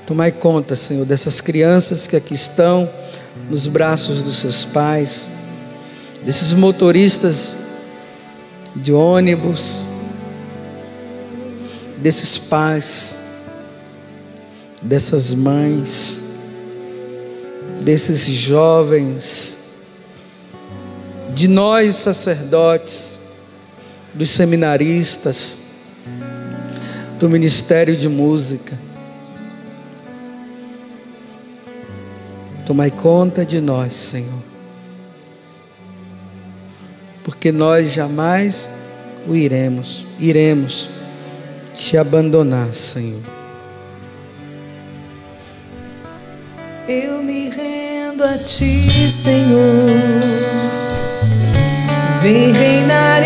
Tomai 0.05 0.33
conta, 0.33 0.75
Senhor, 0.75 1.07
dessas 1.07 1.41
crianças 1.41 2.09
que 2.09 2.17
aqui 2.17 2.35
estão 2.35 2.91
nos 3.51 3.67
braços 3.67 4.23
dos 4.23 4.37
seus 4.37 4.65
pais, 4.65 5.27
desses 6.25 6.53
motoristas 6.53 7.57
de 8.77 8.93
ônibus, 8.93 9.85
desses 11.99 12.39
pais, 12.39 13.21
dessas 14.81 15.35
mães, 15.35 16.21
desses 17.81 18.21
jovens, 18.21 19.59
de 21.35 21.49
nós 21.49 21.97
sacerdotes, 21.97 23.19
dos 24.15 24.31
seminaristas, 24.31 25.59
do 27.19 27.29
ministério 27.29 27.97
de 27.97 28.09
música. 28.09 28.90
Tomai 32.67 32.91
conta 32.91 33.45
de 33.45 33.61
nós, 33.61 33.93
Senhor. 33.93 34.43
Porque 37.25 37.53
nós 37.53 37.93
jamais 37.93 38.69
o 39.27 39.35
iremos, 39.35 40.07
iremos 40.19 40.89
te 41.75 41.97
abandonar, 41.97 42.75
Senhor. 42.75 43.21
Eu 46.89 47.23
me 47.23 47.49
rendo 47.49 48.25
a 48.25 48.39
ti, 48.39 49.11
Senhor. 49.11 49.87
Vem 52.23 52.53
reinar 52.53 53.20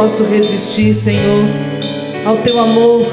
posso 0.00 0.24
resistir, 0.24 0.94
Senhor, 0.94 1.44
ao 2.24 2.38
teu 2.38 2.58
amor? 2.58 3.06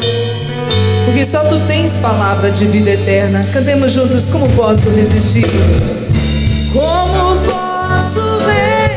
Porque 1.03 1.25
só 1.25 1.39
tu 1.39 1.59
tens 1.67 1.97
palavra 1.97 2.49
de 2.49 2.65
vida 2.65 2.91
eterna. 2.91 3.41
Cantemos 3.51 3.91
juntos, 3.91 4.29
como 4.29 4.47
posso 4.51 4.89
resistir? 4.91 5.45
Como 6.71 7.41
posso 7.41 8.21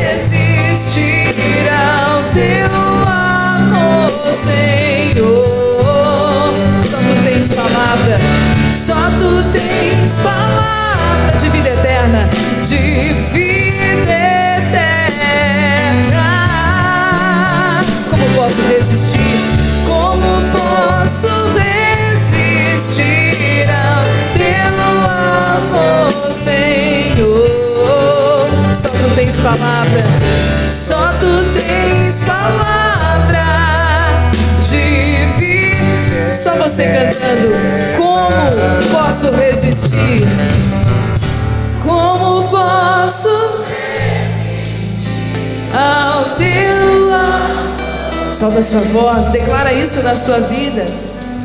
resistir 0.05 1.34
ao 1.68 2.22
teu 2.32 2.70
amor, 3.09 4.12
Senhor? 4.32 5.45
Só 6.88 6.97
tu 6.97 7.24
tens 7.24 7.49
palavra, 7.49 8.20
só 8.70 8.95
tu 9.18 9.43
tens 9.51 10.20
palavra 10.22 11.36
de 11.36 11.49
vida 11.49 11.70
eterna, 11.70 12.28
de 12.62 13.12
vida 13.32 13.49
resistir? 18.91 19.20
Como 19.86 20.43
posso 20.51 21.28
resistir 22.16 23.68
ao 23.70 24.03
teu 24.36 24.74
amor, 25.09 26.32
Senhor? 26.32 27.47
Só 28.72 28.88
tu 28.88 29.14
tens 29.14 29.38
palavra, 29.38 30.05
só 30.66 31.12
tu 31.20 31.45
tens 31.55 32.22
palavra 32.22 33.45
de 34.64 35.26
vida. 35.38 36.28
Só 36.28 36.57
você 36.57 36.84
cantando. 36.84 37.55
Como 37.97 38.91
posso 38.91 39.30
resistir? 39.30 40.26
Como 41.84 42.49
posso 42.49 43.64
ao 45.72 46.36
teu? 46.36 46.80
Solta 48.31 48.62
sua 48.62 48.81
voz, 48.93 49.31
declara 49.31 49.72
isso 49.72 50.03
na 50.03 50.14
sua 50.14 50.39
vida. 50.41 50.87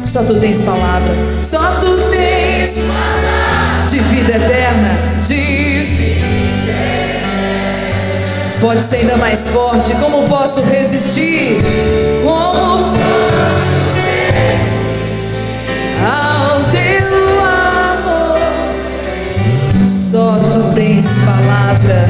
Só 0.06 0.24
tu 0.24 0.40
tens 0.40 0.62
palavra, 0.62 1.14
só 1.42 1.60
tu 1.82 2.10
tens 2.12 2.86
palavra 2.86 3.86
de 3.88 4.00
vida 4.00 4.36
eterna, 4.36 4.90
de 5.24 6.16
Pode 8.62 8.82
ser 8.82 8.98
ainda 8.98 9.18
mais 9.18 9.48
forte. 9.50 9.94
Como 9.96 10.24
posso 10.24 10.62
resistir? 10.64 11.58
Como 12.24 12.92
posso 12.92 13.76
resistir 14.06 15.44
ao 16.04 16.64
teu 16.72 17.40
amor? 17.44 18.40
Só 19.86 20.38
tu 20.38 20.74
tens 20.74 21.20
palavra, 21.20 22.10